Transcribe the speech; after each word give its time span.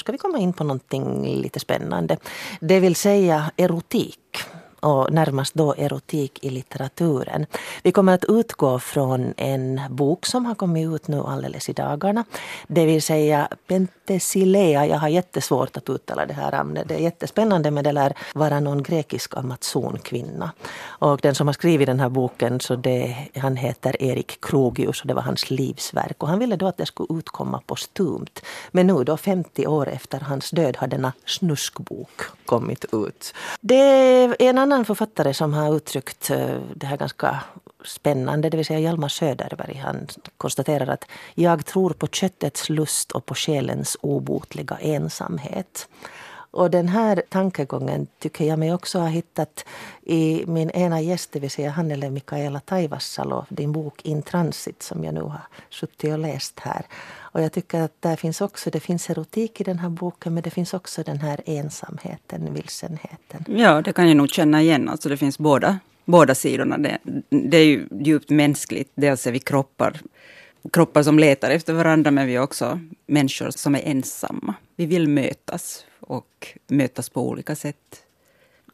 ska 0.00 0.12
vi 0.12 0.18
komma 0.18 0.38
in 0.38 0.52
på 0.52 0.64
någonting 0.64 1.36
lite 1.42 1.60
spännande. 1.60 2.16
Det 2.60 2.80
vill 2.80 2.96
säga 2.96 3.50
erotik 3.56 4.18
och 4.80 5.12
närmast 5.12 5.54
då 5.54 5.74
erotik 5.78 6.38
i 6.44 6.50
litteraturen. 6.50 7.46
Vi 7.82 7.92
kommer 7.92 8.14
att 8.14 8.24
utgå 8.24 8.78
från 8.78 9.34
en 9.36 9.80
bok 9.90 10.26
som 10.26 10.46
har 10.46 10.54
kommit 10.54 10.94
ut 10.94 11.08
nu 11.08 11.20
alldeles 11.20 11.68
i 11.68 11.72
dagarna. 11.72 12.24
Det 12.66 12.86
vill 12.86 13.02
säga 13.02 13.48
Penthesilea. 13.66 14.86
Jag 14.86 14.98
har 14.98 15.08
jättesvårt 15.08 15.76
att 15.76 15.88
uttala 15.90 16.26
det 16.26 16.34
här 16.34 16.52
namnet. 16.52 16.88
Det 16.88 16.94
är 16.94 16.98
jättespännande 16.98 17.70
men 17.70 17.84
det 17.84 17.92
lär 17.92 18.14
vara 18.34 18.60
någon 18.60 18.82
grekisk 18.82 19.36
amazonkvinna. 19.36 20.52
Och 20.86 21.20
den 21.22 21.34
som 21.34 21.48
har 21.48 21.52
skrivit 21.52 21.86
den 21.86 22.00
här 22.00 22.08
boken 22.08 22.60
så 22.60 22.76
det, 22.76 23.16
han 23.36 23.56
heter 23.56 24.02
Erik 24.02 24.40
Krogius 24.40 25.00
och 25.00 25.06
det 25.06 25.14
var 25.14 25.22
hans 25.22 25.50
livsverk. 25.50 26.22
Och 26.22 26.28
han 26.28 26.38
ville 26.38 26.56
då 26.56 26.66
att 26.66 26.76
det 26.76 26.86
skulle 26.86 27.18
utkomma 27.18 27.60
postumt. 27.66 28.42
Men 28.70 28.86
nu 28.86 29.04
då 29.04 29.16
50 29.16 29.66
år 29.66 29.88
efter 29.88 30.20
hans 30.20 30.50
död 30.50 30.76
har 30.76 30.86
denna 30.86 31.12
snuskbok 31.26 32.20
kommit 32.46 32.84
ut. 32.92 33.34
Det 33.60 33.74
är 33.74 34.36
en 34.38 34.58
annan 34.72 34.84
författare 34.84 35.34
som 35.34 35.52
har 35.54 35.76
uttryckt 35.76 36.30
eh, 36.30 36.60
det 36.74 36.86
här 36.86 36.96
ganska 36.96 37.40
spännande, 37.84 38.50
det 38.50 38.56
vill 38.56 38.66
säga 38.66 38.78
Hjalmar 38.78 39.08
Söderberg. 39.08 39.74
Han 39.74 40.06
konstaterar 40.36 40.86
att 40.86 41.04
jag 41.34 41.66
tror 41.66 41.90
på 41.90 42.06
köttets 42.06 42.68
lust 42.68 43.12
och 43.12 43.26
på 43.26 43.34
själens 43.34 43.96
obotliga 44.00 44.78
ensamhet. 44.80 45.88
Och 46.50 46.70
den 46.70 46.88
här 46.88 47.22
tankegången 47.28 48.06
tycker 48.18 48.44
jag 48.44 48.58
mig 48.58 48.74
också 48.74 48.98
ha 48.98 49.06
hittat 49.06 49.64
i 50.02 50.44
min 50.46 50.70
ena 50.70 51.00
gäst, 51.00 51.32
det 51.32 51.40
vill 51.40 51.50
säga 51.50 51.70
Hannele 51.70 52.10
Mikaela 52.10 52.60
Taivassalo, 52.60 53.44
din 53.48 53.72
bok 53.72 54.00
In 54.04 54.22
Transit 54.22 54.82
som 54.82 55.04
jag 55.04 55.14
nu 55.14 55.20
har 55.20 55.40
suttit 55.70 56.12
och 56.12 56.18
läst 56.18 56.60
här. 56.60 56.86
Och 57.32 57.42
jag 57.42 57.52
tycker 57.52 57.80
att 57.80 58.02
där 58.02 58.16
finns 58.16 58.40
också, 58.40 58.70
det 58.70 58.80
finns 58.80 59.10
erotik 59.10 59.60
i 59.60 59.64
den 59.64 59.78
här 59.78 59.88
boken 59.88 60.34
men 60.34 60.42
det 60.42 60.50
finns 60.50 60.74
också 60.74 61.02
den 61.02 61.20
här 61.20 61.40
ensamheten, 61.46 62.54
vilsenheten. 62.54 63.44
Ja, 63.48 63.82
det 63.82 63.92
kan 63.92 64.08
jag 64.08 64.16
nog 64.16 64.28
känna 64.28 64.62
igen. 64.62 64.88
Alltså 64.88 65.08
det 65.08 65.16
finns 65.16 65.38
båda, 65.38 65.78
båda 66.04 66.34
sidorna. 66.34 66.78
Det, 66.78 66.98
det 67.28 67.56
är 67.56 67.64
ju 67.64 67.88
djupt 68.00 68.30
mänskligt. 68.30 68.92
Dels 68.94 69.26
är 69.26 69.32
vi 69.32 69.38
kroppar, 69.38 70.00
kroppar 70.72 71.02
som 71.02 71.18
letar 71.18 71.50
efter 71.50 71.72
varandra 71.72 72.10
men 72.10 72.26
vi 72.26 72.36
är 72.36 72.42
också 72.42 72.80
människor 73.06 73.50
som 73.50 73.74
är 73.74 73.82
ensamma. 73.84 74.54
Vi 74.76 74.86
vill 74.86 75.08
mötas 75.08 75.84
och 76.00 76.58
mötas 76.66 77.08
på 77.08 77.28
olika 77.28 77.56
sätt. 77.56 78.02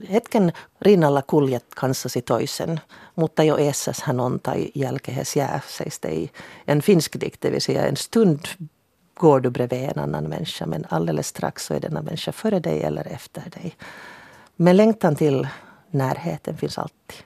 Hetken 0.01 0.53
rinnalla 0.79 1.23
kuljet 1.23 1.75
kanssasi 1.75 2.23
toisen, 2.23 2.81
mutta 3.15 3.45
jo 3.45 3.59
eessäs 3.59 4.01
hän 4.01 4.21
on 4.21 4.39
tai 4.39 4.71
jälkehes 4.75 5.37
jää, 5.37 5.61
sägs 5.69 5.99
det 5.99 6.15
i 6.15 6.31
en 6.65 6.83
finsk 6.83 7.21
dikt, 7.21 7.41
det 7.41 7.51
vill 7.51 7.63
säga 7.63 7.87
en 7.87 7.97
stund 7.97 8.49
går 9.15 9.41
du 9.41 9.51
bredvid 9.51 9.83
en 9.83 9.99
annan 9.99 10.25
människa 10.25 10.67
men 10.67 10.85
alldeles 10.89 11.27
strax 11.27 11.65
så 11.65 11.75
är 11.75 11.81
denna 11.81 12.03
människa 12.03 12.33
före 12.33 12.61
dig 12.61 12.83
eller 12.83 13.07
efter 13.07 13.51
dig. 13.51 13.77
Men 14.57 14.77
längtan 14.77 15.17
till 15.17 15.49
närheten 15.91 16.57
finns 16.57 16.79
alltid. 16.79 17.17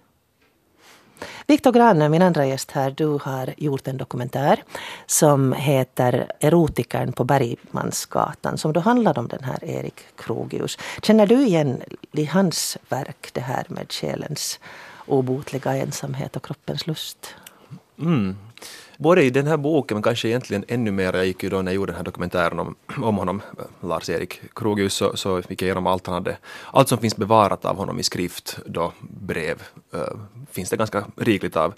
Viktor 1.46 1.72
Grane, 1.72 2.08
min 2.08 2.22
andra 2.22 2.46
gäst 2.46 2.70
här, 2.70 2.90
du 2.90 3.06
har 3.06 3.54
gjort 3.56 3.88
en 3.88 3.96
dokumentär 3.96 4.62
som 5.06 5.52
heter 5.52 6.32
Erotikern 6.40 7.12
på 7.12 7.24
Bergmansgatan 7.24 8.58
som 8.58 8.72
då 8.72 8.80
handlar 8.80 9.18
om 9.18 9.28
den 9.28 9.44
här 9.44 9.64
Erik 9.64 10.00
Krogius. 10.16 10.78
Känner 11.02 11.26
du 11.26 11.46
igen 11.46 11.82
i 12.12 12.24
hans 12.24 12.78
verk 12.88 13.30
det 13.32 13.40
här 13.40 13.64
med 13.68 13.92
själens 13.92 14.60
obotliga 15.06 15.76
ensamhet 15.76 16.36
och 16.36 16.44
kroppens 16.44 16.86
lust? 16.86 17.34
Mm 17.98 18.36
både 19.00 19.22
i 19.22 19.30
den 19.30 19.46
här 19.46 19.56
boken 19.56 19.94
men 19.94 20.02
kanske 20.02 20.28
egentligen 20.28 20.64
ännu 20.68 20.90
mer, 20.90 21.12
jag 21.12 21.26
gick 21.26 21.42
ju 21.42 21.48
då 21.48 21.62
när 21.62 21.72
jag 21.72 21.76
gjorde 21.76 21.92
den 21.92 21.96
här 21.96 22.04
dokumentären 22.04 22.58
om, 22.58 22.74
om 23.02 23.16
honom, 23.16 23.42
Lars-Erik 23.80 24.40
Krogius, 24.54 24.94
så, 24.94 25.16
så 25.16 25.42
gick 25.48 25.62
jag 25.62 25.66
igenom 25.66 25.86
allt 25.86 26.06
han 26.06 26.14
hade, 26.14 26.36
allt 26.72 26.88
som 26.88 26.98
finns 26.98 27.16
bevarat 27.16 27.64
av 27.64 27.76
honom 27.76 27.98
i 27.98 28.02
skrift, 28.02 28.58
då 28.66 28.92
brev, 29.00 29.62
äh, 29.94 30.00
finns 30.50 30.70
det 30.70 30.76
ganska 30.76 31.04
rikligt 31.16 31.56
av. 31.56 31.74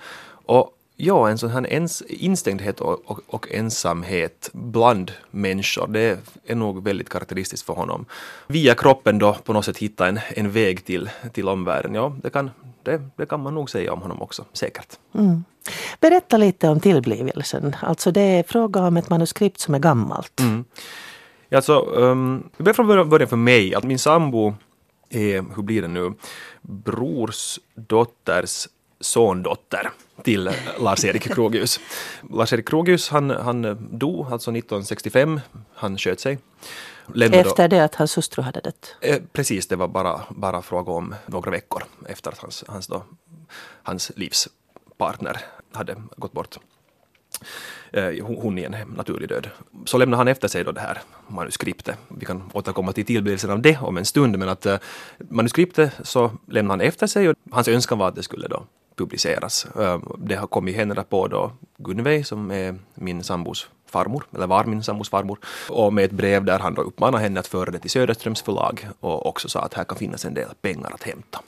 Och 0.46 0.78
Ja, 0.96 1.30
en 1.30 1.38
sån 1.38 1.50
här 1.50 1.66
ens, 1.66 2.02
instängdhet 2.02 2.80
och, 2.80 3.10
och, 3.10 3.20
och, 3.26 3.52
ensamhet 3.52 4.50
bland 4.52 5.12
människor, 5.30 5.86
det 5.86 6.18
är 6.46 6.54
nog 6.54 6.84
väldigt 6.84 7.08
karaktäristiskt 7.08 7.66
för 7.66 7.74
honom. 7.74 8.04
Via 8.46 8.74
kroppen 8.74 9.18
då 9.18 9.34
på 9.34 9.52
något 9.52 9.64
sätt 9.64 9.78
hitta 9.78 10.08
en, 10.08 10.20
en 10.28 10.50
väg 10.50 10.84
till, 10.84 11.10
till 11.32 11.48
omvärlden, 11.48 11.94
ja, 11.94 12.16
det 12.22 12.30
kan, 12.30 12.50
det, 12.82 13.02
det 13.16 13.26
kan 13.26 13.40
man 13.40 13.54
nog 13.54 13.70
säga 13.70 13.92
om 13.92 14.02
honom 14.02 14.22
också, 14.22 14.44
säkert. 14.52 14.98
Mm. 15.14 15.44
Berätta 16.00 16.36
lite 16.36 16.68
om 16.68 16.80
tillblivelsen. 16.80 17.76
Alltså 17.80 18.10
det 18.10 18.20
är 18.20 18.42
fråga 18.42 18.80
om 18.80 18.96
ett 18.96 19.10
manuskript 19.10 19.60
som 19.60 19.74
är 19.74 19.78
gammalt. 19.78 20.40
Mm. 20.40 20.64
Alltså, 21.54 21.78
um, 21.80 22.50
det 22.56 22.62
börjar 22.62 22.74
från 22.74 23.08
början 23.08 23.28
för 23.28 23.36
mig. 23.36 23.74
Att 23.74 23.84
min 23.84 23.98
sambo 23.98 24.54
är, 25.10 25.44
hur 25.56 25.62
blir 25.62 25.82
det 25.82 25.88
nu, 25.88 26.12
brors 26.62 27.58
dotters 27.74 28.68
sondotter 29.00 29.90
till 30.22 30.50
Lars-Erik 30.78 31.34
Krogius. 31.34 31.80
Lars-Erik 32.30 32.68
Krogius 32.68 33.08
han, 33.08 33.30
han 33.30 33.88
dog 33.90 34.32
alltså 34.32 34.50
1965, 34.50 35.40
han 35.74 35.98
sköt 35.98 36.20
sig. 36.20 36.38
Efter 37.32 37.68
det 37.68 37.84
att 37.84 37.94
hans 37.94 38.16
hustru 38.16 38.42
hade 38.42 38.60
dött? 38.60 38.96
Eh, 39.00 39.22
precis, 39.32 39.66
det 39.66 39.76
var 39.76 39.88
bara, 39.88 40.20
bara 40.30 40.62
fråga 40.62 40.92
om 40.92 41.14
några 41.26 41.50
veckor 41.50 41.82
efter 42.08 42.30
att 42.30 42.38
hans, 42.38 42.64
hans, 42.68 42.86
då, 42.86 43.04
hans 43.82 44.12
livspartner 44.16 45.36
hade 45.72 45.96
gått 46.16 46.32
bort. 46.32 46.58
Eh, 47.90 48.24
hon 48.24 48.58
i 48.58 48.62
en 48.62 48.76
naturlig 48.96 49.28
död. 49.28 49.50
Så 49.84 49.98
lämnade 49.98 50.20
han 50.20 50.28
efter 50.28 50.48
sig 50.48 50.64
då 50.64 50.72
det 50.72 50.80
här 50.80 51.02
manuskriptet. 51.28 51.98
Vi 52.08 52.26
kan 52.26 52.50
återkomma 52.52 52.92
till 52.92 53.06
tillblivelsen 53.06 53.50
av 53.50 53.62
det 53.62 53.78
om 53.78 53.96
en 53.96 54.04
stund, 54.04 54.38
men 54.38 54.48
att 54.48 54.66
eh, 54.66 54.78
manuskriptet 55.18 55.92
så 56.02 56.30
lämnade 56.48 56.82
han 56.82 56.88
efter 56.88 57.06
sig 57.06 57.28
och 57.28 57.36
hans 57.50 57.68
önskan 57.68 57.98
var 57.98 58.08
att 58.08 58.14
det 58.14 58.22
skulle 58.22 58.48
då 58.48 58.66
publiceras. 58.96 59.66
Det 60.18 60.34
har 60.34 60.46
kommit 60.46 60.76
händerna 60.76 61.04
på 61.04 61.28
då 61.28 61.52
Gunveig 61.78 62.26
som 62.26 62.50
är 62.50 62.78
min 62.94 63.24
sambos 63.24 63.68
farmor, 63.86 64.24
eller 64.34 64.46
var 64.46 64.64
min 64.64 64.82
sambos 64.82 65.08
farmor, 65.08 65.38
och 65.68 65.92
med 65.92 66.04
ett 66.04 66.12
brev 66.12 66.44
där 66.44 66.58
han 66.58 66.74
då 66.74 66.82
uppmanade 66.82 67.22
henne 67.22 67.40
att 67.40 67.46
föra 67.46 67.70
det 67.70 67.78
till 67.78 67.90
Söderströms 67.90 68.42
förlag 68.42 68.88
och 69.00 69.26
också 69.26 69.48
sa 69.48 69.60
att 69.60 69.74
här 69.74 69.84
kan 69.84 69.98
finnas 69.98 70.24
en 70.24 70.34
del 70.34 70.48
pengar 70.60 70.90
att 70.94 71.02
hämta. 71.02 71.42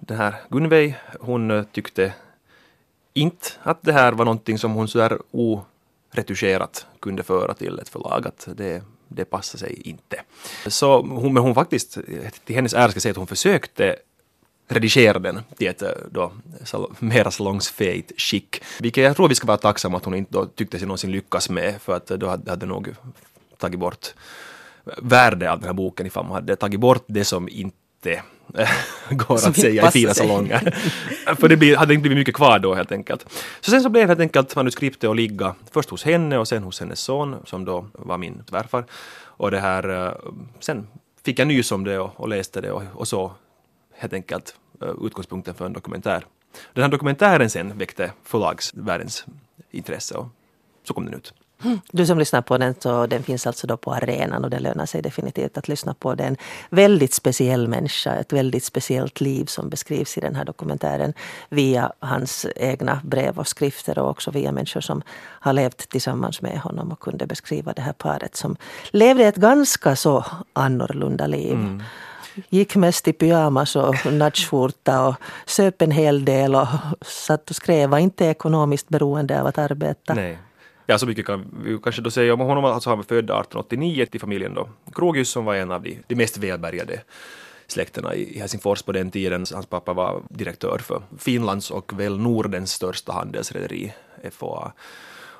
Den 0.00 0.16
här 0.16 0.34
Gunveig, 0.48 0.96
hon 1.20 1.66
tyckte 1.72 2.14
inte 3.14 3.48
att 3.62 3.78
det 3.82 3.92
här 3.92 4.12
var 4.12 4.24
någonting 4.24 4.58
som 4.58 4.72
hon 4.72 4.88
sådär 4.88 5.18
oretuscherat 5.30 6.86
kunde 7.00 7.22
föra 7.22 7.54
till 7.54 7.78
ett 7.78 7.88
förlag, 7.88 8.26
att 8.26 8.48
det, 8.56 8.82
det 9.08 9.24
passade 9.24 9.58
sig 9.58 9.80
inte. 9.88 10.20
Så 10.66 11.02
hon, 11.02 11.34
men 11.34 11.42
hon 11.42 11.54
faktiskt, 11.54 11.98
till 12.44 12.54
hennes 12.54 12.74
ära 12.74 12.88
ska 12.88 12.96
jag 12.96 13.02
säga 13.02 13.10
att 13.10 13.16
hon 13.16 13.26
försökte 13.26 13.96
redigera 14.68 15.18
den 15.18 15.40
till 15.56 15.68
ett 15.68 15.82
eh, 15.82 15.90
då, 16.10 16.32
mera 16.98 17.30
salongsfähigt 17.30 18.20
skick. 18.20 18.62
Vilket 18.80 19.04
jag 19.04 19.16
tror 19.16 19.28
vi 19.28 19.34
ska 19.34 19.46
vara 19.46 19.56
tacksamma 19.56 19.96
att 19.96 20.04
hon 20.04 20.14
inte 20.14 20.32
då 20.32 20.46
tyckte 20.46 20.78
sig 20.78 20.86
någonsin 20.86 21.12
lyckas 21.12 21.50
med 21.50 21.74
för 21.82 21.96
att 21.96 22.06
då 22.06 22.28
hade, 22.28 22.50
hade 22.50 22.66
nog 22.66 22.94
tagit 23.58 23.80
bort 23.80 24.14
värde 24.96 25.52
av 25.52 25.58
den 25.58 25.66
här 25.66 25.74
boken 25.74 26.06
ifall 26.06 26.24
man 26.24 26.34
hade 26.34 26.56
tagit 26.56 26.80
bort 26.80 27.04
det 27.06 27.24
som 27.24 27.48
inte 27.48 28.22
går 29.10 29.34
att 29.34 29.56
säga 29.56 29.88
i 29.88 29.90
fina 29.90 30.14
salonger. 30.14 30.76
För 31.34 31.48
det 31.48 31.56
blir, 31.56 31.76
hade 31.76 31.94
inte 31.94 32.02
blivit 32.02 32.18
mycket 32.18 32.34
kvar 32.34 32.58
då 32.58 32.74
helt 32.74 32.92
enkelt. 32.92 33.26
Så 33.60 33.70
sen 33.70 33.82
så 33.82 33.88
blev 33.88 34.08
helt 34.08 34.20
enkelt 34.20 34.56
manuskriptet 34.56 35.10
att 35.10 35.16
ligga 35.16 35.54
först 35.70 35.90
hos 35.90 36.04
henne 36.04 36.38
och 36.38 36.48
sen 36.48 36.62
hos 36.62 36.80
hennes 36.80 37.00
son 37.00 37.36
som 37.44 37.64
då 37.64 37.86
var 37.92 38.18
min 38.18 38.42
svärfar. 38.48 38.84
Och 39.20 39.50
det 39.50 39.60
här, 39.60 40.06
eh, 40.06 40.12
sen 40.60 40.86
fick 41.24 41.38
jag 41.38 41.48
nys 41.48 41.72
om 41.72 41.84
det 41.84 41.98
och, 41.98 42.20
och 42.20 42.28
läste 42.28 42.60
det 42.60 42.72
och, 42.72 42.82
och 42.94 43.08
så 43.08 43.32
helt 43.98 44.12
enkelt 44.12 44.54
eh, 44.82 44.94
utgångspunkten 45.02 45.54
för 45.54 45.66
en 45.66 45.72
dokumentär. 45.72 46.26
Den 46.72 46.82
här 46.82 46.90
dokumentären 46.90 47.50
sen 47.50 47.78
väckte 47.78 48.12
förlagsvärldens 48.22 49.26
intresse 49.70 50.14
och 50.14 50.26
så 50.84 50.94
kom 50.94 51.04
den 51.04 51.14
ut. 51.14 51.34
Du 51.92 52.06
som 52.06 52.18
lyssnar 52.18 52.42
på 52.42 52.58
den, 52.58 52.74
så 52.78 53.06
den 53.06 53.22
finns 53.22 53.46
alltså 53.46 53.66
då 53.66 53.76
på 53.76 53.94
arenan 53.94 54.44
och 54.44 54.50
det 54.50 54.58
lönar 54.58 54.86
sig 54.86 55.02
definitivt 55.02 55.58
att 55.58 55.68
lyssna 55.68 55.94
på 55.94 56.14
den. 56.14 56.36
Väldigt 56.70 57.14
speciell 57.14 57.68
människa, 57.68 58.14
ett 58.14 58.32
väldigt 58.32 58.64
speciellt 58.64 59.20
liv 59.20 59.44
som 59.44 59.68
beskrivs 59.68 60.18
i 60.18 60.20
den 60.20 60.34
här 60.34 60.44
dokumentären 60.44 61.12
via 61.48 61.92
hans 61.98 62.46
egna 62.56 63.00
brev 63.04 63.38
och 63.38 63.48
skrifter 63.48 63.98
och 63.98 64.10
också 64.10 64.30
via 64.30 64.52
människor 64.52 64.80
som 64.80 65.02
har 65.40 65.52
levt 65.52 65.88
tillsammans 65.88 66.42
med 66.42 66.58
honom 66.58 66.92
och 66.92 67.00
kunde 67.00 67.26
beskriva 67.26 67.72
det 67.72 67.82
här 67.82 67.92
paret 67.92 68.36
som 68.36 68.56
levde 68.90 69.24
ett 69.24 69.36
ganska 69.36 69.96
så 69.96 70.24
annorlunda 70.52 71.26
liv. 71.26 71.52
Mm 71.52 71.82
gick 72.48 72.76
mest 72.76 73.08
i 73.08 73.12
pyjamas 73.12 73.76
och 73.76 74.12
nattskjorta 74.12 75.06
och 75.06 75.14
söp 75.46 75.82
en 75.82 75.90
hel 75.90 76.24
del 76.24 76.54
och 76.54 76.66
satt 77.00 77.50
och 77.50 77.56
skrev. 77.56 77.90
Var 77.90 77.98
inte 77.98 78.24
ekonomiskt 78.24 78.88
beroende 78.88 79.40
av 79.40 79.46
att 79.46 79.58
arbeta. 79.58 80.14
Nej. 80.14 80.38
Ja, 80.86 80.98
så 80.98 81.06
mycket 81.06 81.26
kan 81.26 81.46
vi 81.64 81.78
kanske 81.82 82.02
då 82.02 82.10
säga 82.10 82.34
om 82.34 82.40
honom. 82.40 82.64
Alltså 82.64 82.90
han 82.90 82.98
var 82.98 83.04
född 83.04 83.18
1889 83.18 84.06
till 84.10 84.20
familjen 84.20 84.54
då 84.54 84.68
Krogius 84.94 85.30
som 85.30 85.44
var 85.44 85.54
en 85.54 85.70
av 85.70 85.82
de, 85.82 85.98
de 86.06 86.14
mest 86.14 86.38
välbärgade 86.38 87.00
släkterna 87.66 88.14
i 88.14 88.38
Helsingfors 88.38 88.82
på 88.82 88.92
den 88.92 89.10
tiden. 89.10 89.44
Hans 89.52 89.66
pappa 89.66 89.92
var 89.92 90.22
direktör 90.30 90.78
för 90.78 91.02
Finlands 91.18 91.70
och 91.70 92.00
väl 92.00 92.18
Nordens 92.18 92.72
största 92.72 93.12
handelsrederi, 93.12 93.92
FOA. 94.30 94.72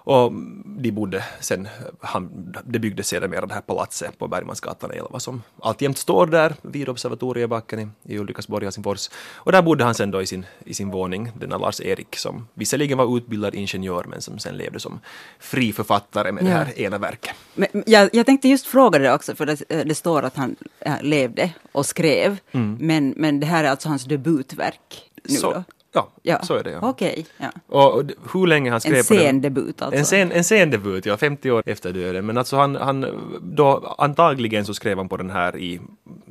Och 0.09 0.33
de 0.65 0.91
bodde 0.91 1.25
sen, 1.41 1.69
han, 2.01 2.55
det 2.65 2.79
byggdes 2.79 3.09
sedermera 3.09 3.47
det 3.47 3.55
här 3.55 3.61
palatset 3.61 4.19
på 4.19 4.29
Bergmansgatan 4.29 4.91
11 4.91 5.21
som 5.21 5.43
alltjämt 5.61 5.99
står 5.99 6.27
där 6.27 6.55
vid 6.63 6.89
Observatoriebacken 6.89 7.81
i, 7.81 8.15
i 8.15 8.19
Ulrikasborg, 8.19 8.65
Helsingfors. 8.65 9.11
Och 9.35 9.53
där 9.53 9.63
bodde 9.63 9.85
han 9.85 9.95
sen 9.95 10.11
då 10.11 10.23
i 10.23 10.27
sin, 10.27 10.47
i 10.65 10.75
sin 10.75 10.91
våning, 10.91 11.33
denna 11.41 11.59
Lars-Erik 11.59 12.17
som 12.17 12.49
visserligen 12.55 12.99
var 12.99 13.17
utbildad 13.17 13.55
ingenjör 13.55 14.05
men 14.05 14.21
som 14.23 14.39
sen 14.39 14.57
levde 14.57 14.81
som 14.81 15.01
fri 15.39 15.73
författare 15.73 16.33
med 16.33 16.43
ja. 16.43 16.49
det 16.49 16.55
här 16.55 16.79
ena 16.79 16.99
verket. 16.99 17.35
Men, 17.55 17.69
jag, 17.87 18.11
jag 18.13 18.27
tänkte 18.27 18.49
just 18.49 18.67
fråga 18.67 18.99
det 18.99 19.15
också, 19.15 19.35
för 19.35 19.47
det, 19.47 19.85
det 19.85 19.95
står 19.95 20.23
att 20.23 20.37
han 20.37 20.57
äh, 20.81 21.03
levde 21.03 21.51
och 21.73 21.87
skrev, 21.87 22.39
mm. 22.53 22.77
men, 22.81 23.15
men 23.17 23.41
det 23.41 23.47
här 23.47 23.65
är 23.65 23.69
alltså 23.69 23.89
hans 23.89 24.05
debutverk 24.05 25.11
nu 25.25 25.37
så? 25.37 25.65
Ja, 25.93 26.09
ja, 26.23 26.43
så 26.43 26.55
är 26.55 26.65
det. 26.65 26.71
Ja. 26.71 26.79
Okej. 26.83 27.27
ja. 27.37 27.51
Och, 27.67 27.95
och 27.95 28.05
hur 28.33 28.47
länge 28.47 28.71
han 28.71 28.81
skrev 28.81 28.95
en 28.95 29.05
sen 29.05 29.41
debut 29.41 29.83
alltså? 29.83 29.99
En 29.99 30.07
sen, 30.07 30.33
en 30.33 30.45
sen 30.45 30.71
debut, 30.71 31.07
ja, 31.07 31.17
50 31.17 31.51
år 31.51 31.63
efter 31.67 31.93
döden. 31.93 32.27
Men 32.27 32.39
alltså 32.39 32.57
han, 32.57 32.77
han 32.77 33.07
då 33.43 33.97
antagligen 33.99 34.65
så 34.65 34.75
skrev 34.75 34.99
han 34.99 35.09
på 35.09 35.17
den 35.17 35.31
här 35.31 35.57
i 35.57 35.81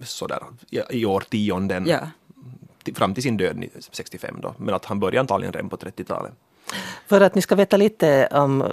sådär 0.04 0.40
i 0.90 1.06
årtionden. 1.06 1.86
Ja. 1.88 2.00
Fram 2.96 3.14
till 3.14 3.24
sin 3.24 3.38
död 3.38 3.66
65 3.92 4.36
då. 4.42 4.54
Men 4.58 4.76
att 4.76 4.86
han 4.86 5.00
började 5.00 5.20
antagligen 5.20 5.54
redan 5.54 5.70
på 5.70 5.78
30-talet. 5.78 6.32
För 7.08 7.22
att 7.22 7.36
ni 7.36 7.42
ska 7.42 7.56
veta 7.56 7.78
lite 7.78 8.28
om 8.32 8.64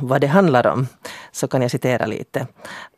vad 0.00 0.20
det 0.20 0.26
handlar 0.26 0.66
om, 0.66 0.86
så 1.32 1.48
kan 1.48 1.62
jag 1.62 1.70
citera 1.70 2.06
lite. 2.06 2.46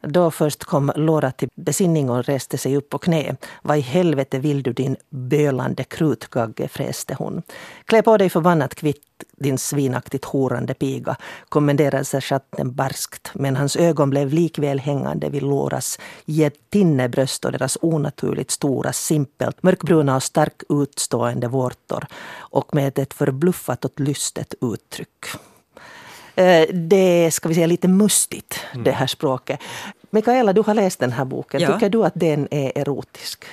Då 0.00 0.30
först 0.30 0.64
kom 0.64 0.92
Laura 0.96 1.30
till 1.30 1.48
besinning 1.54 2.10
och 2.10 2.24
reste 2.24 2.58
sig 2.58 2.76
upp 2.76 2.90
på 2.90 2.98
knä. 2.98 3.36
Vad 3.62 3.78
i 3.78 3.80
helvete 3.80 4.38
vill 4.38 4.62
du 4.62 4.72
din 4.72 4.96
bölande 5.10 5.84
krutgagge, 5.84 6.68
fräste 6.68 7.14
hon. 7.14 7.42
Klä 7.84 8.02
på 8.02 8.16
dig 8.16 8.30
förbannat 8.30 8.74
kvitt 8.74 9.02
din 9.36 9.58
svinaktigt 9.58 10.24
horande 10.24 10.74
piga, 10.74 11.16
kommenderade 11.48 12.04
sergeanten 12.04 12.74
barskt, 12.74 13.30
men 13.34 13.56
hans 13.56 13.76
ögon 13.76 14.10
blev 14.10 14.32
likväl 14.32 14.78
hängande 14.78 15.28
vid 15.28 15.42
Loras 15.42 15.98
getinnebröst 16.24 17.44
och 17.44 17.52
deras 17.52 17.78
onaturligt 17.80 18.50
stora, 18.50 18.92
simpelt 18.92 19.62
mörkbruna 19.62 20.16
och 20.16 20.22
starkt 20.22 20.62
utstående 20.68 21.48
vårtor 21.48 22.06
och 22.38 22.74
med 22.74 22.98
ett 22.98 23.14
förbluffat 23.14 23.84
och 23.84 24.00
lystet 24.00 24.54
uttryck. 24.60 25.26
Eh, 26.36 26.68
det 26.74 27.30
ska 27.30 27.48
vi 27.48 27.54
säga 27.54 27.66
lite 27.66 27.88
mustigt, 27.88 28.60
mm. 28.72 28.84
det 28.84 28.90
här 28.90 29.06
språket. 29.06 29.60
Mikaela, 30.10 30.52
du 30.52 30.60
har 30.60 30.74
läst 30.74 30.98
den 30.98 31.12
här 31.12 31.24
boken. 31.24 31.60
Ja. 31.60 31.72
Tycker 31.72 31.88
du 31.88 32.04
att 32.04 32.12
den 32.14 32.48
är 32.50 32.72
erotisk? 32.74 33.44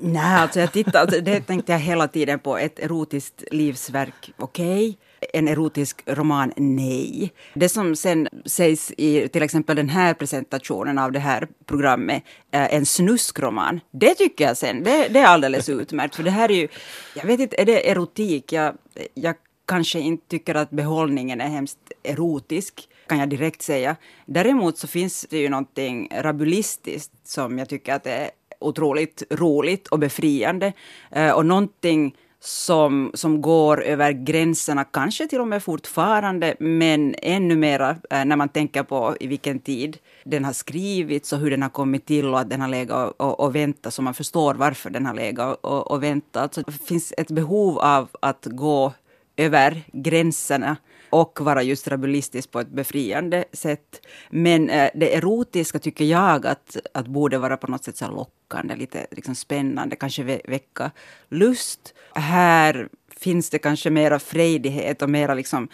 Nej, 0.00 0.40
alltså 0.40 0.60
jag 0.60 0.72
tittar, 0.72 1.00
alltså 1.00 1.20
det 1.20 1.40
tänkte 1.40 1.72
jag 1.72 1.78
hela 1.78 2.08
tiden 2.08 2.38
på. 2.38 2.58
Ett 2.58 2.78
erotiskt 2.78 3.44
livsverk, 3.50 4.32
okej. 4.36 4.88
Okay. 4.88 4.96
En 5.32 5.48
erotisk 5.48 6.02
roman, 6.06 6.52
nej. 6.56 7.32
Det 7.54 7.68
som 7.68 7.96
sen 7.96 8.28
sägs 8.44 8.92
i 8.96 9.28
till 9.28 9.42
exempel 9.42 9.76
den 9.76 9.88
här 9.88 10.14
presentationen 10.14 10.98
av 10.98 11.12
det 11.12 11.18
här 11.18 11.48
programmet, 11.66 12.22
en 12.50 12.86
snuskroman, 12.86 13.80
det 13.90 14.14
tycker 14.14 14.44
jag 14.44 14.56
sen, 14.56 14.82
det, 14.82 15.08
det 15.08 15.18
är 15.18 15.26
alldeles 15.26 15.68
utmärkt. 15.68 16.16
För 16.16 16.22
det 16.22 16.30
här 16.30 16.50
är 16.50 16.54
ju, 16.54 16.68
jag 17.14 17.24
vet 17.24 17.40
inte, 17.40 17.60
är 17.60 17.64
det 17.64 17.90
erotik? 17.90 18.52
Jag, 18.52 18.74
jag 19.14 19.34
kanske 19.66 20.00
inte 20.00 20.28
tycker 20.28 20.54
att 20.54 20.70
behållningen 20.70 21.40
är 21.40 21.48
hemskt 21.48 21.92
erotisk, 22.02 22.88
kan 23.06 23.18
jag 23.18 23.28
direkt 23.28 23.62
säga. 23.62 23.96
Däremot 24.26 24.78
så 24.78 24.86
finns 24.86 25.26
det 25.30 25.38
ju 25.38 25.48
någonting 25.48 26.08
rabulistiskt 26.12 27.12
som 27.24 27.58
jag 27.58 27.68
tycker 27.68 27.94
att 27.94 28.06
är 28.06 28.30
otroligt 28.60 29.22
roligt 29.30 29.86
och 29.86 29.98
befriande. 29.98 30.72
Eh, 31.10 31.30
och 31.30 31.46
någonting 31.46 32.14
som, 32.40 33.10
som 33.14 33.42
går 33.42 33.82
över 33.82 34.12
gränserna, 34.12 34.84
kanske 34.84 35.26
till 35.26 35.40
och 35.40 35.48
med 35.48 35.62
fortfarande, 35.62 36.54
men 36.58 37.14
ännu 37.22 37.56
mera 37.56 37.90
eh, 37.90 38.24
när 38.24 38.36
man 38.36 38.48
tänker 38.48 38.82
på 38.82 39.16
i 39.20 39.26
vilken 39.26 39.58
tid 39.58 39.98
den 40.24 40.44
har 40.44 40.52
skrivits 40.52 41.32
och 41.32 41.38
hur 41.38 41.50
den 41.50 41.62
har 41.62 41.68
kommit 41.68 42.06
till 42.06 42.26
och 42.26 42.40
att 42.40 42.50
den 42.50 42.60
har 42.60 42.68
legat 42.68 43.14
och, 43.16 43.40
och 43.40 43.54
väntat, 43.54 43.94
så 43.94 44.02
man 44.02 44.14
förstår 44.14 44.54
varför 44.54 44.90
den 44.90 45.06
har 45.06 45.14
legat 45.14 45.58
och, 45.60 45.90
och 45.90 46.02
väntat. 46.02 46.54
Så 46.54 46.60
det 46.60 46.72
finns 46.72 47.14
ett 47.18 47.30
behov 47.30 47.78
av 47.78 48.08
att 48.20 48.46
gå 48.50 48.92
över 49.36 49.82
gränserna 49.92 50.76
och 51.10 51.40
vara 51.40 51.62
just 51.62 51.88
rabulistisk 51.88 52.50
på 52.50 52.60
ett 52.60 52.68
befriande 52.68 53.44
sätt. 53.52 54.06
Men 54.30 54.70
eh, 54.70 54.90
det 54.94 55.14
erotiska 55.14 55.78
tycker 55.78 56.04
jag 56.04 56.46
att, 56.46 56.76
att 56.94 57.06
borde 57.06 57.38
vara 57.38 57.56
på 57.56 57.66
något 57.66 57.84
sätt 57.84 57.96
så 57.96 58.10
lockande, 58.10 58.76
lite 58.76 59.06
liksom 59.10 59.34
spännande, 59.34 59.96
kanske 59.96 60.22
vä 60.22 60.40
väcka 60.44 60.90
lust. 61.28 61.94
Här 62.14 62.88
finns 63.16 63.50
det 63.50 63.58
kanske 63.58 63.90
mera 63.90 64.18
frejdighet 64.18 65.02
och 65.02 65.10
mera 65.10 65.34
liksom 65.34 65.68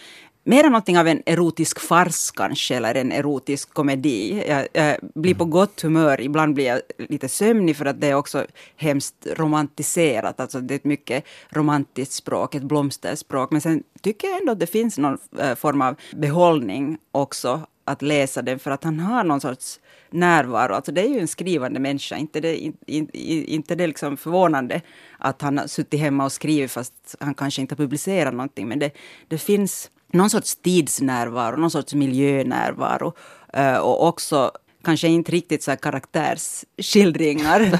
Mera 0.45 0.69
någonting 0.69 0.99
av 0.99 1.09
en 1.09 1.23
erotisk 1.27 1.81
fars 1.81 2.31
kanske, 2.31 2.77
eller 2.77 2.95
en 2.95 3.13
erotisk 3.13 3.75
komedi. 3.75 4.45
Jag, 4.49 4.69
jag, 4.73 4.97
blir 5.15 5.35
på 5.35 5.45
gott 5.45 5.81
humör, 5.81 6.21
ibland 6.21 6.55
blir 6.55 6.67
jag 6.67 6.81
lite 6.99 7.29
sömnig 7.29 7.77
för 7.77 7.85
att 7.85 8.01
det 8.01 8.07
är 8.07 8.15
också 8.15 8.47
hemskt 8.77 9.27
romantiserat. 9.37 10.41
Alltså 10.41 10.61
det 10.61 10.75
är 10.75 10.77
ett 10.77 10.85
mycket 10.85 11.25
romantiskt 11.51 12.13
språk, 12.13 12.55
ett 12.55 12.63
blomsterspråk. 12.63 13.51
Men 13.51 13.61
sen 13.61 13.83
tycker 14.01 14.29
jag 14.29 14.41
ändå 14.41 14.53
att 14.53 14.61
det 14.61 14.67
finns 14.67 14.99
någon 14.99 15.19
eh, 15.39 15.55
form 15.55 15.83
av 15.83 15.97
behållning 16.13 16.99
också 17.13 17.61
att 17.85 18.03
läsa 18.03 18.43
den, 18.43 18.59
för 18.59 18.71
att 18.71 18.85
han 18.85 19.01
har 19.01 19.25
någon 19.25 19.41
sorts 19.41 19.81
närvaro. 20.11 20.75
Alltså 20.75 20.93
det 20.93 21.01
är 21.01 21.09
ju 21.09 21.21
en 21.21 21.29
skrivande 21.29 21.81
människa, 21.81 22.17
inte 22.17 22.41
det, 22.41 22.57
in, 22.57 22.77
in, 22.87 23.09
inte 23.45 23.75
det 23.75 23.87
liksom 23.87 24.17
förvånande 24.17 24.81
att 25.19 25.43
han 25.43 25.59
har 25.59 25.67
suttit 25.67 26.01
hemma 26.01 26.25
och 26.25 26.33
skrivit 26.33 26.71
fast 26.71 27.17
han 27.21 27.35
kanske 27.35 27.61
inte 27.61 27.73
har 27.73 27.77
publicerat 27.77 28.35
någonting. 28.35 28.69
Men 28.69 28.79
det, 28.79 28.91
det 29.29 29.39
finns 29.39 29.91
någon 30.13 30.31
sorts 30.31 30.57
tidsnärvaro, 30.57 31.57
någon 31.57 31.71
sorts 31.71 31.95
miljönärvaro 31.95 33.13
eh, 33.53 33.77
och 33.77 34.07
också 34.07 34.53
kanske 34.85 35.09
inte 35.09 35.33
riktigt 35.33 35.63
så 35.63 35.71
här 35.71 35.77
karaktärsskildringar 35.77 37.79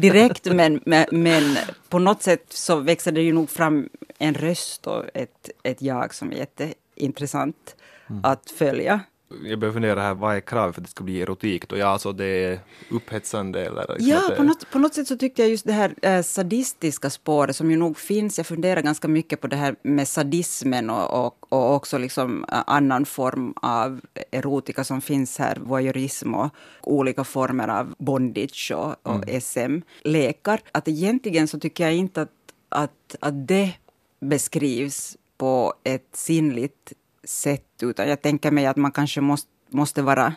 direkt, 0.00 0.44
men, 0.44 0.80
men, 0.86 1.06
men, 1.10 1.56
på 1.88 1.98
något 1.98 2.22
sätt 2.22 2.44
så 2.48 2.76
växer 2.76 3.12
det 3.12 3.22
ju 3.22 3.32
nog 3.32 3.50
fram 3.50 3.88
en 4.18 4.34
röst 4.34 4.86
och 4.86 5.04
ett, 5.14 5.50
ett 5.62 5.82
jag 5.82 6.14
som 6.14 6.32
är 6.32 6.36
jätteintressant 6.36 7.76
mm. 8.10 8.20
att 8.24 8.50
följa 8.50 9.00
jag 9.44 9.58
börjar 9.58 9.72
fundera 9.72 10.02
här, 10.02 10.14
vad 10.14 10.36
är 10.36 10.40
kravet 10.40 10.74
för 10.74 10.80
att 10.80 10.84
det 10.84 10.90
ska 10.90 11.04
bli 11.04 11.22
erotik? 11.22 11.68
Då? 11.68 11.76
Ja, 11.76 11.86
alltså 11.86 12.12
det 12.12 12.24
är 12.24 12.60
upphetsande 12.90 13.66
eller? 13.66 13.86
Liksom 13.88 14.08
ja, 14.08 14.28
det... 14.28 14.36
på, 14.36 14.42
något, 14.42 14.70
på 14.70 14.78
något 14.78 14.94
sätt 14.94 15.08
så 15.08 15.16
tyckte 15.16 15.42
jag 15.42 15.50
just 15.50 15.66
det 15.66 15.72
här 15.72 15.94
äh, 16.02 16.22
sadistiska 16.22 17.10
spåret 17.10 17.56
som 17.56 17.70
ju 17.70 17.76
nog 17.76 17.98
finns. 17.98 18.38
Jag 18.38 18.46
funderar 18.46 18.82
ganska 18.82 19.08
mycket 19.08 19.40
på 19.40 19.46
det 19.46 19.56
här 19.56 19.76
med 19.82 20.08
sadismen 20.08 20.90
och, 20.90 21.26
och, 21.26 21.52
och 21.52 21.74
också 21.74 21.98
liksom 21.98 22.44
äh, 22.52 22.62
annan 22.66 23.06
form 23.06 23.54
av 23.56 24.00
erotika 24.30 24.84
som 24.84 25.00
finns 25.00 25.38
här, 25.38 25.58
voyeurism 25.60 26.34
och 26.34 26.50
olika 26.82 27.24
former 27.24 27.68
av 27.68 27.94
bondage 27.98 28.72
och, 28.76 28.94
och 29.02 29.28
mm. 29.28 29.40
SM-lekar. 29.40 30.60
Att 30.72 30.88
egentligen 30.88 31.48
så 31.48 31.58
tycker 31.58 31.84
jag 31.84 31.94
inte 31.94 32.22
att, 32.22 32.30
att, 32.68 33.16
att 33.20 33.48
det 33.48 33.72
beskrivs 34.20 35.16
på 35.36 35.74
ett 35.84 36.08
sinnligt 36.12 36.92
sätt, 37.24 37.82
utan 37.82 38.08
jag 38.08 38.22
tänker 38.22 38.50
mig 38.50 38.66
att 38.66 38.76
man 38.76 38.92
kanske 38.92 39.20
måste, 39.20 39.50
måste 39.70 40.02
vara 40.02 40.34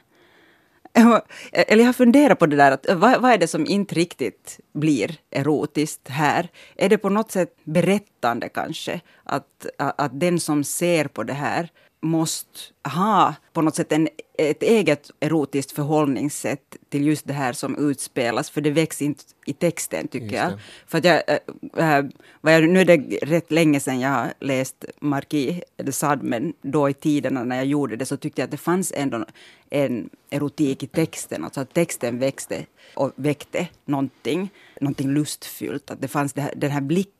eller 1.51 1.84
jag 1.84 1.86
har 1.86 1.94
funderat 1.94 2.39
på 2.39 2.46
det 2.46 2.56
där, 2.56 2.72
att 2.72 2.86
vad, 2.89 3.22
vad, 3.22 3.32
är 3.32 3.38
det 3.38 3.48
som 3.48 3.65
inte 3.65 3.96
riktigt 3.96 4.60
blir 4.74 5.15
erotiskt 5.32 6.08
här? 6.08 6.50
Är 6.75 6.89
det 6.89 6.98
på 6.98 7.10
något 7.10 7.32
sätt 7.32 7.56
berättande 7.63 8.50
kanske? 8.50 9.01
Att, 9.24 9.65
att 9.77 10.20
den 10.20 10.39
som 10.39 10.63
ser 10.63 11.08
på 11.08 11.24
det 11.24 11.34
här 11.34 11.70
måste 12.08 12.60
ha 12.84 13.36
på 13.54 13.62
något 13.62 13.76
sätt 13.76 13.92
en, 13.92 14.08
ett 14.38 14.64
eget 14.64 15.12
erotiskt 15.20 15.72
förhållningssätt 15.72 16.78
till 16.90 17.06
just 17.06 17.28
det 17.28 17.34
här 17.34 17.54
som 17.54 17.90
utspelas, 17.90 18.50
för 18.50 18.62
det 18.62 18.72
väcks 18.72 19.02
inte 19.02 19.24
i 19.46 19.54
texten 19.54 20.08
tycker 20.08 20.36
jag. 20.36 20.54
För 20.88 20.98
att 20.98 21.04
jag, 21.04 21.24
äh, 21.28 22.06
jag, 22.42 22.70
nu 22.70 22.82
är 22.82 22.86
det 22.86 22.98
rätt 23.22 23.52
länge 23.52 23.80
sedan 23.80 24.00
jag 24.00 24.10
har 24.10 24.34
läst 24.40 24.86
Marquis 25.00 25.64
de 25.76 25.92
Sade, 25.92 26.24
men 26.24 26.54
då 26.62 26.90
i 26.90 26.94
tiderna 26.94 27.44
när 27.44 27.56
jag 27.56 27.66
gjorde 27.66 27.96
det 27.96 28.06
så 28.06 28.18
tyckte 28.18 28.42
jag 28.42 28.46
att 28.46 28.52
det 28.52 28.58
fanns 28.58 28.94
ändå 28.96 29.26
en 29.70 30.10
erotik 30.30 30.84
i 30.84 30.88
texten, 30.88 31.44
alltså 31.44 31.62
att 31.62 31.74
texten 31.74 32.20
växte 32.20 32.66
och 32.96 33.12
väckte 33.16 33.68
någonting, 33.86 34.50
någonting 34.82 35.10
lustfyllt. 35.10 35.92
Att 35.92 36.02
det 36.02 36.08
fanns 36.08 36.34
det 36.34 36.42
här, 36.42 36.54
den 36.56 36.72
här 36.72 36.82
blicken, 36.82 37.17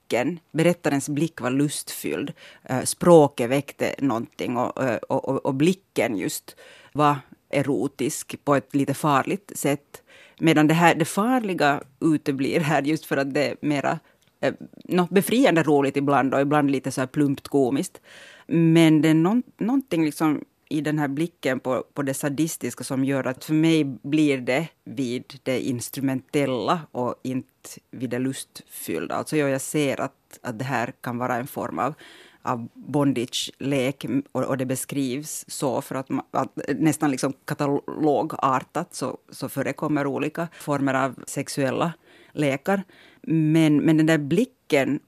berättarens 0.52 1.10
blick 1.10 1.42
var 1.42 1.52
lustfylld. 1.52 2.34
Eh, 2.64 2.82
språket 2.82 3.50
väckte 3.50 3.96
någonting 4.00 4.58
och, 4.58 4.84
eh, 4.84 4.98
och, 4.98 5.30
och, 5.30 5.46
och 5.46 5.54
blicken 5.54 6.18
just 6.18 6.56
var 6.94 7.16
erotisk 7.50 8.36
på 8.44 8.56
ett 8.56 8.76
lite 8.76 8.94
farligt 8.94 9.52
sätt. 9.56 10.02
Medan 10.40 10.68
det, 10.68 10.74
här, 10.74 10.96
det 10.96 11.06
farliga 11.06 11.82
uteblir 12.00 12.60
här 12.60 12.82
just 12.82 13.06
för 13.06 13.18
att 13.18 13.34
det 13.34 13.48
är 13.48 13.56
mera 13.62 14.00
eh, 14.42 14.54
no, 14.86 15.08
befriande 15.12 15.64
roligt 15.64 15.98
ibland 15.98 16.34
och 16.34 16.42
ibland 16.42 16.72
lite 16.72 16.92
så 16.92 17.02
här 17.02 17.08
plumpt 17.08 17.48
komiskt. 17.48 18.02
Men 18.48 19.02
det 19.02 19.10
är 19.10 19.14
no, 19.14 19.42
någonting 19.58 20.06
liksom 20.06 20.44
i 20.70 20.82
den 20.82 21.00
här 21.00 21.08
blicken 21.08 21.60
på, 21.60 21.84
på 21.94 22.02
det 22.02 22.14
sadistiska 22.14 22.84
som 22.84 23.06
gör 23.06 23.28
att 23.28 23.46
för 23.46 23.54
mig 23.54 23.84
blir 23.84 24.38
det 24.38 24.68
vid 24.84 25.40
det 25.44 25.62
instrumentella 25.62 26.82
och 26.92 27.16
inte 27.24 27.50
vid 27.92 28.10
det 28.10 28.20
lustfyllda. 28.20 29.16
Alltså 29.16 29.38
jag 29.38 29.62
ser 29.62 30.02
att, 30.02 30.40
att 30.42 30.60
det 30.60 30.66
här 30.66 30.94
kan 31.02 31.18
vara 31.18 31.36
en 31.36 31.48
form 31.48 31.80
av 31.80 31.94
av 32.48 32.68
bondage-lek 32.74 34.06
och, 34.32 34.44
och, 34.44 34.58
det 34.58 34.66
beskrivs 34.66 35.46
så 35.48 35.82
för 35.82 35.96
att, 35.96 36.10
man, 36.10 36.26
att 36.32 36.60
nästan 36.68 37.12
liksom 37.12 37.34
katalogartat 37.46 38.96
så, 38.96 39.18
så 39.30 39.50
förekommer 39.50 40.08
olika 40.08 40.48
former 40.60 40.94
av 40.94 41.16
sexuella 41.28 41.94
lekar. 42.32 42.84
Men, 43.22 43.78
men 43.78 43.98
den 43.98 44.06
där 44.06 44.18
blicken 44.18 45.00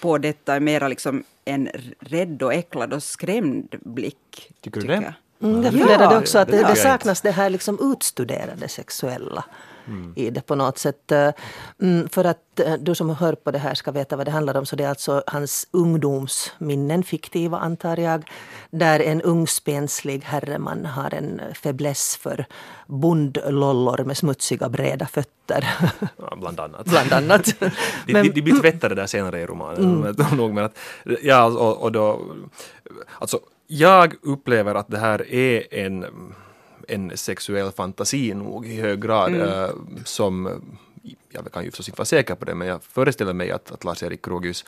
på 0.00 0.18
detta 0.18 0.54
är 0.54 0.60
mera 0.60 0.88
liksom 0.88 1.24
en 1.48 1.68
rädd 2.00 2.42
och 2.42 2.54
äcklad 2.54 2.92
och 2.92 3.02
skrämd 3.02 3.74
blick. 3.80 4.52
Tycker 4.60 4.80
du 4.80 4.86
det? 4.86 4.94
Jag. 4.94 5.50
Mm, 5.50 5.62
jag 5.62 5.72
funderade 5.72 6.18
också 6.18 6.38
att 6.38 6.48
det, 6.48 6.62
det 6.62 6.76
saknas 6.76 7.20
det 7.20 7.30
här 7.30 7.50
liksom 7.50 7.92
utstuderade 7.92 8.68
sexuella 8.68 9.44
mm. 9.88 10.12
i 10.16 10.30
det 10.30 10.40
på 10.40 10.54
något 10.54 10.78
sätt. 10.78 11.12
Eh, 11.12 11.30
mm, 11.82 12.08
för 12.08 12.24
att 12.24 12.60
eh, 12.60 12.74
du 12.74 12.94
som 12.94 13.10
hör 13.10 13.34
på 13.34 13.50
det 13.50 13.58
här 13.58 13.74
ska 13.74 13.90
veta 13.90 14.16
vad 14.16 14.26
det 14.26 14.30
handlar 14.30 14.56
om 14.56 14.66
så 14.66 14.76
det 14.76 14.84
är 14.84 14.88
alltså 14.88 15.22
hans 15.26 15.66
ungdomsminnen, 15.70 17.02
fiktiva 17.02 17.58
antar 17.58 18.00
jag, 18.00 18.30
där 18.70 19.00
en 19.00 19.22
ung 19.22 19.46
spenslig 19.46 20.24
herreman 20.24 20.86
har 20.86 21.14
en 21.14 21.40
fäbless 21.54 22.16
för 22.16 22.46
bondlollor 22.86 24.04
med 24.04 24.16
smutsiga 24.16 24.68
breda 24.68 25.06
fötter. 25.06 25.68
Ja, 26.16 26.36
bland 26.40 26.60
annat. 26.60 26.86
bland 26.90 27.12
annat. 27.12 27.44
de, 28.06 28.12
de, 28.12 28.28
de 28.28 28.42
blir 28.42 28.60
tvättade 28.60 28.94
där 28.94 29.06
senare 29.06 29.40
i 29.40 29.46
romanen. 29.46 30.02
Mm. 30.02 30.54
Men 30.54 30.70
ja, 31.22 31.44
och, 31.44 31.82
och 31.82 31.92
då, 31.92 32.20
alltså, 33.18 33.40
jag 33.66 34.14
upplever 34.22 34.74
att 34.74 34.88
det 34.88 34.98
här 34.98 35.32
är 35.32 35.74
en 35.74 36.04
en 36.88 37.16
sexuell 37.16 37.72
fantasi 37.72 38.34
nog 38.34 38.66
i 38.66 38.80
hög 38.80 39.02
grad 39.02 39.34
mm. 39.34 39.64
äh, 39.64 39.70
som 40.04 40.60
jag 41.28 41.52
kan 41.52 41.64
ju 41.64 41.70
förstås 41.70 41.88
inte 41.88 41.98
vara 41.98 42.06
säker 42.06 42.34
på 42.34 42.44
det, 42.44 42.54
men 42.54 42.68
jag 42.68 42.82
föreställer 42.82 43.32
mig 43.32 43.50
att, 43.50 43.70
att 43.70 43.84
Lars-Erik 43.84 44.24
Krogius 44.24 44.64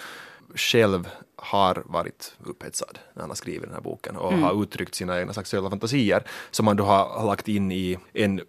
själv 0.55 1.09
har 1.37 1.83
varit 1.87 2.35
upphetsad 2.45 2.99
när 3.15 3.21
han 3.21 3.31
har 3.31 3.37
skrivit 3.37 3.63
den 3.63 3.73
här 3.73 3.81
boken 3.81 4.17
och 4.17 4.33
mm. 4.33 4.43
har 4.43 4.63
uttryckt 4.63 4.95
sina 4.95 5.21
egna 5.21 5.33
sexuella 5.33 5.71
fantasier 5.71 6.25
som 6.51 6.67
han 6.67 6.77
då 6.77 6.85
har 6.85 7.27
lagt 7.27 7.49
in 7.49 7.73
i 7.73 7.99
en 8.13 8.41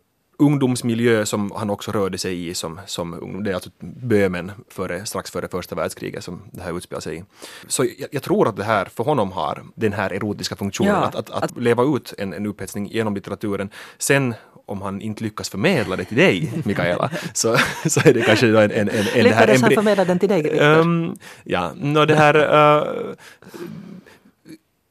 ungdomsmiljö 0.42 1.26
som 1.26 1.52
han 1.56 1.70
också 1.70 1.92
rörde 1.92 2.18
sig 2.18 2.50
i 2.50 2.54
som, 2.54 2.80
som 2.86 3.40
det 3.44 3.50
är 3.50 3.54
alltså 3.54 3.70
Böhmen 3.80 4.52
före, 4.70 5.06
strax 5.06 5.32
före 5.32 5.48
första 5.48 5.76
världskriget 5.76 6.24
som 6.24 6.42
det 6.52 6.62
här 6.62 6.78
utspelar 6.78 7.02
sig 7.02 7.18
i. 7.18 7.24
Så 7.68 7.84
jag, 7.84 8.10
jag, 8.12 8.24
tror 8.24 8.48
att 8.48 8.56
det 8.56 8.64
här 8.64 8.86
för 8.86 9.04
honom 9.04 9.32
har 9.32 9.64
den 9.76 9.94
här 9.94 10.14
erotiska 10.14 10.56
funktionen, 10.56 10.92
ja, 10.92 11.06
att, 11.06 11.16
att, 11.16 11.30
att, 11.30 11.44
att, 11.44 11.58
leva 11.58 11.84
ut 11.84 12.14
en, 12.18 12.34
en 12.34 12.46
upphetsning 12.46 12.88
genom 12.88 13.16
litteraturen. 13.16 13.70
Sen 13.98 14.34
om 14.66 14.82
han 14.82 15.02
inte 15.02 15.24
lyckas 15.24 15.50
förmedla 15.50 15.96
det 15.96 16.06
till 16.06 16.18
dig, 16.18 16.52
Mikaela, 16.66 17.10
så, 17.34 17.58
så 17.86 18.00
är 18.00 18.14
det 18.14 18.22
kanske 18.22 18.48
en... 18.48 18.56
en, 18.56 18.72
en, 18.72 18.90
en 18.90 19.24
Lyckades 19.24 19.62
han 19.62 19.72
förmedla 19.72 20.06
den 20.06 20.20
till 20.20 20.30
dig? 20.30 20.60
Um, 20.60 21.16
ja, 21.44 21.72
no, 21.76 22.06
det 22.06 22.16
här... 22.16 22.36
Uh, 22.36 23.14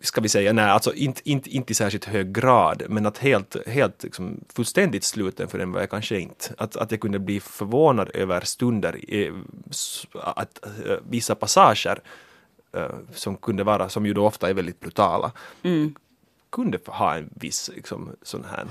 ska 0.01 0.21
vi 0.21 0.29
säga, 0.29 0.53
nej, 0.53 0.65
alltså 0.65 0.95
inte, 0.95 1.21
inte, 1.25 1.51
inte 1.51 1.73
i 1.73 1.75
särskilt 1.75 2.05
hög 2.05 2.33
grad, 2.33 2.83
men 2.89 3.07
att 3.07 3.19
helt, 3.19 3.57
helt 3.67 4.03
liksom, 4.03 4.45
fullständigt 4.55 5.05
sluten 5.05 5.49
för 5.49 5.59
den 5.59 5.73
var 5.73 5.81
jag 5.81 5.91
kanske 5.91 6.19
inte. 6.19 6.55
Att, 6.59 6.77
att 6.77 6.91
jag 6.91 7.01
kunde 7.01 7.19
bli 7.19 7.41
förvånad 7.41 8.11
över 8.15 8.41
stunder, 8.41 9.01
att, 10.15 10.67
äh, 10.87 10.97
vissa 11.09 11.35
passager 11.35 12.01
äh, 12.73 12.89
som 13.15 13.37
kunde 13.37 13.65
vara, 13.65 13.89
som 13.89 14.07
ju 14.07 14.15
då 14.15 14.27
ofta 14.27 14.51
är 14.51 14.55
väldigt 14.55 14.81
brutala, 14.81 15.33
mm. 15.63 15.95
kunde 16.51 16.79
ha 16.87 17.17
en 17.17 17.31
viss 17.35 17.71
liksom, 17.75 18.11
sån 18.23 18.45
här 18.51 18.67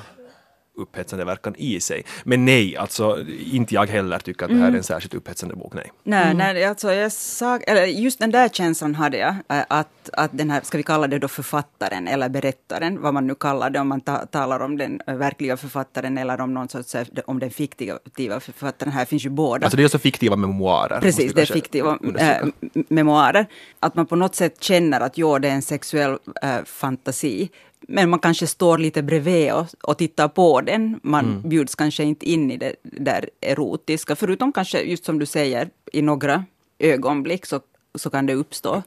upphetsande 0.80 1.26
verkan 1.26 1.56
i 1.58 1.80
sig. 1.80 2.04
Men 2.24 2.46
nej, 2.46 2.78
alltså 2.78 3.26
inte 3.54 3.74
jag 3.74 3.88
heller 3.88 4.20
tycker 4.20 4.46
att 4.46 4.52
det 4.52 4.56
här 4.56 4.64
är 4.64 4.68
en 4.68 4.74
mm. 4.74 4.84
särskilt 4.84 5.14
upphetsande 5.14 5.56
bok, 5.56 5.74
nej. 5.74 5.92
Nej, 6.04 6.24
mm. 6.24 6.38
nej 6.38 6.66
alltså 6.66 6.94
jag 6.94 7.12
sa, 7.12 7.58
eller 7.58 7.86
just 7.86 8.20
den 8.20 8.32
där 8.32 8.50
känslan 8.50 8.96
hade 8.96 9.18
jag, 9.18 9.36
att, 9.48 10.10
att 10.14 10.32
den 10.34 10.52
här, 10.52 10.62
ska 10.64 10.78
vi 10.78 10.84
kalla 10.84 11.08
det 11.08 11.20
då 11.20 11.28
författaren 11.28 12.08
eller 12.08 12.30
berättaren, 12.30 13.02
vad 13.02 13.14
man 13.14 13.28
nu 13.28 13.36
kallar 13.36 13.70
det, 13.70 13.80
om 13.80 13.88
man 13.88 14.02
ta, 14.02 14.18
talar 14.26 14.60
om 14.60 14.78
den 14.78 15.02
verkliga 15.06 15.58
författaren 15.58 16.18
eller 16.18 16.42
om 16.42 16.54
någon 16.54 16.70
sorts, 16.70 16.96
om 17.26 17.40
den 17.40 17.52
fiktiva 17.52 18.40
författaren, 18.40 18.94
här 18.94 19.06
finns 19.06 19.26
ju 19.26 19.30
båda. 19.30 19.66
Alltså 19.66 19.78
det 19.78 19.84
är 19.84 19.88
så 19.88 20.00
fiktiva 20.00 20.36
memoarer. 20.36 21.02
Precis, 21.02 21.34
det 21.34 21.42
är 21.42 21.46
fiktiva 21.46 22.00
äh, 22.20 22.48
memoarer. 22.90 23.46
Att 23.80 23.96
man 23.96 24.06
på 24.06 24.16
något 24.16 24.36
sätt 24.36 24.64
känner 24.64 25.00
att 25.02 25.18
jo, 25.18 25.40
det 25.40 25.48
är 25.48 25.54
en 25.54 25.62
sexuell 25.62 26.18
äh, 26.42 26.64
fantasi, 26.66 27.50
men 27.88 28.10
man 28.10 28.20
kanske 28.20 28.48
står 28.48 28.78
lite 28.78 29.04
bredvid 29.04 29.54
och, 29.54 29.66
och 29.84 29.98
tittar 29.98 30.28
på 30.28 30.62
den. 30.62 31.00
Man 31.04 31.26
mm. 31.26 31.50
bjuds 31.50 31.76
kanske 31.76 32.04
inte 32.04 32.30
in 32.30 32.52
i 32.52 32.58
det 32.58 32.76
där 32.84 33.30
erotiska, 33.42 34.16
förutom 34.16 34.52
kanske, 34.52 34.82
just 34.82 35.06
som 35.06 35.20
du 35.20 35.26
säger, 35.26 35.70
i 35.92 36.02
några 36.02 36.46
ögonblick 36.80 37.46
så, 37.46 37.60
så 37.96 38.10
kan 38.10 38.26
det 38.26 38.34
uppstå 38.34 38.84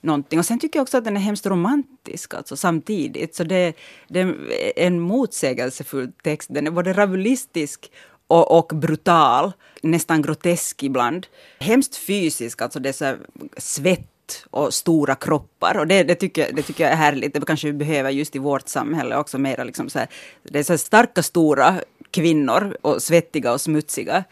någonting. 0.00 0.38
Och 0.38 0.46
sen 0.46 0.58
tycker 0.58 0.78
jag 0.78 0.82
också 0.82 0.98
att 0.98 1.04
den 1.04 1.16
är 1.16 1.20
hemskt 1.20 1.46
romantisk 1.46 2.34
alltså, 2.34 2.56
samtidigt. 2.56 3.34
Så 3.34 3.44
det, 3.44 3.72
det 4.08 4.20
är 4.20 4.34
en 4.76 5.00
motsägelsefull 5.00 6.12
text. 6.22 6.48
Den 6.54 6.66
är 6.66 6.70
både 6.70 6.92
rabulistisk 6.92 7.90
och, 8.26 8.58
och, 8.58 8.72
brutal, 8.78 9.52
nästan 9.82 10.22
grotesk 10.22 10.82
ibland. 10.82 11.26
Hemskt 11.60 11.96
fysisk, 11.96 12.62
alltså 12.62 12.80
det 12.80 12.88
är 12.88 12.92
så 12.92 13.80
och 14.50 14.74
stora 14.74 15.14
kroppar. 15.14 15.78
Och 15.78 15.86
det, 15.86 16.02
det, 16.02 16.14
tycker, 16.14 16.52
det 16.52 16.62
tycker 16.62 16.84
jag 16.84 16.92
är 16.92 16.96
härligt. 16.96 17.34
Det 17.34 17.46
kanske 17.46 17.66
vi 17.66 17.72
behöver 17.72 18.10
just 18.10 18.36
i 18.36 18.38
vårt 18.38 18.68
samhälle 18.68 19.16
också. 19.16 19.38
Mera 19.38 19.64
liksom 19.64 19.88
så 19.88 19.98
här, 19.98 20.08
det 20.42 20.58
är 20.58 20.62
så 20.62 20.78
starka, 20.78 21.22
stora 21.22 21.74
kvinnor 22.10 22.76
och 22.82 23.02
svettiga 23.02 23.52
och 23.52 23.60
smutsiga. 23.60 24.24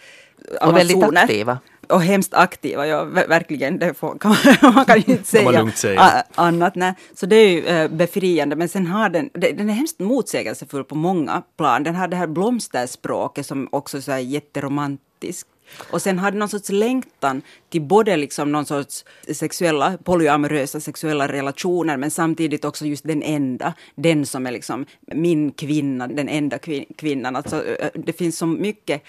Och 0.61 0.77
väldigt 0.77 1.03
aktiva. 1.03 1.59
Och 1.89 2.03
hemskt 2.03 2.35
aktiva, 2.35 2.87
ja 2.87 3.05
verkligen. 3.05 3.79
Det 3.79 3.95
får, 3.95 4.19
kan 4.19 4.31
man, 4.61 4.75
man 4.75 4.85
kan 4.85 5.01
ju 5.01 5.13
inte 5.13 5.29
säga, 5.29 5.71
säga. 5.71 6.25
annat. 6.35 6.75
Nej. 6.75 6.95
Så 7.15 7.27
det 7.27 7.37
är 7.37 7.49
ju 7.49 7.67
äh, 7.67 7.89
befriande. 7.89 8.57
Men 8.57 8.69
sen 8.69 8.87
har 8.87 9.09
den, 9.09 9.31
den 9.33 9.71
är 9.71 9.75
hemskt 9.75 9.99
motsägelsefull 9.99 10.85
på 10.85 10.95
många 10.95 11.43
plan. 11.57 11.83
Den 11.83 11.95
har 11.95 12.09
det 12.09 12.17
här 12.17 12.27
blomsterspråket 12.27 13.47
som 13.47 13.69
också 13.73 14.13
är 14.13 14.19
jätteromantiskt 14.19 15.49
och 15.91 16.03
sen 16.03 16.19
hade 16.19 16.39
någon 16.39 16.49
sorts 16.49 16.69
längtan 16.69 17.43
till 17.69 17.83
både 17.83 18.17
liksom 18.17 18.53
någon 18.53 18.67
sorts 18.67 19.05
sexuella, 19.33 19.99
polyamorösa 20.05 20.81
sexuella 20.81 21.29
relationer, 21.29 21.97
men 21.97 22.11
samtidigt 22.11 22.65
också 22.65 22.87
just 22.87 23.05
den 23.05 23.23
enda, 23.23 23.75
den 23.95 24.27
som 24.27 24.47
är 24.47 24.53
liksom 24.53 24.87
min 25.07 25.53
kvinna, 25.53 26.09
den 26.09 26.29
enda 26.29 26.59
kvin 26.59 26.85
kvinnan. 26.97 27.37
Alltså, 27.37 27.65
det 27.95 28.13
finns 28.13 28.39
så 28.39 28.47
mycket 28.47 29.03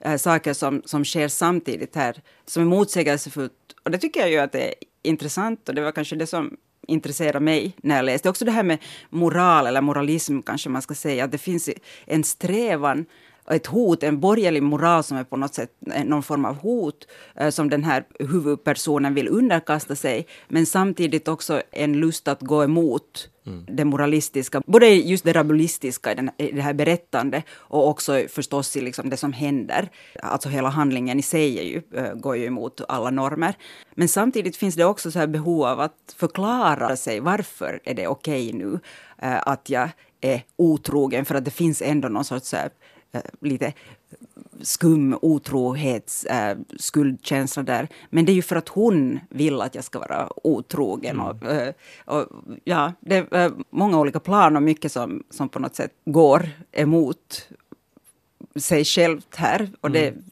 äh, 0.00 0.16
saker 0.16 0.52
som, 0.52 0.82
som 0.84 1.04
sker 1.04 1.28
samtidigt 1.28 1.96
här, 1.96 2.22
som 2.46 2.62
är 2.62 2.66
motsägelsefullt. 2.66 3.52
Och 3.82 3.90
det 3.90 3.98
tycker 3.98 4.20
jag 4.20 4.30
ju 4.30 4.38
att 4.38 4.52
det 4.52 4.68
är 4.68 4.74
intressant 5.02 5.68
och 5.68 5.74
det 5.74 5.82
var 5.82 5.92
kanske 5.92 6.16
det 6.16 6.26
som 6.26 6.56
intresserar 6.86 7.40
mig 7.40 7.72
när 7.76 7.96
jag 7.96 8.04
läste. 8.04 8.28
Också 8.28 8.44
det 8.44 8.50
här 8.50 8.62
med 8.62 8.78
moral 9.10 9.66
eller 9.66 9.80
moralism 9.80 10.40
kanske 10.40 10.68
man 10.68 10.82
ska 10.82 10.94
säga, 10.94 11.24
att 11.24 11.32
det 11.32 11.38
finns 11.38 11.70
en 12.06 12.24
strävan 12.24 13.06
ett 13.50 13.66
hot, 13.66 14.02
en 14.02 14.20
borgerlig 14.20 14.62
moral 14.62 15.02
som 15.02 15.16
är 15.16 15.24
på 15.24 15.36
något 15.36 15.54
sätt 15.54 15.70
någon 16.04 16.22
form 16.22 16.44
av 16.44 16.56
hot 16.56 17.06
eh, 17.36 17.50
som 17.50 17.70
den 17.70 17.84
här 17.84 18.04
huvudpersonen 18.18 19.14
vill 19.14 19.28
underkasta 19.28 19.96
sig, 19.96 20.26
men 20.48 20.66
samtidigt 20.66 21.28
också 21.28 21.62
en 21.70 21.92
lust 21.92 22.28
att 22.28 22.40
gå 22.40 22.64
emot 22.64 23.28
mm. 23.46 23.66
det 23.68 23.84
moralistiska, 23.84 24.62
både 24.66 24.88
just 24.88 25.24
det 25.24 25.32
rabulistiska 25.32 26.12
i, 26.12 26.14
den, 26.14 26.30
i 26.38 26.52
det 26.52 26.62
här 26.62 26.72
berättande 26.72 27.42
och 27.52 27.88
också 27.88 28.24
förstås 28.28 28.76
i 28.76 28.80
liksom 28.80 29.10
det 29.10 29.16
som 29.16 29.32
händer. 29.32 29.88
Alltså 30.22 30.48
hela 30.48 30.68
handlingen 30.68 31.18
i 31.18 31.22
sig 31.22 31.68
ju, 31.68 31.82
äh, 31.94 32.14
går 32.14 32.36
ju 32.36 32.44
emot 32.44 32.80
alla 32.88 33.10
normer. 33.10 33.54
Men 33.94 34.08
samtidigt 34.08 34.56
finns 34.56 34.74
det 34.74 34.84
också 34.84 35.10
så 35.10 35.18
här 35.18 35.26
behov 35.26 35.64
av 35.64 35.80
att 35.80 36.14
förklara 36.16 36.96
sig. 36.96 37.20
Varför 37.20 37.80
är 37.84 37.94
det 37.94 38.06
okej 38.06 38.48
okay 38.48 38.58
nu 38.58 38.80
att 39.22 39.70
jag 39.70 39.88
är 40.20 40.42
otrogen? 40.56 41.24
För 41.24 41.34
att 41.34 41.44
det 41.44 41.50
finns 41.50 41.82
ändå 41.82 42.08
någon 42.08 42.24
sorts 42.24 42.52
här, 42.52 42.70
Eh, 42.70 42.79
lite 43.40 43.72
skum 44.62 45.18
otrohets 45.22 46.24
äh, 46.24 46.58
skuldkänsla 46.78 47.62
där. 47.62 47.88
Men 48.10 48.24
det 48.24 48.32
är 48.32 48.34
ju 48.34 48.42
för 48.42 48.56
att 48.56 48.68
hon 48.68 49.20
vill 49.30 49.60
att 49.60 49.74
jag 49.74 49.84
ska 49.84 49.98
vara 49.98 50.28
otrogen. 50.44 51.20
Mm. 51.20 51.26
Och, 51.26 51.46
äh, 51.46 51.74
och, 52.04 52.26
ja, 52.64 52.92
det 53.00 53.32
är 53.32 53.52
många 53.70 53.98
olika 53.98 54.20
plan 54.20 54.56
och 54.56 54.62
mycket 54.62 54.92
som, 54.92 55.22
som 55.30 55.48
på 55.48 55.58
något 55.58 55.74
sätt 55.74 55.92
går 56.04 56.48
emot 56.72 57.48
sig 58.56 58.84
självt 58.84 59.36
här. 59.36 59.70
Och 59.80 59.90
det, 59.90 60.08
mm 60.08 60.22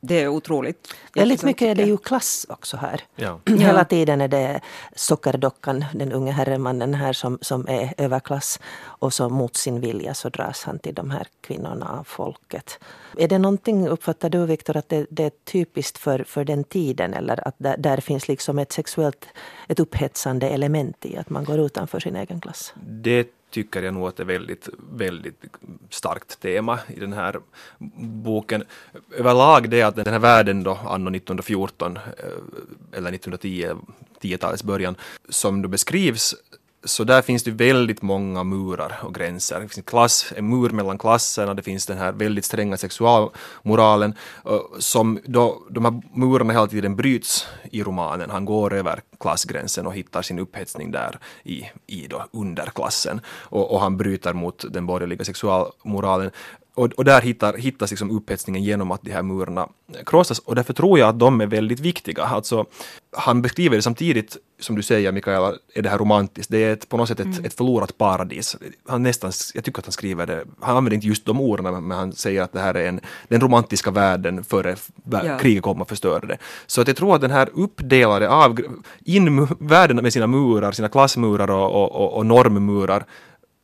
det 0.00 0.22
är 0.22 0.28
otroligt. 0.28 0.94
Väldigt 1.14 1.42
mycket 1.42 1.68
är 1.68 1.74
det 1.74 1.82
ju 1.82 1.96
klass 1.96 2.46
också 2.48 2.76
här. 2.76 3.00
Ja. 3.16 3.40
Hela 3.58 3.84
tiden 3.84 4.20
är 4.20 4.28
det 4.28 4.60
sockerdockan, 4.96 5.84
den 5.94 6.12
unge 6.12 6.32
herremannen 6.32 6.94
här 6.94 7.12
som, 7.12 7.38
som 7.40 7.68
är 7.68 7.94
överklass. 7.96 8.60
Och 8.80 9.12
så 9.12 9.28
mot 9.28 9.56
sin 9.56 9.80
vilja 9.80 10.14
så 10.14 10.28
dras 10.28 10.64
han 10.64 10.78
till 10.78 10.94
de 10.94 11.10
här 11.10 11.26
kvinnorna 11.40 11.98
av 11.98 12.04
folket. 12.04 12.78
Är 13.16 13.28
det 13.28 13.38
någonting, 13.38 13.88
uppfattar 13.88 14.30
du 14.30 14.46
Viktor, 14.46 14.76
att 14.76 14.88
det, 14.88 15.06
det, 15.10 15.24
är 15.24 15.32
typiskt 15.44 15.98
för, 15.98 16.24
för 16.24 16.44
den 16.44 16.64
tiden? 16.64 17.14
Eller 17.14 17.48
att 17.48 17.54
där, 17.58 17.76
där, 17.76 18.00
finns 18.00 18.28
liksom 18.28 18.58
ett 18.58 18.72
sexuellt, 18.72 19.26
ett 19.68 19.80
upphetsande 19.80 20.48
element 20.48 21.06
i 21.06 21.16
att 21.16 21.30
man 21.30 21.44
går 21.44 21.58
utanför 21.58 22.00
sin 22.00 22.16
egen 22.16 22.40
klass? 22.40 22.74
Det 22.76 23.37
tycker 23.50 23.82
jag 23.82 23.94
nog 23.94 24.08
att 24.08 24.16
det 24.16 24.22
är 24.22 24.24
väldigt, 24.24 24.68
väldigt 24.92 25.44
starkt 25.90 26.40
tema 26.40 26.78
i 26.96 27.00
den 27.00 27.12
här 27.12 27.40
boken. 28.22 28.64
Överlag 29.16 29.70
det 29.70 29.82
att 29.82 29.96
den 29.96 30.06
här 30.06 30.18
världen 30.18 30.62
då 30.62 30.70
anno 30.70 31.10
1914 31.16 31.96
eh, 31.96 32.02
eller 32.92 33.12
1910 33.12 33.74
10-talets 34.20 34.62
början, 34.62 34.94
som 35.28 35.62
då 35.62 35.68
beskrivs 35.68 36.34
så 36.84 37.04
där 37.04 37.22
finns 37.22 37.42
det 37.42 37.50
väldigt 37.50 38.02
många 38.02 38.44
murar 38.44 39.00
och 39.02 39.14
gränser. 39.14 39.54
Det 39.54 39.60
finns 39.60 39.78
en, 39.78 39.82
klass, 39.82 40.32
en 40.36 40.48
mur 40.48 40.70
mellan 40.70 40.98
klasserna, 40.98 41.54
det 41.54 41.62
finns 41.62 41.86
den 41.86 41.98
här 41.98 42.12
väldigt 42.12 42.44
stränga 42.44 42.76
sexualmoralen 42.76 44.14
som 44.78 45.20
då, 45.24 45.62
de 45.70 45.84
här 45.84 46.02
murarna 46.14 46.52
hela 46.52 46.66
tiden 46.66 46.96
bryts 46.96 47.46
i 47.70 47.82
romanen. 47.82 48.30
Han 48.30 48.44
går 48.44 48.74
över 48.74 49.00
klassgränsen 49.20 49.86
och 49.86 49.94
hittar 49.94 50.22
sin 50.22 50.38
upphetsning 50.38 50.90
där 50.90 51.18
i, 51.42 51.62
i 51.86 52.06
då 52.06 52.24
underklassen 52.32 53.20
och, 53.28 53.72
och 53.72 53.80
han 53.80 53.96
bryter 53.96 54.32
mot 54.32 54.64
den 54.72 54.86
borgerliga 54.86 55.24
sexualmoralen 55.24 56.30
och, 56.78 56.92
och 56.92 57.04
där 57.04 57.20
hittar, 57.20 57.56
hittas 57.56 57.90
liksom 57.90 58.10
upphetsningen 58.10 58.62
genom 58.62 58.90
att 58.90 59.02
de 59.02 59.12
här 59.12 59.22
murarna 59.22 59.68
krossas 60.06 60.38
och 60.38 60.54
därför 60.54 60.72
tror 60.72 60.98
jag 60.98 61.08
att 61.08 61.18
de 61.18 61.40
är 61.40 61.46
väldigt 61.46 61.80
viktiga. 61.80 62.22
Alltså, 62.22 62.64
han 63.12 63.42
beskriver 63.42 63.76
det 63.76 63.82
samtidigt, 63.82 64.36
som 64.60 64.76
du 64.76 64.82
säger 64.82 65.12
Mikaela, 65.12 65.52
är 65.74 65.82
det 65.82 65.88
här 65.88 65.98
romantiskt, 65.98 66.50
det 66.50 66.64
är 66.64 66.72
ett, 66.72 66.88
på 66.88 66.96
något 66.96 67.08
sätt 67.08 67.20
ett, 67.20 67.26
mm. 67.26 67.44
ett 67.44 67.54
förlorat 67.54 67.98
paradis. 67.98 68.56
Han 68.88 69.02
nästan, 69.02 69.32
jag 69.54 69.64
tycker 69.64 69.78
att 69.78 69.86
han 69.86 69.92
skriver 69.92 70.26
det, 70.26 70.44
han 70.60 70.76
använder 70.76 70.94
inte 70.94 71.06
just 71.06 71.26
de 71.26 71.40
orden 71.40 71.86
men 71.86 71.98
han 71.98 72.12
säger 72.12 72.42
att 72.42 72.52
det 72.52 72.60
här 72.60 72.74
är 72.74 72.88
en, 72.88 73.00
den 73.28 73.40
romantiska 73.40 73.90
världen 73.90 74.44
före 74.44 74.76
ja. 75.10 75.38
kriget 75.38 75.62
kom 75.62 75.82
och 75.82 75.88
förstörde 75.88 76.26
det. 76.26 76.38
Så 76.66 76.80
att 76.80 76.88
jag 76.88 76.96
tror 76.96 77.14
att 77.14 77.20
den 77.20 77.30
här 77.30 77.48
uppdelade 77.54 78.28
av 78.28 78.60
in 79.04 79.48
världen 79.60 79.96
med 79.96 80.12
sina 80.12 80.26
murar, 80.26 80.72
sina 80.72 80.88
klassmurar 80.88 81.50
och, 81.50 81.94
och, 81.94 82.16
och 82.16 82.26
normmurar 82.26 83.04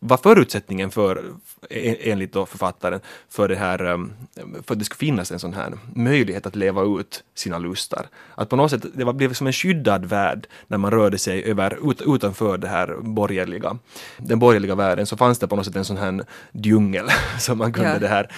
var 0.06 0.16
förutsättningen 0.16 0.90
för, 0.90 1.24
enligt 1.70 2.32
då 2.32 2.46
författaren, 2.46 3.00
för 3.28 3.48
det 3.48 3.56
här, 3.56 3.84
um, 3.84 4.12
för 4.34 4.74
att 4.74 4.78
det 4.78 4.84
skulle 4.84 4.98
finnas 4.98 5.32
en 5.32 5.38
sån 5.38 5.54
här 5.54 5.72
möjlighet 5.94 6.46
att 6.46 6.56
leva 6.56 6.82
ut 6.82 7.24
sina 7.34 7.58
lustar. 7.58 8.06
Att 8.34 8.48
på 8.48 8.56
något 8.56 8.70
sätt, 8.70 8.84
det 8.94 9.12
blev 9.12 9.32
som 9.32 9.46
en 9.46 9.52
skyddad 9.52 10.04
värld 10.04 10.46
när 10.66 10.78
man 10.78 10.90
rörde 10.90 11.18
sig 11.18 11.44
över, 11.44 11.90
ut, 11.90 12.02
utanför 12.06 12.58
det 12.58 12.68
här 12.68 12.96
borgerliga, 13.00 13.78
den 14.18 14.38
borgerliga 14.38 14.74
världen, 14.74 15.06
så 15.06 15.16
fanns 15.16 15.38
det 15.38 15.48
på 15.48 15.56
något 15.56 15.66
sätt 15.66 15.76
en 15.76 15.84
sån 15.84 15.96
här 15.96 16.24
djungel 16.52 17.06
som 17.38 17.58
man 17.58 17.72
kunde 17.72 17.92
ja. 17.92 17.98
det 17.98 18.08
här, 18.08 18.30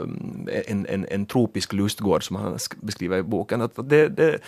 um, 0.00 0.48
en, 0.66 0.86
en, 0.86 1.06
en 1.10 1.26
tropisk 1.26 1.72
lustgård 1.72 2.26
som 2.26 2.36
han 2.36 2.58
beskriver 2.80 3.18
i 3.18 3.22
boken. 3.22 3.62
Att 3.62 3.72
det, 3.88 4.08
det, 4.08 4.38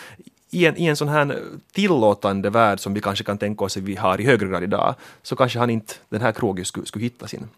i 0.52 0.66
en, 0.66 0.76
i 0.76 0.86
en 0.86 0.96
sån 0.96 1.08
här 1.08 1.42
tillåtande 1.72 2.50
värld 2.50 2.80
som 2.80 2.94
vi 2.94 3.00
kanske 3.00 3.24
kan 3.24 3.38
tänka 3.38 3.64
oss 3.64 3.76
att 3.76 3.82
vi 3.82 3.96
har 3.96 4.20
i 4.20 4.24
högre 4.24 4.48
grad 4.48 4.62
idag, 4.62 4.94
så 5.22 5.36
kanske 5.36 5.58
han 5.58 5.70
inte, 5.70 5.94
den 6.08 6.20
här 6.20 6.32
krogen 6.32 6.64
skulle, 6.64 6.86
skulle 6.86 7.04
hitta 7.04 7.26
sin, 7.26 7.48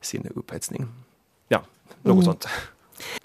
sin 0.00 0.32
upphetsning. 0.34 0.88
Ja, 1.48 1.62
något 2.02 2.12
mm. 2.12 2.24
sånt. 2.24 2.48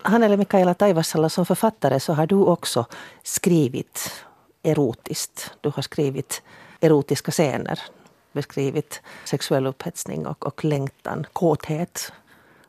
Hannele 0.01 0.37
Mikaela 0.37 0.73
Taivasala, 0.73 1.29
som 1.29 1.45
författare 1.45 1.99
så 1.99 2.13
har 2.13 2.27
du 2.27 2.35
också 2.35 2.85
skrivit 3.23 4.23
erotiskt. 4.63 5.51
Du 5.61 5.71
har 5.75 5.83
skrivit 5.83 6.41
erotiska 6.81 7.31
scener, 7.31 7.79
beskrivit 8.31 9.01
sexuell 9.25 9.67
upphetsning 9.67 10.27
och, 10.27 10.45
och 10.45 10.65
längtan, 10.65 11.25
kåthet 11.33 12.13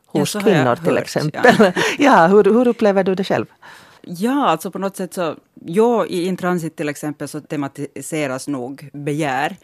hos 0.05 0.35
ja, 0.35 0.41
kvinnor 0.41 0.75
till 0.75 0.93
hört, 0.93 1.03
exempel. 1.03 1.55
Ja. 1.59 1.71
ja, 1.97 2.27
hur, 2.27 2.43
hur 2.43 2.67
upplever 2.67 3.03
du 3.03 3.15
det 3.15 3.23
själv? 3.23 3.45
Ja, 4.07 4.45
alltså 4.45 4.71
på 4.71 4.79
något 4.79 4.95
sätt 4.97 5.13
så, 5.13 5.35
ja, 5.65 6.05
i 6.05 6.25
Intransit 6.25 6.75
till 6.75 6.89
exempel 6.89 7.27
så 7.27 7.41
tematiseras 7.41 8.47
nog 8.47 8.89
begär. 8.93 9.57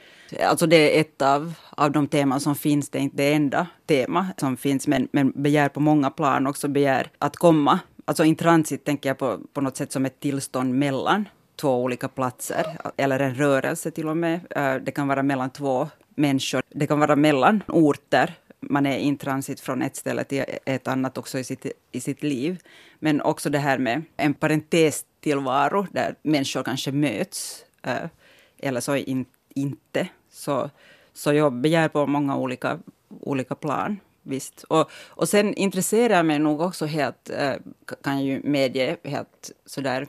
Alltså 0.43 0.67
det 0.67 0.97
är 0.97 1.01
ett 1.01 1.21
av, 1.21 1.53
av 1.69 1.91
de 1.91 2.07
teman 2.07 2.39
som 2.39 2.55
finns, 2.55 2.89
det 2.89 2.97
är 2.97 3.01
inte 3.01 3.17
det 3.17 3.33
enda 3.33 3.67
tema 3.87 4.27
som 4.37 4.57
finns, 4.57 4.87
men, 4.87 5.07
men 5.11 5.31
begär 5.31 5.69
på 5.69 5.79
många 5.79 6.09
plan 6.09 6.47
också 6.47 6.67
begär 6.67 7.11
att 7.17 7.35
komma. 7.35 7.79
Alltså 8.05 8.23
Intransit 8.23 8.85
tänker 8.85 9.09
jag 9.09 9.17
på, 9.17 9.39
på 9.53 9.61
något 9.61 9.77
sätt 9.77 9.91
som 9.91 10.05
ett 10.05 10.19
tillstånd 10.19 10.73
mellan 10.73 11.29
två 11.55 11.83
olika 11.83 12.07
platser, 12.07 12.65
eller 12.97 13.19
en 13.19 13.35
rörelse 13.35 13.91
till 13.91 14.07
och 14.07 14.17
med. 14.17 14.39
Äh, 14.49 14.75
det 14.75 14.91
kan 14.91 15.07
vara 15.07 15.23
mellan 15.23 15.49
två 15.49 15.89
människor, 16.15 16.61
det 16.69 16.87
kan 16.87 16.99
vara 16.99 17.15
mellan 17.15 17.63
orter 17.67 18.35
man 18.61 18.85
är 18.85 18.97
i 18.97 19.17
transit 19.17 19.59
från 19.59 19.81
ett 19.81 19.95
ställe 19.95 20.23
till 20.23 20.43
ett 20.65 20.87
annat 20.87 21.17
också 21.17 21.39
i 21.39 21.43
sitt, 21.43 21.65
i 21.91 22.01
sitt 22.01 22.23
liv. 22.23 22.59
Men 22.99 23.21
också 23.21 23.49
det 23.49 23.59
här 23.59 23.77
med 23.77 24.03
en 24.17 24.33
parentestillvaro 24.33 25.87
där 25.91 26.15
människor 26.21 26.63
kanske 26.63 26.91
möts, 26.91 27.65
eh, 27.83 28.05
eller 28.59 28.81
så 28.81 28.95
in, 28.95 29.25
inte. 29.49 30.07
Så, 30.31 30.69
så 31.13 31.33
jag 31.33 31.53
begär 31.53 31.89
på 31.89 32.07
många 32.07 32.37
olika, 32.37 32.79
olika 33.09 33.55
plan. 33.55 33.99
Visst. 34.23 34.63
Och, 34.63 34.91
och 35.07 35.29
sen 35.29 35.53
intresserar 35.53 36.15
jag 36.15 36.25
mig 36.25 36.39
nog 36.39 36.61
också 36.61 36.85
helt, 36.85 37.29
eh, 37.29 37.53
kan 38.03 38.13
jag 38.13 38.23
ju 38.23 38.41
medge, 38.43 38.97
helt 39.03 39.51
sådär 39.65 40.07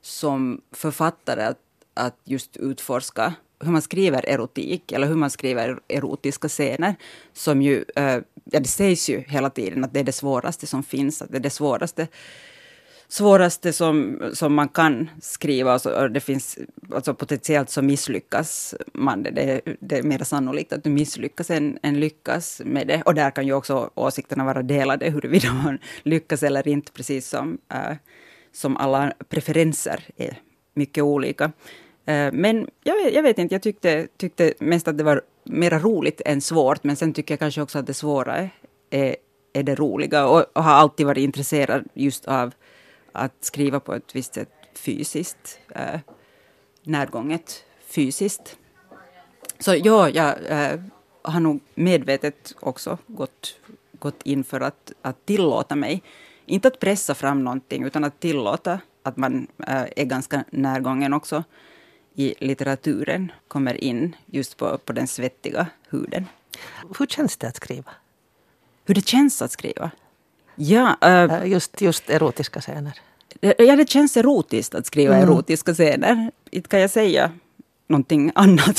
som 0.00 0.60
författare 0.72 1.42
att, 1.42 1.58
att 1.94 2.16
just 2.24 2.56
utforska 2.56 3.34
hur 3.60 3.70
man 3.70 3.82
skriver 3.82 4.28
erotik 4.28 4.92
eller 4.92 5.06
hur 5.06 5.16
man 5.16 5.30
skriver 5.30 5.80
erotiska 5.88 6.48
scener. 6.48 6.94
Som 7.32 7.62
ju, 7.62 7.84
eh, 7.96 8.18
ja, 8.44 8.60
det 8.60 8.68
sägs 8.68 9.10
ju 9.10 9.20
hela 9.20 9.50
tiden 9.50 9.84
att 9.84 9.94
det 9.94 10.00
är 10.00 10.04
det 10.04 10.12
svåraste 10.12 10.66
som 10.66 10.82
finns, 10.82 11.22
att 11.22 11.30
det 11.30 11.36
är 11.36 11.40
det 11.40 11.50
svåraste 11.50 12.08
svåraste 13.12 13.72
som, 13.72 14.22
som 14.34 14.54
man 14.54 14.68
kan 14.68 15.10
skriva. 15.20 15.72
Alltså, 15.72 16.08
det 16.08 16.20
finns, 16.20 16.58
alltså 16.94 17.14
potentiellt 17.14 17.70
så 17.70 17.82
misslyckas 17.82 18.74
man. 18.92 19.22
Det, 19.22 19.30
det, 19.30 19.60
det 19.80 19.98
är 19.98 20.02
mer 20.02 20.24
sannolikt 20.24 20.72
att 20.72 20.84
du 20.84 20.90
misslyckas 20.90 21.50
än, 21.50 21.78
än 21.82 22.00
lyckas 22.00 22.62
med 22.64 22.86
det. 22.86 23.02
Och 23.02 23.14
där 23.14 23.30
kan 23.30 23.46
ju 23.46 23.52
också 23.52 23.90
åsikterna 23.94 24.44
vara 24.44 24.62
delade 24.62 25.10
huruvida 25.10 25.52
man 25.52 25.78
lyckas 26.02 26.42
eller 26.42 26.68
inte, 26.68 26.92
precis 26.92 27.28
som, 27.28 27.58
äh, 27.72 27.96
som 28.52 28.76
alla 28.76 29.12
preferenser 29.28 30.04
är 30.16 30.38
mycket 30.74 31.04
olika. 31.04 31.52
Eh, 32.10 32.32
men 32.32 32.68
jag 32.84 32.94
vet, 32.94 33.14
jag 33.14 33.22
vet, 33.22 33.38
inte, 33.38 33.54
jag 33.54 33.62
tyckte, 33.62 34.08
tyckte 34.16 34.54
mest 34.58 34.88
att 34.88 34.98
det 34.98 35.04
var 35.04 35.22
mer 35.44 35.70
roligt 35.70 36.20
än 36.24 36.40
svårt, 36.40 36.84
men 36.84 36.96
sen 36.96 37.12
tycker 37.12 37.34
jag 37.34 37.38
kanske 37.38 37.62
också 37.62 37.78
att 37.78 37.86
det 37.86 37.94
svåra 37.94 38.48
är, 38.90 39.16
är 39.52 39.62
det 39.62 39.74
roliga 39.74 40.26
och, 40.28 40.44
och 40.52 40.64
har 40.64 40.72
alltid 40.72 41.06
varit 41.06 41.22
intresserad 41.22 41.84
just 41.94 42.24
av 42.24 42.54
att 43.12 43.34
skriva 43.40 43.80
på 43.80 43.94
ett 43.94 44.16
visst 44.16 44.34
sätt 44.34 44.48
fysiskt, 44.74 45.58
eh, 45.74 46.00
närgånget 46.82 47.64
fysiskt. 47.86 48.56
Så 49.58 49.74
ja, 49.74 50.08
jag 50.08 50.34
eh, 50.48 50.80
har 51.22 51.40
nog 51.40 51.60
medvetet 51.74 52.54
också 52.60 52.98
gått, 53.06 53.60
gått 53.98 54.22
in 54.22 54.44
för 54.44 54.60
att, 54.60 54.92
att 55.02 55.26
tillåta 55.26 55.76
mig, 55.76 56.02
inte 56.46 56.68
att 56.68 56.78
pressa 56.78 57.14
fram 57.14 57.44
någonting, 57.44 57.84
utan 57.84 58.04
att 58.04 58.20
tillåta 58.20 58.80
att 59.02 59.16
man 59.16 59.46
eh, 59.66 59.84
är 59.96 60.04
ganska 60.04 60.44
närgången 60.50 61.12
också 61.12 61.44
i 62.14 62.34
litteraturen 62.38 63.32
kommer 63.48 63.84
in 63.84 64.16
just 64.26 64.56
på, 64.56 64.78
på 64.78 64.92
den 64.92 65.06
svettiga 65.06 65.66
huden. 65.88 66.26
Hur 66.98 67.06
känns 67.06 67.36
det 67.36 67.48
att 67.48 67.56
skriva? 67.56 67.90
Hur 68.84 68.94
det 68.94 69.06
känns 69.06 69.42
att 69.42 69.52
skriva? 69.52 69.90
Ja, 70.54 70.96
uh, 71.04 71.46
just, 71.46 71.80
just 71.80 72.10
erotiska 72.10 72.60
scener. 72.60 73.00
Ja, 73.40 73.76
det 73.76 73.88
känns 73.88 74.16
erotiskt 74.16 74.74
att 74.74 74.86
skriva 74.86 75.16
mm. 75.16 75.28
erotiska 75.28 75.74
scener. 75.74 76.30
Inte 76.50 76.68
kan 76.68 76.80
jag 76.80 76.90
säga 76.90 77.32
någonting 77.86 78.32
annat. 78.34 78.78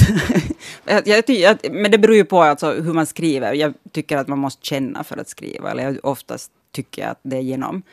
jag, 1.05 1.29
jag, 1.29 1.57
men 1.71 1.91
det 1.91 1.97
beror 1.97 2.15
ju 2.15 2.25
på 2.25 2.41
alltså 2.41 2.71
hur 2.73 2.93
man 2.93 3.05
skriver. 3.05 3.53
Jag 3.53 3.73
tycker 3.91 4.17
att 4.17 4.27
man 4.27 4.39
måste 4.39 4.65
känna 4.65 5.03
för 5.03 5.17
att 5.17 5.29
skriva. 5.29 5.71
Eller 5.71 5.83
jag, 5.83 5.97
oftast 6.03 6.51
tycker 6.71 7.01
jag 7.01 7.11
att 7.11 7.19
det 7.23 7.37
är 7.37 7.41
genom 7.41 7.83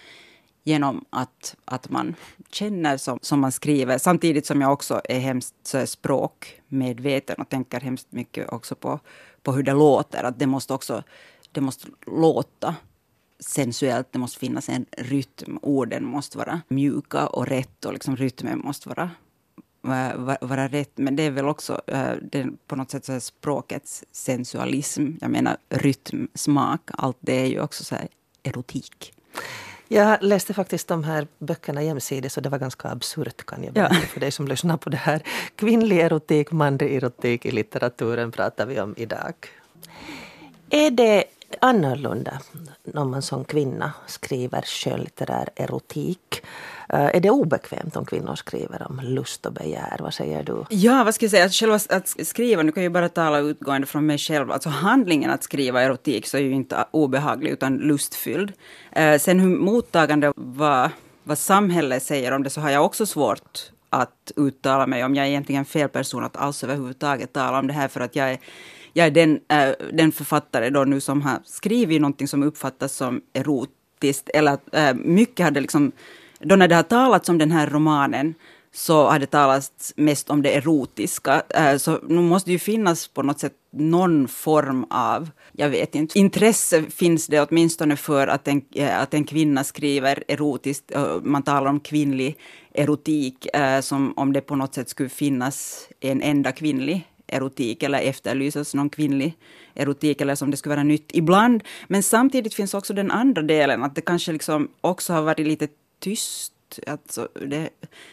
genom 0.64 1.04
att, 1.10 1.56
att 1.64 1.90
man 1.90 2.14
känner 2.50 2.96
som, 2.96 3.18
som 3.22 3.40
man 3.40 3.52
skriver. 3.52 3.98
Samtidigt 3.98 4.46
som 4.46 4.60
jag 4.60 4.72
också 4.72 5.00
är 5.04 5.18
hemskt 5.18 5.74
språkmedveten 5.84 7.36
och 7.40 7.48
tänker 7.48 7.80
hemskt 7.80 8.06
mycket 8.10 8.52
också 8.52 8.74
på, 8.74 9.00
på 9.42 9.52
hur 9.52 9.62
det 9.62 9.72
låter. 9.72 10.24
Att 10.24 10.38
det 10.38 10.46
måste 10.46 10.74
också 10.74 11.02
det 11.52 11.60
måste 11.60 11.88
låta 12.06 12.74
sensuellt, 13.40 14.08
det 14.10 14.18
måste 14.18 14.38
finnas 14.38 14.68
en 14.68 14.86
rytm. 14.98 15.58
Orden 15.62 16.04
måste 16.04 16.38
vara 16.38 16.60
mjuka 16.68 17.26
och 17.26 17.46
rätt 17.46 17.84
och 17.84 17.92
liksom 17.92 18.16
rytmen 18.16 18.58
måste 18.58 18.88
vara, 18.88 19.10
vara, 19.80 20.38
vara 20.40 20.68
rätt. 20.68 20.92
Men 20.94 21.16
det 21.16 21.22
är 21.22 21.30
väl 21.30 21.48
också 21.48 21.80
eh, 21.86 22.12
det 22.22 22.40
är 22.40 22.50
på 22.66 22.76
något 22.76 22.90
sätt 22.90 23.04
så 23.04 23.20
språkets 23.20 24.04
sensualism. 24.12 25.10
Jag 25.20 25.30
menar 25.30 25.56
rytm, 25.68 26.28
smak, 26.34 26.90
allt 26.92 27.18
det 27.20 27.40
är 27.40 27.46
ju 27.46 27.60
också 27.60 27.84
så 27.84 27.96
erotik. 28.42 29.12
Jag 29.88 30.22
läste 30.22 30.54
faktiskt 30.54 30.88
de 30.88 31.04
här 31.04 31.26
böckerna 31.38 31.82
jämsides 31.82 32.36
och 32.36 32.42
det 32.42 32.48
var 32.48 32.58
ganska 32.58 32.88
absurt 32.88 33.46
kan 33.46 33.64
jag 33.64 33.72
berätta 33.72 33.94
ja. 33.94 34.00
för 34.00 34.20
dig 34.20 34.30
som 34.30 34.48
lyssnar 34.48 34.76
på 34.76 34.90
det 34.90 34.96
här. 34.96 35.22
Kvinnlig 35.56 36.00
erotik, 36.00 36.52
manlig 36.52 36.96
erotik 36.96 37.46
i 37.46 37.50
litteraturen 37.50 38.32
pratar 38.32 38.66
vi 38.66 38.80
om 38.80 38.94
idag. 38.96 39.34
Är 40.70 40.90
det 40.90 41.24
annorlunda 41.60 42.40
när 42.82 43.04
man 43.04 43.22
som 43.22 43.44
kvinna 43.44 43.92
skriver 44.06 44.62
skönlitterär 44.62 45.48
erotik? 45.56 46.42
Eh, 46.88 47.16
är 47.16 47.20
det 47.20 47.30
obekvämt 47.30 47.96
om 47.96 48.04
kvinnor 48.04 48.34
skriver 48.34 48.86
om 48.88 49.00
lust 49.02 49.46
och 49.46 49.52
begär? 49.52 49.96
Vad 50.00 50.14
säger 50.14 50.42
du? 50.42 50.64
Ja, 50.70 51.04
vad 51.04 51.14
ska 51.14 51.24
jag 51.24 51.30
säga? 51.30 51.48
Själva 51.48 51.74
att 51.88 52.26
skriva, 52.26 52.62
nu 52.62 52.72
kan 52.72 52.82
jag 52.82 52.92
bara 52.92 53.08
tala 53.08 53.38
utgående 53.38 53.86
från 53.86 54.06
mig 54.06 54.18
själv. 54.18 54.50
Alltså 54.50 54.68
handlingen 54.68 55.30
att 55.30 55.42
skriva 55.42 55.82
erotik 55.82 56.26
så 56.26 56.36
är 56.36 56.40
ju 56.40 56.52
inte 56.52 56.84
obehaglig 56.90 57.50
utan 57.50 57.76
lustfylld. 57.76 58.52
Eh, 58.92 59.18
sen 59.18 59.40
hur 59.40 59.48
mottagande 59.48 60.32
vad, 60.36 60.90
vad 61.24 61.38
samhället 61.38 62.02
säger 62.02 62.32
om 62.32 62.42
det 62.42 62.50
så 62.50 62.60
har 62.60 62.70
jag 62.70 62.84
också 62.84 63.06
svårt 63.06 63.70
att 63.90 64.32
uttala 64.36 64.86
mig 64.86 65.04
om. 65.04 65.14
Jag 65.14 65.26
är 65.26 65.30
egentligen 65.30 65.64
fel 65.64 65.88
person 65.88 66.24
att 66.24 66.36
alls 66.36 66.64
överhuvudtaget 66.64 67.32
tala 67.32 67.58
om 67.58 67.66
det 67.66 67.72
här 67.72 67.88
för 67.88 68.00
att 68.00 68.16
jag 68.16 68.30
är, 68.30 68.38
jag 68.92 69.06
är 69.06 69.10
den, 69.10 69.40
äh, 69.48 69.70
den 69.92 70.12
författare 70.12 70.70
då 70.70 70.84
nu 70.84 71.00
som 71.00 71.22
har 71.22 71.38
skrivit 71.44 72.00
någonting 72.00 72.28
som 72.28 72.42
uppfattas 72.42 72.92
som 72.92 73.20
erotiskt. 73.32 74.28
Eller 74.28 74.58
äh, 74.72 74.94
mycket 74.94 75.44
hade 75.44 75.60
liksom, 75.60 75.92
då 76.40 76.56
när 76.56 76.68
det 76.68 76.74
har 76.74 76.82
talats 76.82 77.28
om 77.28 77.38
den 77.38 77.50
här 77.50 77.66
romanen 77.66 78.34
så 78.72 79.08
har 79.08 79.18
det 79.18 79.26
talats 79.26 79.92
mest 79.96 80.30
om 80.30 80.42
det 80.42 80.56
erotiska. 80.56 81.42
Äh, 81.48 81.76
så 81.76 82.00
nu 82.08 82.20
måste 82.20 82.50
det 82.50 82.52
ju 82.52 82.58
finnas 82.58 83.08
på 83.08 83.22
något 83.22 83.40
sätt 83.40 83.52
någon 83.70 84.28
form 84.28 84.86
av, 84.90 85.30
jag 85.52 85.68
vet 85.68 85.94
inte, 85.94 86.18
intresse 86.18 86.82
finns 86.82 87.26
det 87.26 87.40
åtminstone 87.40 87.96
för 87.96 88.26
att 88.26 88.48
en, 88.48 88.62
att 88.92 89.14
en 89.14 89.24
kvinna 89.24 89.64
skriver 89.64 90.24
erotiskt. 90.28 90.92
Man 91.22 91.42
talar 91.42 91.70
om 91.70 91.80
kvinnlig 91.80 92.38
erotik 92.74 93.46
som 93.80 94.12
om 94.16 94.32
det 94.32 94.40
på 94.40 94.56
något 94.56 94.74
sätt 94.74 94.88
skulle 94.88 95.08
finnas 95.08 95.88
en 96.00 96.22
enda 96.22 96.52
kvinnlig 96.52 97.08
erotik 97.28 97.82
eller 97.82 98.00
efterlyses 98.00 98.74
någon 98.74 98.90
kvinnlig 98.90 99.36
erotik 99.74 100.20
eller 100.20 100.34
som 100.34 100.50
det 100.50 100.56
skulle 100.56 100.74
vara 100.74 100.84
nytt 100.84 101.10
ibland. 101.14 101.62
Men 101.86 102.02
samtidigt 102.02 102.54
finns 102.54 102.74
också 102.74 102.94
den 102.94 103.10
andra 103.10 103.42
delen 103.42 103.82
att 103.82 103.94
det 103.94 104.00
kanske 104.00 104.32
liksom 104.32 104.68
också 104.80 105.12
har 105.12 105.22
varit 105.22 105.46
lite 105.46 105.68
tyst 106.00 106.54
Alltså, 106.86 107.28
det 107.46 107.68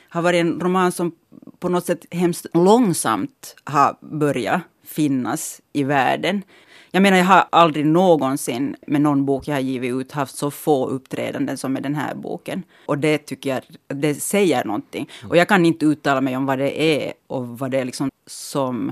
har 0.10 0.22
varit 0.22 0.42
en 0.42 0.60
roman 0.60 0.92
som 0.92 1.12
på 1.60 1.70
något 1.70 1.86
sätt 1.86 2.06
hemskt 2.12 2.46
långsamt 2.54 3.56
har 3.64 3.98
börjat 4.02 4.62
finnas 4.84 5.62
i 5.74 5.84
världen. 5.84 6.44
Jag 6.92 7.04
menar, 7.04 7.18
jag 7.18 7.26
har 7.26 7.46
aldrig 7.50 7.86
någonsin 7.86 8.76
med 8.88 9.02
någon 9.02 9.26
bok 9.26 9.48
jag 9.48 9.54
har 9.54 9.62
givit 9.62 9.94
ut 9.94 10.12
haft 10.12 10.36
så 10.36 10.52
få 10.52 10.88
uppträdanden 10.88 11.58
som 11.58 11.74
med 11.74 11.84
den 11.84 11.96
här 11.96 12.16
boken. 12.16 12.64
Och 12.86 12.98
det 12.98 13.18
tycker 13.18 13.50
jag, 13.50 13.62
det 13.88 14.16
säger 14.16 14.66
någonting. 14.66 15.10
Och 15.30 15.38
jag 15.38 15.48
kan 15.48 15.66
inte 15.66 15.86
uttala 15.86 16.22
mig 16.22 16.38
om 16.38 16.46
vad 16.46 16.60
det 16.60 16.84
är 16.84 17.14
och 17.28 17.48
vad 17.48 17.72
det 17.72 17.80
är 17.80 17.86
liksom 17.86 18.10
som 18.28 18.92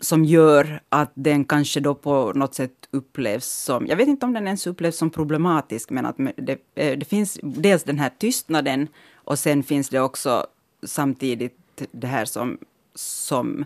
som 0.00 0.24
gör 0.24 0.80
att 0.88 1.12
den 1.14 1.44
kanske 1.44 1.80
då 1.80 1.94
på 1.94 2.32
något 2.32 2.54
sätt 2.54 2.88
upplevs 2.90 3.46
som, 3.46 3.86
jag 3.86 3.96
vet 3.96 4.08
inte 4.08 4.26
om 4.26 4.32
den 4.32 4.46
ens 4.46 4.66
upplevs 4.66 4.96
som 4.96 5.10
problematisk, 5.10 5.90
men 5.90 6.06
att 6.06 6.16
det, 6.36 6.58
eh, 6.74 6.98
det 6.98 7.04
finns 7.04 7.38
dels 7.42 7.84
den 7.84 7.98
här 7.98 8.10
tystnaden 8.18 8.88
och 9.14 9.38
sen 9.38 9.62
finns 9.62 9.88
det 9.88 10.00
också 10.00 10.46
samtidigt 10.82 11.82
det 11.92 12.06
här 12.06 12.24
som, 12.24 12.58
som, 12.94 13.64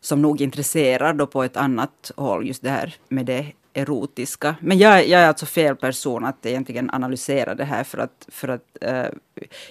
som 0.00 0.22
nog 0.22 0.40
intresserar 0.40 1.14
då 1.14 1.26
på 1.26 1.42
ett 1.42 1.56
annat 1.56 2.10
håll, 2.16 2.46
just 2.46 2.62
det 2.62 2.70
här 2.70 2.94
med 3.08 3.26
det 3.26 3.52
erotiska. 3.74 4.56
Men 4.60 4.78
jag, 4.78 5.08
jag 5.08 5.20
är 5.20 5.28
alltså 5.28 5.46
fel 5.46 5.76
person 5.76 6.24
att 6.24 6.46
egentligen 6.46 6.90
analysera 6.90 7.54
det 7.54 7.64
här 7.64 7.84
för 7.84 7.98
att, 7.98 8.28
för 8.28 8.48
att 8.48 8.62
uh, 8.86 9.18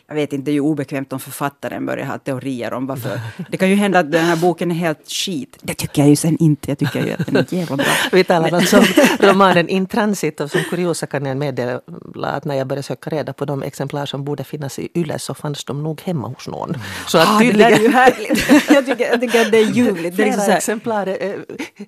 jag 0.07 0.15
vet 0.15 0.33
inte, 0.33 0.45
det 0.45 0.51
är 0.51 0.53
ju 0.53 0.61
obekvämt 0.61 1.13
om 1.13 1.19
författaren 1.19 1.85
börjar 1.85 2.05
ha 2.05 2.17
teorier 2.17 2.73
om 2.73 2.87
varför. 2.87 3.19
Det 3.51 3.57
kan 3.57 3.69
ju 3.69 3.75
hända 3.75 3.99
att 3.99 4.11
den 4.11 4.25
här 4.25 4.35
boken 4.35 4.71
är 4.71 4.75
helt 4.75 5.11
skit. 5.11 5.57
Det 5.61 5.73
tycker 5.73 6.01
jag 6.01 6.09
ju 6.09 6.15
sen 6.15 6.37
inte. 6.39 6.71
Jag 6.71 6.77
tycker 6.77 7.05
ju 7.05 7.11
att 7.11 7.25
den 7.25 7.35
är 7.35 7.53
jävla 7.53 7.75
bra. 7.75 7.85
Vi 8.11 8.23
talar 8.23 8.53
alltså 8.53 8.77
om 8.77 8.85
romanen 9.19 9.69
In 9.69 9.85
Transit 9.85 10.41
och 10.41 10.51
som 10.51 10.61
kuriosa 10.69 11.07
kan 11.07 11.25
jag 11.25 11.37
meddela 11.37 11.81
att 12.23 12.45
när 12.45 12.55
jag 12.55 12.67
började 12.67 12.83
söka 12.83 13.09
reda 13.09 13.33
på 13.33 13.45
de 13.45 13.63
exemplar 13.63 14.05
som 14.05 14.23
borde 14.23 14.43
finnas 14.43 14.79
i 14.79 14.89
Yle 14.95 15.19
så 15.19 15.33
fanns 15.33 15.63
de 15.63 15.83
nog 15.83 16.01
hemma 16.01 16.27
hos 16.27 16.47
någon. 16.47 16.77
Så 17.07 17.17
att 17.17 17.27
ah, 17.27 17.39
tydligen... 17.39 17.71
Det 17.71 17.77
där 17.77 17.79
är 17.79 17.83
ju 17.83 17.91
härligt. 17.91 18.69
jag, 18.69 18.85
tycker, 18.85 19.11
jag 19.11 19.21
tycker 19.21 19.41
att 19.41 19.51
det 19.51 19.57
är 19.57 19.71
ljuvligt. 19.71 20.15
Flera 20.15 20.29
det 20.29 20.35
är 20.35 20.37
så 20.37 20.51
här... 20.51 20.57
exemplar. 20.57 21.07
Eh, 21.07 21.31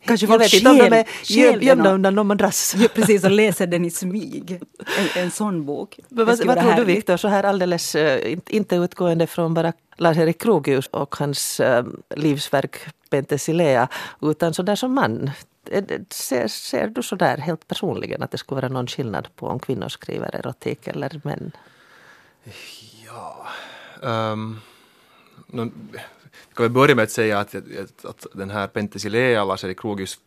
kanske 0.06 0.28
folk 0.28 0.42
vet 0.42 0.54
inte 0.54 1.06
undan 2.00 2.16
någon 2.16 2.28
madrass. 2.28 2.76
Ja, 2.78 2.88
precis, 2.94 3.24
och 3.24 3.32
läser 3.32 3.68
den 3.68 3.86
i 3.86 3.92
smyg. 3.92 4.62
En, 4.98 5.24
en 5.24 5.32
sån 5.32 5.66
bok. 5.66 6.00
Men 6.10 6.26
vad, 6.26 6.46
vad 6.46 6.60
tror 6.60 6.74
du 6.74 6.84
Viktor, 6.84 7.18
så 7.18 7.28
här 7.28 7.44
alldeles 7.44 7.96
uh, 7.96 8.38
inte 8.50 8.76
utgående 8.76 9.28
från 9.28 9.54
bara 9.54 9.74
Lars-Erik 9.98 10.42
Krogius 10.42 10.88
och 10.88 11.16
hans 11.16 11.60
uh, 11.60 11.84
livsverk 12.16 12.78
Penthesilea, 13.10 13.88
utan 14.22 14.54
så 14.54 14.62
där 14.64 14.76
som 14.76 14.94
man. 14.94 15.32
Ser, 16.10 16.48
ser 16.48 16.88
du 16.88 17.04
så 17.04 17.16
där 17.16 17.38
helt 17.38 17.68
personligen 17.68 18.24
att 18.24 18.32
det 18.32 18.38
skulle 18.38 18.62
vara 18.62 18.70
någon 18.70 18.88
skillnad 18.88 19.28
på 19.36 19.48
om 19.48 19.60
kvinnor 19.60 19.90
skriver 19.90 20.36
erotik 20.36 20.88
eller 20.88 21.22
män? 21.24 21.52
Ja... 23.06 23.48
Um, 24.02 24.62
no, 25.48 25.72
kan 26.54 26.64
vi 26.64 26.70
börja 26.70 26.96
med 26.96 27.04
att 27.04 27.12
säga 27.12 27.40
att, 27.40 27.56
att, 27.56 28.06
att 28.06 28.26
den 28.34 28.50
här 28.50 28.68
Penthesilea, 28.68 29.46
Lars-Erik 29.46 29.80
Krogius 29.80 30.20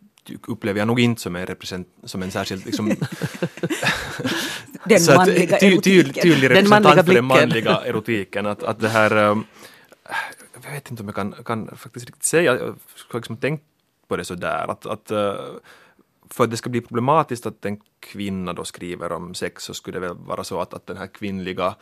upplever 0.47 0.79
jag 0.79 0.87
nog 0.87 1.01
inte 1.01 1.21
som 1.21 1.37
en, 1.37 1.47
represent, 1.47 1.89
som 2.05 2.23
en 2.23 2.31
särskild 2.31 2.67
liksom, 2.67 2.89
den 4.85 5.01
så 5.01 5.15
manliga 5.15 5.59
ty, 5.59 5.81
ty, 5.81 6.13
tydlig 6.13 6.51
representant 6.51 7.07
för 7.07 7.15
den 7.15 7.25
manliga 7.25 7.81
erotiken. 7.85 8.47
Att, 8.47 8.63
att 8.63 8.81
det 8.81 8.89
här, 8.89 9.17
um, 9.17 9.45
jag 10.65 10.73
vet 10.73 10.91
inte 10.91 11.03
om 11.03 11.09
jag 11.09 11.15
kan, 11.15 11.35
kan 11.45 11.77
faktiskt 11.77 12.07
riktigt 12.07 12.25
säga, 12.25 12.55
jag 12.55 12.77
har 13.11 13.19
liksom 13.19 13.37
tänkt 13.37 13.65
på 14.09 14.17
det 14.17 14.25
sådär 14.25 14.71
att, 14.71 14.87
att 14.87 15.11
uh, 15.11 15.35
för 16.31 16.45
att 16.45 16.51
det 16.51 16.57
ska 16.57 16.71
bli 16.71 16.81
problematiskt 16.81 17.47
att 17.47 17.65
en 17.65 17.81
kvinna 18.01 18.53
då 18.53 18.65
skriver 18.65 19.13
om 19.13 19.35
sex 19.35 19.65
så 19.65 19.75
skulle 19.75 20.01
det 20.01 20.07
väl 20.09 20.17
vara 20.17 20.45
så 20.45 20.61
att, 20.61 20.75
att 20.75 20.87
den 20.87 20.97
här 20.97 21.07
kvinnliga 21.07 21.75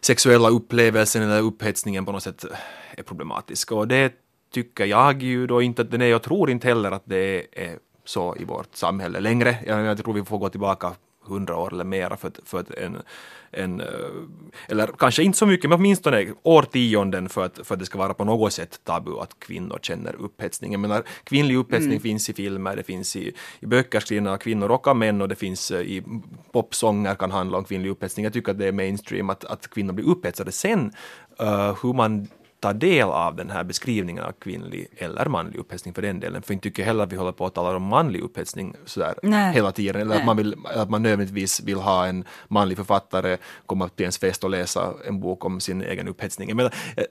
sexuella 0.00 0.48
upplevelsen 0.48 1.22
eller 1.22 1.42
upphetsningen 1.42 2.04
på 2.04 2.12
något 2.12 2.22
sätt 2.22 2.44
är 2.90 3.02
problematisk. 3.02 3.72
Och 3.72 3.88
det 3.88 4.12
tycker 4.50 4.84
jag 4.84 5.22
ju 5.22 5.46
då 5.46 5.62
inte 5.62 5.82
att 5.82 5.90
den 5.90 6.02
är. 6.02 6.06
Jag 6.06 6.22
tror 6.22 6.50
inte 6.50 6.68
heller 6.68 6.90
att 6.90 7.02
det 7.04 7.46
är 7.52 7.78
så 8.04 8.36
i 8.36 8.44
vårt 8.44 8.76
samhälle 8.76 9.20
längre. 9.20 9.56
Jag, 9.66 9.98
tror 9.98 10.14
vi 10.14 10.24
får 10.24 10.38
gå 10.38 10.48
tillbaka 10.48 10.92
hundra 11.28 11.56
år 11.56 11.72
eller 11.72 11.84
mera 11.84 12.16
för 12.16 12.28
att, 12.28 12.40
för 12.44 12.60
att 12.60 12.70
en, 12.70 12.96
en, 13.50 13.80
eh, 13.80 13.86
eller 14.68 14.86
kanske 14.86 15.22
inte 15.22 15.38
så 15.38 15.46
mycket, 15.46 15.70
men 15.70 15.78
åtminstone 15.78 16.26
årtionden 16.42 17.28
för 17.28 17.44
att, 17.44 17.60
för 17.66 17.74
att 17.74 17.78
det 17.78 17.86
ska 17.86 17.98
vara 17.98 18.14
på 18.14 18.24
något 18.24 18.52
sätt 18.52 18.80
tabu 18.84 19.18
att 19.20 19.40
kvinnor 19.40 19.78
känner 19.82 20.16
upphetsning. 20.16 20.72
Jag 20.72 20.80
menar, 20.80 21.02
kvinnlig 21.24 21.56
upphetsning 21.56 21.92
mm. 21.92 22.02
finns 22.02 22.30
i 22.30 22.32
filmer, 22.32 22.76
det 22.76 22.82
finns 22.82 23.16
i, 23.16 23.32
i 23.60 23.66
böcker 23.66 24.00
skrivna 24.00 24.32
av 24.32 24.36
kvinnor 24.36 24.70
och 24.70 24.88
av 24.88 24.96
män 24.96 25.22
och 25.22 25.28
det 25.28 25.36
finns 25.36 25.70
eh, 25.70 25.80
i 25.80 26.02
popsånger 26.52 27.14
kan 27.14 27.30
handla 27.30 27.58
om 27.58 27.64
kvinnlig 27.64 27.90
upphetsning. 27.90 28.24
Jag 28.24 28.32
tycker 28.32 28.52
att 28.52 28.58
det 28.58 28.66
är 28.66 28.72
mainstream 28.72 29.30
att, 29.30 29.44
att 29.44 29.70
kvinnor 29.70 29.92
blir 29.92 30.06
upphetsade. 30.08 30.52
Sen 30.52 30.92
uh, 31.42 31.76
hur 31.82 31.92
man 31.92 32.28
ta 32.60 32.72
del 32.72 33.08
av 33.08 33.36
den 33.36 33.50
här 33.50 33.64
beskrivningen 33.64 34.24
av 34.24 34.32
kvinnlig 34.32 34.88
eller 34.96 35.26
manlig 35.26 35.58
upphetsning 35.58 35.94
för 35.94 36.02
den 36.02 36.20
delen. 36.20 36.42
För 36.42 36.54
inte 36.54 36.62
tycker 36.62 36.82
jag 36.82 36.86
heller 36.86 37.04
att 37.04 37.12
vi 37.12 37.16
håller 37.16 37.32
på 37.32 37.46
att 37.46 37.54
tala 37.54 37.76
om 37.76 37.82
manlig 37.82 38.20
upphetsning 38.20 38.74
sådär 38.84 39.14
Nej. 39.22 39.54
hela 39.54 39.72
tiden. 39.72 40.02
Eller 40.02 40.16
att 40.16 40.24
man, 40.24 40.36
vill, 40.36 40.54
att 40.64 40.90
man 40.90 41.02
nödvändigtvis 41.02 41.60
vill 41.60 41.78
ha 41.78 42.06
en 42.06 42.24
manlig 42.48 42.76
författare 42.76 43.36
komma 43.66 43.88
till 43.88 44.04
ens 44.04 44.18
fest 44.18 44.44
och 44.44 44.50
läsa 44.50 44.92
en 45.06 45.20
bok 45.20 45.44
om 45.44 45.60
sin 45.60 45.82
egen 45.82 46.08
upphetsning. 46.08 46.56
Men, 46.56 46.66
eh, 46.66 47.04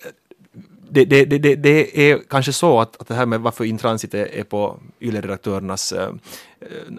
det, 0.89 1.05
det, 1.05 1.25
det, 1.25 1.55
det, 1.55 2.12
är 2.12 2.19
kanske 2.29 2.53
så 2.53 2.79
att, 2.79 3.01
att 3.01 3.07
det 3.07 3.15
här 3.15 3.25
med 3.25 3.39
varför 3.39 3.63
Intransit 3.63 4.13
är, 4.13 4.25
är 4.25 4.43
på 4.43 4.79
YLE-redaktörernas 4.99 5.91
äh, 5.91 6.12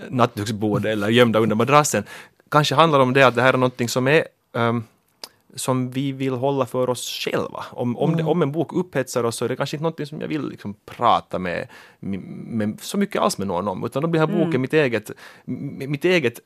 nattduksbord 0.09 0.87
eller 0.87 1.09
gömda 1.09 1.39
under 1.39 1.57
madrassen 1.57 2.05
kanske 2.51 2.75
handlar 2.75 3.01
om 3.01 3.13
det 3.13 3.27
att 3.27 3.35
det 3.35 3.43
här 3.43 3.53
är 3.53 3.59
någonting 3.59 3.89
som 3.89 4.09
är 4.09 4.25
ähm, 4.57 4.85
som 5.59 5.91
vi 5.91 6.13
vill 6.13 6.35
hålla 6.35 6.67
för 6.67 6.91
oss 6.91 7.09
själva. 7.25 7.65
Om, 7.71 7.97
om, 7.97 8.11
mm. 8.11 8.25
det, 8.25 8.31
om 8.31 8.43
en 8.43 8.53
bok 8.53 8.73
upphetsar 8.73 9.25
oss 9.25 9.37
så 9.37 9.45
är 9.45 9.49
det 9.49 9.57
kanske 9.57 9.77
inte 9.77 9.83
någonting 9.83 10.07
som 10.07 10.21
jag 10.21 10.29
vill 10.29 10.49
liksom 10.49 10.75
prata 10.87 11.39
med, 11.39 11.69
med, 12.01 12.81
så 12.81 12.99
mycket 12.99 13.23
alls 13.23 13.39
med 13.39 13.47
någon 13.47 13.69
om, 13.69 13.85
utan 13.85 14.03
då 14.03 14.09
blir 14.09 14.21
den 14.21 14.31
här 14.31 14.37
boken 14.37 14.51
mm. 14.51 14.61
mitt, 14.61 14.73
eget, 14.73 15.11
mitt 15.89 16.05
eget 16.05 16.41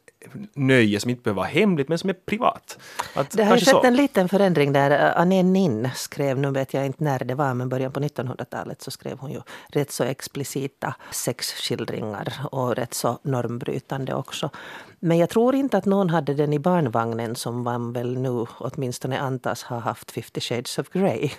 nöje 0.54 1.00
som 1.00 1.10
inte 1.10 1.22
behöver 1.22 1.36
vara 1.36 1.46
hemligt 1.46 1.88
men 1.88 1.98
som 1.98 2.10
är 2.10 2.14
privat. 2.14 2.78
Att, 3.14 3.30
det 3.30 3.44
har 3.44 3.56
ju 3.56 3.64
skett 3.64 3.84
en 3.84 3.96
liten 3.96 4.28
förändring 4.28 4.72
där. 4.72 5.14
Anne 5.16 5.42
Nin 5.42 5.88
skrev, 5.94 6.38
nu 6.38 6.50
vet 6.50 6.74
jag 6.74 6.86
inte 6.86 7.04
när 7.04 7.18
det 7.18 7.34
var, 7.34 7.54
men 7.54 7.68
början 7.68 7.92
på 7.92 8.00
1900-talet 8.00 8.82
så 8.82 8.90
skrev 8.90 9.18
hon 9.18 9.32
ju 9.32 9.40
rätt 9.68 9.92
så 9.92 10.04
explicita 10.04 10.94
sexskildringar 11.10 12.32
och 12.50 12.76
rätt 12.76 12.94
så 12.94 13.18
normbrytande 13.22 14.14
också. 14.14 14.50
Men 15.00 15.18
jag 15.18 15.30
tror 15.30 15.54
inte 15.54 15.78
att 15.78 15.84
någon 15.84 16.10
hade 16.10 16.34
den 16.34 16.52
i 16.52 16.58
barnvagnen 16.58 17.36
som 17.36 17.62
man 17.62 17.92
väl 17.92 18.18
nu 18.18 18.46
åtminstone 18.58 19.18
antas 19.18 19.62
ha 19.62 19.78
haft 19.78 20.10
50 20.10 20.40
shades 20.40 20.78
of 20.78 20.88
Grey. 20.88 21.30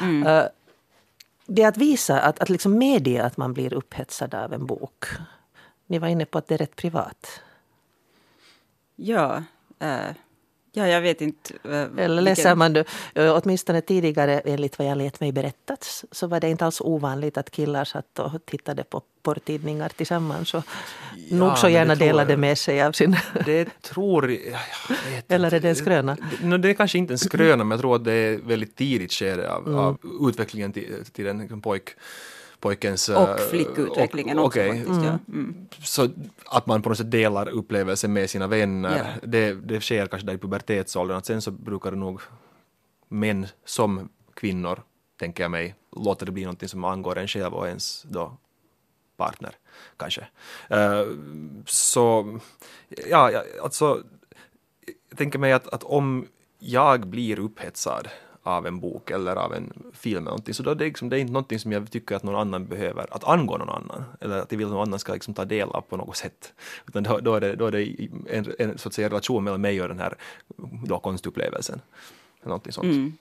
Mm. 0.00 0.26
uh, 0.26 0.44
det 1.46 1.62
är 1.62 1.68
att 1.68 1.76
visa, 1.76 2.20
att, 2.20 2.38
att 2.38 2.48
liksom 2.48 2.78
media 2.78 3.24
att 3.24 3.36
man 3.36 3.52
blir 3.52 3.74
upphetsad 3.74 4.34
av 4.34 4.52
en 4.52 4.66
bok. 4.66 5.04
Ni 5.86 5.98
var 5.98 6.08
inne 6.08 6.24
på 6.24 6.38
att 6.38 6.48
det 6.48 6.54
är 6.54 6.58
rätt 6.58 6.76
privat. 6.76 7.40
Ja, 9.02 9.42
uh, 9.82 10.14
Ja, 10.74 10.88
jag 10.88 11.00
vet 11.00 11.20
inte. 11.20 11.54
Uh, 11.68 12.04
Eller 12.04 12.22
läser 12.22 12.54
man 12.54 12.72
du, 12.72 12.84
åtminstone 13.14 13.80
tidigare 13.80 14.40
enligt 14.40 14.78
vad 14.78 14.88
jag 14.88 14.98
lät 14.98 15.20
mig 15.20 15.32
berättat 15.32 16.04
så 16.10 16.26
var 16.26 16.40
det 16.40 16.48
inte 16.48 16.64
alls 16.64 16.80
ovanligt 16.80 17.36
att 17.36 17.50
killar 17.50 17.84
satt 17.84 18.18
och 18.18 18.46
tittade 18.46 18.84
på 18.84 19.02
porrtidningar 19.22 19.88
tillsammans 19.88 20.54
och 20.54 20.64
ja, 21.28 21.36
nog 21.36 21.58
så 21.58 21.68
gärna 21.68 21.94
delade 21.94 22.36
med 22.36 22.58
sig 22.58 22.82
av 22.82 22.92
sin... 22.92 23.16
Det 23.44 23.82
tror 23.82 24.30
jag... 24.30 24.60
Eller 25.28 25.54
är 25.54 25.60
det 25.60 25.68
en 25.68 25.76
skröna? 25.76 26.16
Det, 26.42 26.58
det 26.58 26.70
är 26.70 26.74
kanske 26.74 26.98
inte 26.98 27.14
en 27.14 27.18
skröna 27.18 27.64
men 27.64 27.70
jag 27.70 27.80
tror 27.80 27.96
att 27.96 28.04
det 28.04 28.12
är 28.12 28.36
väldigt 28.36 28.76
tidigt 28.76 29.12
skede 29.12 29.52
av, 29.52 29.66
mm. 29.66 29.78
av 29.78 29.98
utvecklingen 30.28 30.72
till, 30.72 31.04
till 31.12 31.26
en 31.26 31.38
liksom 31.38 31.60
pojk 31.60 31.90
pojkens... 32.62 33.08
Och 33.08 33.28
eh, 33.28 33.36
flickutvecklingen 33.36 34.38
och, 34.38 34.44
också 34.44 34.60
okay. 34.60 34.70
faktiskt. 34.70 35.00
Mm. 35.00 35.04
Ja. 35.04 35.18
Mm. 35.28 35.66
Så 35.82 36.08
att 36.46 36.66
man 36.66 36.82
på 36.82 36.88
något 36.88 36.98
sätt 36.98 37.10
delar 37.10 37.48
upplevelsen 37.48 38.12
med 38.12 38.30
sina 38.30 38.46
vänner, 38.46 38.96
yeah. 38.96 39.08
det, 39.22 39.54
det 39.54 39.80
sker 39.80 40.06
kanske 40.06 40.26
där 40.26 40.34
i 40.34 40.38
pubertetsåldern, 40.38 41.16
att 41.16 41.26
sen 41.26 41.42
så 41.42 41.50
brukar 41.50 41.90
det 41.90 41.96
nog 41.96 42.20
män 43.08 43.46
som 43.64 44.08
kvinnor 44.34 44.82
tänker 45.22 45.44
jag 45.44 45.50
mig, 45.50 45.74
låta 45.96 46.24
det 46.24 46.32
bli 46.32 46.42
någonting 46.42 46.68
som 46.68 46.84
angår 46.84 47.18
en 47.18 47.28
själv 47.28 47.54
och 47.54 47.68
ens 47.68 48.02
då 48.02 48.36
partner, 49.16 49.56
kanske. 49.96 50.20
Uh, 50.72 51.16
så, 51.66 52.38
ja, 53.10 53.30
ja, 53.30 53.42
alltså, 53.62 54.02
jag 55.08 55.18
tänker 55.18 55.38
mig 55.38 55.52
att, 55.52 55.68
att 55.68 55.82
om 55.82 56.26
jag 56.58 57.06
blir 57.06 57.38
upphetsad 57.38 58.08
av 58.42 58.66
en 58.66 58.80
bok 58.80 59.10
eller 59.10 59.36
av 59.36 59.54
en 59.54 59.72
film 59.92 60.16
eller 60.16 60.30
någonting, 60.30 60.54
så 60.54 60.62
då 60.62 60.70
är 60.70 60.74
det, 60.74 60.84
liksom, 60.84 61.08
det 61.08 61.18
är 61.18 61.20
inte 61.20 61.32
någonting 61.32 61.58
som 61.58 61.72
jag 61.72 61.90
tycker 61.90 62.16
att 62.16 62.22
någon 62.22 62.34
annan 62.34 62.66
behöver, 62.66 63.06
att 63.10 63.24
angå 63.24 63.56
någon 63.56 63.68
annan, 63.68 64.04
eller 64.20 64.38
att 64.38 64.52
jag 64.52 64.58
vill 64.58 64.66
att 64.66 64.72
någon 64.72 64.88
annan 64.88 64.98
ska 64.98 65.12
liksom 65.12 65.34
ta 65.34 65.44
del 65.44 65.68
av 65.68 65.80
på 65.80 65.96
något 65.96 66.16
sätt. 66.16 66.52
Utan 66.88 67.02
då, 67.02 67.18
då 67.18 67.34
är 67.34 67.40
det, 67.40 67.56
då 67.56 67.66
är 67.66 67.72
det 67.72 68.08
en, 68.30 68.54
en 68.58 68.78
så 68.78 68.88
att 68.88 68.94
säga, 68.94 69.08
relation 69.08 69.44
mellan 69.44 69.60
mig 69.60 69.82
och 69.82 69.88
den 69.88 69.98
här 69.98 70.14
då, 70.86 70.98
konstupplevelsen. 70.98 71.80
Någonting 72.42 72.72
sånt. 72.72 72.84
Mm. 72.84 73.12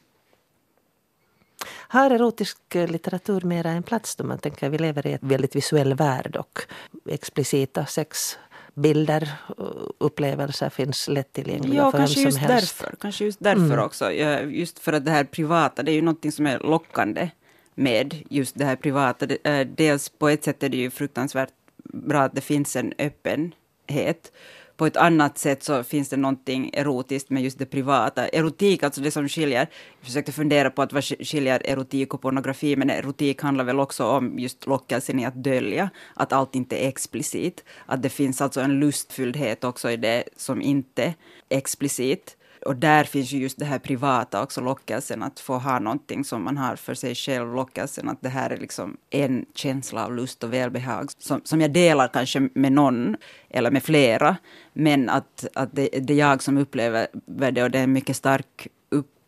Har 1.88 2.12
erotisk 2.12 2.76
eh, 2.76 2.88
litteratur 2.88 3.42
mera 3.42 3.70
en 3.70 3.84
plats 3.84 4.16
då 4.16 4.24
man 4.24 4.38
tänker 4.38 4.68
att 4.68 4.74
vi 4.74 4.78
lever 4.78 5.08
i 5.08 5.14
en 5.14 5.20
väldigt 5.22 5.56
visuell 5.56 5.94
värld 5.94 6.36
och 6.36 6.60
explicita 7.06 7.86
sex 7.86 8.38
bilder 8.74 9.34
och 9.58 9.94
upplevelser 9.98 10.70
finns 10.70 11.08
lättillgängliga 11.08 11.82
ja, 11.82 11.92
för 11.92 11.98
vem 11.98 12.08
som 12.08 12.24
helst. 12.24 12.48
Därför, 12.48 12.96
kanske 13.00 13.26
just 13.26 13.40
därför 13.40 13.62
mm. 13.62 13.80
också. 13.80 14.12
Just 14.12 14.80
för 14.80 14.94
att 14.94 15.06
det 15.06 15.12
här 15.12 15.24
privata, 15.24 15.84
det 15.84 15.92
är 15.92 15.96
ju 15.96 16.02
någonting 16.02 16.32
som 16.32 16.48
är 16.48 16.60
lockande 16.60 17.30
med 17.76 18.16
just 18.30 18.56
det 18.56 18.66
här 18.66 18.76
privata. 18.76 19.26
Eh, 19.44 19.68
dels 19.68 20.10
på 20.10 20.30
ett 20.30 20.44
sätt 20.44 20.64
är 20.64 20.70
det 20.70 20.78
ju 20.78 20.92
fruktansvärt 20.92 21.54
bra 21.84 22.22
att 22.22 22.36
det 22.36 22.42
finns 22.42 22.76
en 22.76 22.94
öppenhet 22.98 24.32
på 24.78 24.86
ett 24.86 24.98
annat 24.98 25.38
sätt 25.38 25.64
så 25.64 25.84
finns 25.84 26.10
det 26.10 26.18
någonting 26.18 26.70
erotiskt 26.74 27.30
med 27.30 27.44
just 27.44 27.60
det 27.60 27.66
privata. 27.66 28.28
Erotik, 28.28 28.84
alltså 28.84 29.02
det 29.02 29.12
som 29.12 29.30
skiljer, 29.30 29.60
jag 30.00 30.06
försökte 30.06 30.32
fundera 30.32 30.70
på 30.70 30.82
att 30.82 30.94
vad 30.94 31.04
skiljer 31.04 31.62
erotik 31.66 32.14
och 32.14 32.22
pornografi, 32.22 32.76
men 32.76 32.90
erotik 32.90 33.42
handlar 33.42 33.64
väl 33.64 33.80
också 33.80 34.06
om 34.06 34.40
just 34.40 34.68
lockelsen 34.68 35.20
i 35.20 35.26
att 35.26 35.44
dölja, 35.44 35.90
att 36.16 36.34
allt 36.34 36.56
inte 36.56 36.78
är 36.78 36.88
explicit. 36.88 37.64
Att 37.86 38.04
det 38.04 38.10
finns 38.10 38.42
alltså 38.42 38.62
en 38.62 38.80
lustfylldhet 38.80 39.64
också 39.64 39.92
i 39.92 39.98
det 39.98 40.24
som 40.38 40.62
inte 40.62 41.04
är 41.50 41.58
explicit 41.58 42.38
och 42.66 42.76
där 42.76 43.04
finns 43.04 43.32
ju 43.32 43.38
just 43.38 43.60
det 43.60 43.66
här 43.66 43.80
privata 43.80 44.44
också, 44.44 44.62
lockelsen 44.62 45.24
att 45.24 45.40
få 45.40 45.58
ha 45.58 45.80
någonting 45.80 46.24
som 46.24 46.44
man 46.44 46.58
har 46.58 46.76
för 46.76 46.94
sig 46.94 47.16
själv, 47.16 47.56
lockelsen 47.56 48.10
att 48.10 48.22
det 48.22 48.30
här 48.30 48.50
är 48.50 48.58
liksom 48.58 48.98
en 49.10 49.46
känsla 49.54 50.06
av 50.06 50.16
lust 50.16 50.44
och 50.44 50.54
välbehag 50.54 51.10
som, 51.18 51.42
som 51.44 51.62
jag 51.62 51.74
delar 51.74 52.08
kanske 52.08 52.50
med 52.54 52.72
någon 52.72 53.16
eller 53.50 53.72
med 53.72 53.84
flera, 53.84 54.38
men 54.74 55.10
att, 55.10 55.48
att 55.54 55.70
det, 55.76 55.90
det 56.02 56.14
är 56.14 56.18
jag 56.18 56.44
som 56.44 56.58
upplever 56.58 57.08
det 57.52 57.64
och 57.64 57.72
det 57.72 57.80
är 57.80 57.84
en 57.84 57.94
mycket 57.94 58.16
stark 58.16 58.68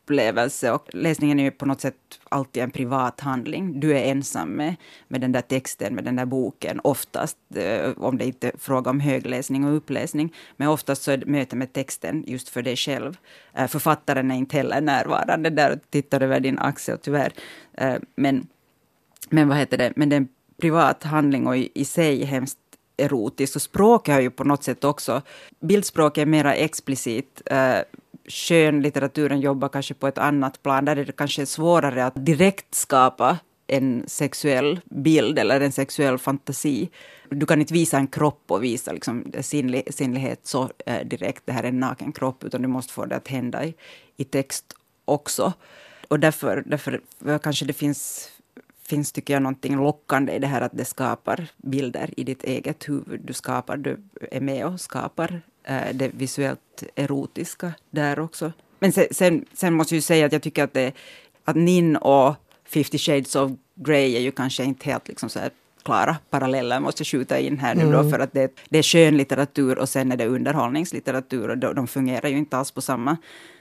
upplevelse 0.03 0.71
och 0.71 0.89
läsningen 0.93 1.39
är 1.39 1.43
ju 1.43 1.51
på 1.51 1.65
något 1.65 1.81
sätt 1.81 1.95
alltid 2.29 2.63
en 2.63 2.71
privat 2.71 3.19
handling. 3.19 3.79
Du 3.79 3.97
är 3.97 4.03
ensam 4.11 4.49
med, 4.49 4.75
med 5.07 5.21
den 5.21 5.31
där 5.31 5.41
texten, 5.41 5.95
med 5.95 6.03
den 6.03 6.15
där 6.15 6.25
boken, 6.25 6.79
oftast, 6.83 7.37
eh, 7.55 7.91
om 7.97 8.17
det 8.17 8.25
inte 8.25 8.47
är 8.47 8.53
fråga 8.57 8.89
om 8.89 8.99
högläsning 8.99 9.65
och 9.65 9.75
uppläsning. 9.75 10.33
Men 10.57 10.67
oftast 10.67 11.03
så 11.03 11.11
är 11.11 11.23
mötet 11.25 11.57
med 11.57 11.73
texten 11.73 12.23
just 12.27 12.49
för 12.49 12.61
dig 12.61 12.75
själv. 12.75 13.17
Eh, 13.53 13.67
författaren 13.67 14.31
är 14.31 14.35
inte 14.35 14.57
heller 14.57 14.81
närvarande 14.81 15.49
där 15.49 15.71
och 15.71 15.79
tittar 15.89 16.21
över 16.21 16.39
din 16.39 16.59
axel, 16.59 16.97
tyvärr. 16.97 17.33
Eh, 17.73 17.95
men, 18.15 18.47
men 19.29 19.47
vad 19.47 19.57
heter 19.57 19.77
det, 19.77 19.93
men 19.95 20.09
det 20.09 20.15
är 20.15 20.21
en 20.21 20.27
privat 20.61 21.03
handling 21.03 21.47
och 21.47 21.57
i, 21.57 21.71
i 21.75 21.85
sig 21.85 22.23
hemskt 22.23 22.59
erotiskt. 22.97 23.55
Och 23.55 23.61
språket 23.61 24.13
har 24.13 24.21
ju 24.21 24.29
på 24.29 24.43
något 24.43 24.63
sätt 24.63 24.83
också, 24.83 25.21
Bildspråket 25.59 26.21
är 26.21 26.25
mera 26.25 26.55
explicit 26.55 27.41
eh, 27.45 27.77
skönlitteraturen 28.27 29.39
jobbar 29.39 29.69
kanske 29.69 29.93
på 29.93 30.07
ett 30.07 30.17
annat 30.17 30.63
plan. 30.63 30.85
Där 30.85 30.95
är 30.95 31.05
det 31.05 31.11
kanske 31.11 31.45
svårare 31.45 32.05
att 32.05 32.25
direkt 32.25 32.75
skapa 32.75 33.37
en 33.67 34.03
sexuell 34.07 34.79
bild 34.85 35.39
eller 35.39 35.61
en 35.61 35.71
sexuell 35.71 36.17
fantasi. 36.17 36.89
Du 37.29 37.45
kan 37.45 37.61
inte 37.61 37.73
visa 37.73 37.97
en 37.97 38.07
kropp 38.07 38.43
och 38.47 38.63
visa 38.63 38.91
liksom 38.91 39.31
sinnlig, 39.41 39.93
sinnlighet 39.93 40.39
så 40.43 40.69
eh, 40.85 41.07
direkt, 41.07 41.43
det 41.45 41.51
här 41.51 41.63
är 41.63 41.67
en 41.67 41.79
naken 41.79 42.11
kropp, 42.11 42.43
utan 42.43 42.61
du 42.61 42.67
måste 42.67 42.93
få 42.93 43.05
det 43.05 43.15
att 43.15 43.27
hända 43.27 43.65
i, 43.65 43.73
i 44.17 44.23
text 44.23 44.73
också. 45.05 45.53
Och 46.07 46.19
därför, 46.19 46.63
därför 46.65 47.01
eh, 47.25 47.37
kanske 47.37 47.65
det 47.65 47.73
finns, 47.73 48.29
finns, 48.87 49.11
tycker 49.11 49.33
jag, 49.33 49.43
någonting 49.43 49.75
lockande 49.75 50.33
i 50.33 50.39
det 50.39 50.47
här 50.47 50.61
att 50.61 50.77
det 50.77 50.85
skapar 50.85 51.47
bilder 51.57 52.09
i 52.17 52.23
ditt 52.23 52.43
eget 52.43 52.89
huvud. 52.89 53.21
Du 53.23 53.33
skapar, 53.33 53.77
du 53.77 53.97
är 54.31 54.41
med 54.41 54.65
och 54.65 54.81
skapar 54.81 55.41
det 55.93 56.11
visuellt 56.13 56.83
erotiska 56.95 57.73
där 57.91 58.19
också. 58.19 58.51
Men 58.79 58.91
sen, 58.91 59.07
sen, 59.11 59.45
sen, 59.53 59.73
måste 59.73 59.95
jag 59.95 60.03
säga 60.03 60.25
att 60.25 60.31
jag 60.31 60.41
tycker 60.41 60.63
att, 60.63 60.73
det, 60.73 60.91
att 61.45 61.55
Nin 61.55 61.95
och 61.95 62.35
50 62.65 62.97
shades 62.97 63.35
of 63.35 63.51
Grey 63.75 64.15
är 64.15 64.19
ju 64.19 64.31
kanske 64.31 64.63
inte 64.63 64.85
helt 64.85 65.07
liksom 65.07 65.29
så 65.29 65.39
här 65.39 65.51
klara 65.83 66.17
paralleller, 66.29 66.79
måste 66.79 67.03
skjuta 67.03 67.39
in 67.39 67.57
här 67.57 67.75
nu 67.75 67.81
mm. 67.81 67.93
då, 67.93 68.09
för 68.09 68.19
att 68.19 68.33
det, 68.33 68.51
det 68.69 68.77
är 68.77 68.83
skönlitteratur 68.83 69.77
och 69.79 69.89
sen 69.89 70.11
är 70.11 70.17
det 70.17 70.27
underhållningslitteratur 70.27 71.49
och 71.49 71.57
de, 71.57 71.75
de 71.75 71.87
fungerar 71.87 72.29
ju 72.29 72.37
inte 72.37 72.57
alls 72.57 72.71
på 72.71 72.81
samma, 72.81 73.17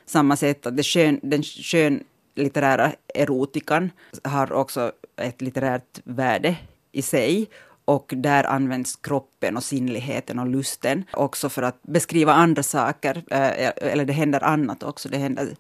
samma 0.07 0.37
sätt. 0.37 0.67
Att 0.67 0.77
det 0.77 0.83
skön, 0.83 1.21
den 1.23 1.43
skönlitterära 1.43 2.93
erotikan 3.15 3.91
har 4.25 4.53
också 4.53 4.93
ett 5.17 5.41
litterärt 5.41 6.01
värde 6.05 6.57
i 6.93 7.03
sig 7.03 7.49
och 7.85 8.13
där 8.17 8.45
används 8.45 8.97
kroppen 8.97 9.57
och 9.57 9.65
sinnligheten 9.65 10.39
och 10.39 10.47
lusten 10.47 11.05
också 11.13 11.49
för 11.49 11.63
att 11.63 11.83
beskriva 11.83 12.33
andra 12.33 12.63
saker. 12.63 13.25
Eh, 13.31 13.73
eller 13.77 14.05
det 14.05 14.13
händer 14.13 14.45
annat 14.45 14.83
också. 14.83 15.09
Det 15.09 15.19
händer, 15.19 15.57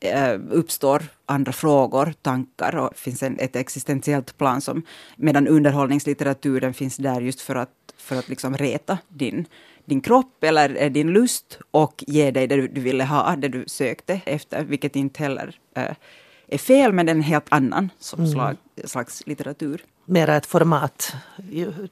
eh, 0.00 0.40
uppstår 0.50 1.02
andra 1.26 1.52
frågor, 1.52 2.14
tankar 2.22 2.76
och 2.76 2.96
finns 2.96 3.22
en, 3.22 3.38
ett 3.38 3.56
existentiellt 3.56 4.38
plan 4.38 4.60
som 4.60 4.82
medan 5.16 5.48
underhållningslitteraturen 5.48 6.74
finns 6.74 6.96
där 6.96 7.20
just 7.20 7.40
för 7.40 7.54
att, 7.54 7.70
för 7.96 8.16
att 8.16 8.28
liksom 8.28 8.56
reta 8.56 8.98
din, 9.08 9.46
din 9.84 10.00
kropp 10.00 10.44
eller 10.44 10.82
eh, 10.82 10.92
din 10.92 11.12
lust 11.12 11.58
och 11.70 12.04
ge 12.06 12.30
dig 12.30 12.46
det 12.46 12.56
du, 12.56 12.68
du 12.68 12.80
ville 12.80 13.04
ha, 13.04 13.36
det 13.36 13.48
du 13.48 13.64
sökte 13.66 14.20
efter, 14.24 14.64
vilket 14.64 14.96
inte 14.96 15.22
heller 15.22 15.58
är 16.48 16.58
fel, 16.58 16.92
men 16.92 17.06
det 17.06 17.12
är 17.12 17.16
en 17.16 17.22
helt 17.22 17.46
annan 17.48 17.90
mm. 18.16 18.26
slag, 18.26 18.56
slags 18.84 19.26
litteratur 19.26 19.84
mera 20.06 20.36
ett 20.36 20.46
format. 20.46 21.14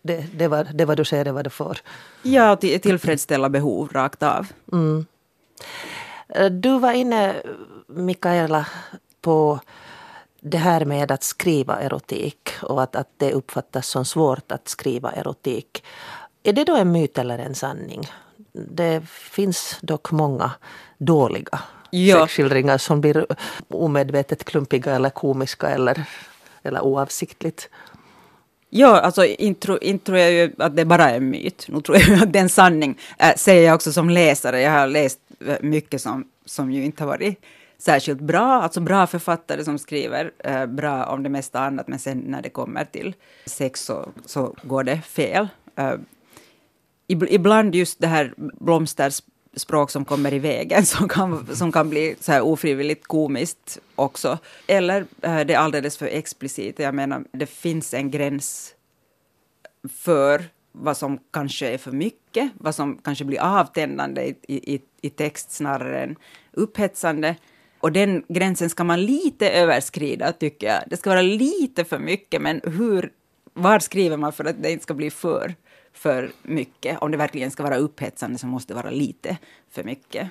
Det, 0.03 0.25
det, 0.35 0.49
var, 0.49 0.65
det 0.75 0.85
var 0.85 0.97
du 0.97 1.05
säger, 1.05 1.25
det 1.25 1.33
var 1.33 1.43
du 1.43 1.51
får. 1.51 1.79
Ja, 2.23 2.57
till, 2.57 2.81
tillfredsställa 2.81 3.49
behov 3.49 3.89
rakt 3.93 4.23
av. 4.23 4.47
Mm. 4.73 5.07
Du 6.51 6.79
var 6.79 6.93
inne, 6.93 7.35
Mikaela, 7.87 8.67
på 9.21 9.61
det 10.41 10.59
här 10.59 10.85
med 10.85 11.13
att 11.13 11.23
skriva 11.23 11.81
erotik 11.81 12.51
och 12.63 12.83
att, 12.83 12.97
att 12.97 13.09
det 13.17 13.33
uppfattas 13.33 13.89
som 13.89 14.05
svårt 14.05 14.53
att 14.53 14.69
skriva 14.69 15.13
erotik. 15.13 15.85
Är 16.43 16.53
det 16.53 16.65
då 16.65 16.77
en 16.77 16.93
myt 16.93 17.19
eller 17.19 17.39
en 17.39 17.55
sanning? 17.55 18.07
Det 18.53 19.09
finns 19.09 19.79
dock 19.81 20.11
många 20.11 20.51
dåliga 20.99 21.61
ja. 21.91 22.21
sexskildringar 22.21 22.79
som 22.79 23.01
blir 23.01 23.27
omedvetet 23.69 24.45
klumpiga 24.45 24.95
eller 24.95 25.11
komiska 25.11 25.69
eller, 25.69 26.05
eller 26.63 26.81
oavsiktligt. 26.81 27.69
Ja, 28.77 29.01
alltså 29.01 29.25
inte, 29.25 29.79
tror 30.05 30.19
jag 30.19 30.33
ju 30.33 30.53
att 30.59 30.77
det 30.77 30.85
bara 30.85 31.11
är 31.11 31.17
en 31.17 31.31
myt. 31.31 31.67
Nu 31.69 31.81
tror 31.81 31.99
jag 31.99 32.23
att 32.23 32.33
det 32.33 32.39
är 32.39 32.43
en 32.43 32.49
sanning, 32.49 32.99
äh, 33.19 33.35
säger 33.37 33.67
jag 33.67 33.75
också 33.75 33.93
som 33.93 34.11
läsare. 34.11 34.61
Jag 34.61 34.71
har 34.71 34.87
läst 34.87 35.19
eh, 35.47 35.57
mycket 35.61 36.01
som, 36.01 36.25
som 36.45 36.73
ju 36.73 36.85
inte 36.85 37.03
har 37.03 37.09
varit 37.09 37.39
särskilt 37.79 38.21
bra. 38.21 38.63
Alltså 38.63 38.81
bra 38.81 39.07
författare 39.07 39.65
som 39.65 39.79
skriver 39.79 40.31
äh, 40.39 40.67
bra 40.67 41.05
om 41.05 41.23
det 41.23 41.29
mesta 41.29 41.61
annat, 41.61 41.89
men 41.89 41.99
sen 41.99 42.19
när 42.19 42.43
det 42.43 42.51
kommer 42.51 42.85
till 42.85 43.15
sex 43.47 43.85
så, 43.85 44.09
så 44.27 44.55
går 44.63 44.85
det 44.85 45.01
fel. 45.01 45.49
Äh, 45.77 45.95
ibland 47.09 47.75
just 47.75 48.01
det 48.01 48.07
här 48.07 48.35
blomsters 48.37 49.23
språk 49.57 49.91
som 49.91 50.05
kommer 50.05 50.35
i 50.35 50.39
vägen 50.39 50.87
som 50.87 51.09
kan, 51.09 51.57
som 51.57 51.73
kan 51.73 51.91
bli 51.91 52.17
så 52.21 52.33
här 52.33 52.41
ofrivilligt 52.41 53.07
komiskt 53.07 53.79
också. 53.95 54.39
Eller 54.67 55.01
eh, 55.23 55.41
det 55.41 55.55
är 55.55 55.59
alldeles 55.59 55.97
för 55.97 56.07
explicit. 56.07 56.79
Jag 56.79 56.95
menar, 56.95 57.25
det 57.33 57.47
finns 57.47 57.95
en 57.95 58.11
gräns 58.11 58.75
för 59.91 60.45
vad 60.73 60.97
som 60.97 61.19
kanske 61.31 61.69
är 61.69 61.79
för 61.79 61.93
mycket, 61.93 62.51
vad 62.55 62.75
som 62.75 62.99
kanske 62.99 63.25
blir 63.25 63.41
avtändande 63.41 64.23
i, 64.23 64.75
i, 64.75 64.81
i 65.01 65.11
text 65.11 65.53
snarare 65.53 66.03
än 66.03 66.17
upphetsande. 66.53 67.37
Och 67.81 67.93
den 67.93 68.25
gränsen 68.29 68.71
ska 68.71 68.85
man 68.85 69.05
lite 69.05 69.51
överskrida, 69.51 70.33
tycker 70.33 70.67
jag. 70.67 70.83
Det 70.87 70.97
ska 70.97 71.11
vara 71.11 71.23
lite 71.23 71.85
för 71.85 71.99
mycket, 71.99 72.43
men 72.43 72.61
hur, 72.65 73.13
var 73.55 73.79
skriver 73.79 74.17
man 74.17 74.33
för 74.33 74.45
att 74.45 74.63
det 74.63 74.71
inte 74.71 74.83
ska 74.83 74.95
bli 74.95 75.11
för 75.11 75.55
för 75.93 76.33
mycket. 76.43 76.99
Om 77.03 77.11
det 77.11 77.17
verkligen 77.17 77.51
ska 77.51 77.63
vara 77.63 77.77
upphetsande 77.77 78.39
så 78.39 78.47
måste 78.47 78.75
det 78.75 78.83
vara 78.83 78.91
lite 78.91 79.39
för 79.71 79.85
mycket. 79.85 80.29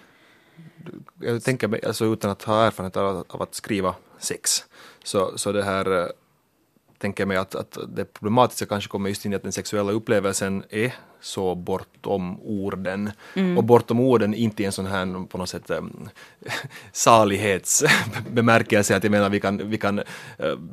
Jag 1.20 1.44
tänker 1.44 1.68
mig, 1.68 1.86
alltså 1.86 2.06
utan 2.06 2.32
att 2.32 2.44
ha 2.44 2.66
erfarenhet 2.66 2.98
av, 2.98 3.26
av 3.28 3.42
att 3.42 3.56
skriva 3.56 3.96
sex, 4.20 4.64
så, 5.04 5.38
så 5.38 5.52
det 5.52 5.64
här 5.64 6.00
eh, 6.00 6.08
tänker 6.98 7.26
mig 7.26 7.38
att, 7.38 7.56
att 7.56 7.78
det 7.88 8.06
problematiska 8.06 8.66
kanske 8.66 8.90
kommer 8.90 9.10
just 9.10 9.26
in 9.26 9.34
i 9.34 9.36
att 9.36 9.44
den 9.44 9.52
sexuella 9.52 9.92
upplevelsen 9.92 10.64
är 10.70 10.94
så 11.24 11.56
bortom 11.56 12.40
orden. 12.42 13.12
Och 13.58 13.64
bortom 13.64 14.00
orden 14.00 14.34
inte 14.34 14.64
i 14.64 14.66
en 14.66 14.72
sån 14.72 14.86
här 14.86 15.28
på 15.28 15.38
något 15.38 15.50
sätt 15.50 15.70
um, 15.70 16.10
salighetsbemärkelse 16.92 18.96
att 18.96 19.04
jag 19.04 19.12
menar 19.12 19.30
vi 19.30 19.40
kan, 19.40 19.70
vi 19.70 19.78
kan, 19.78 20.00
uh, 20.00 20.06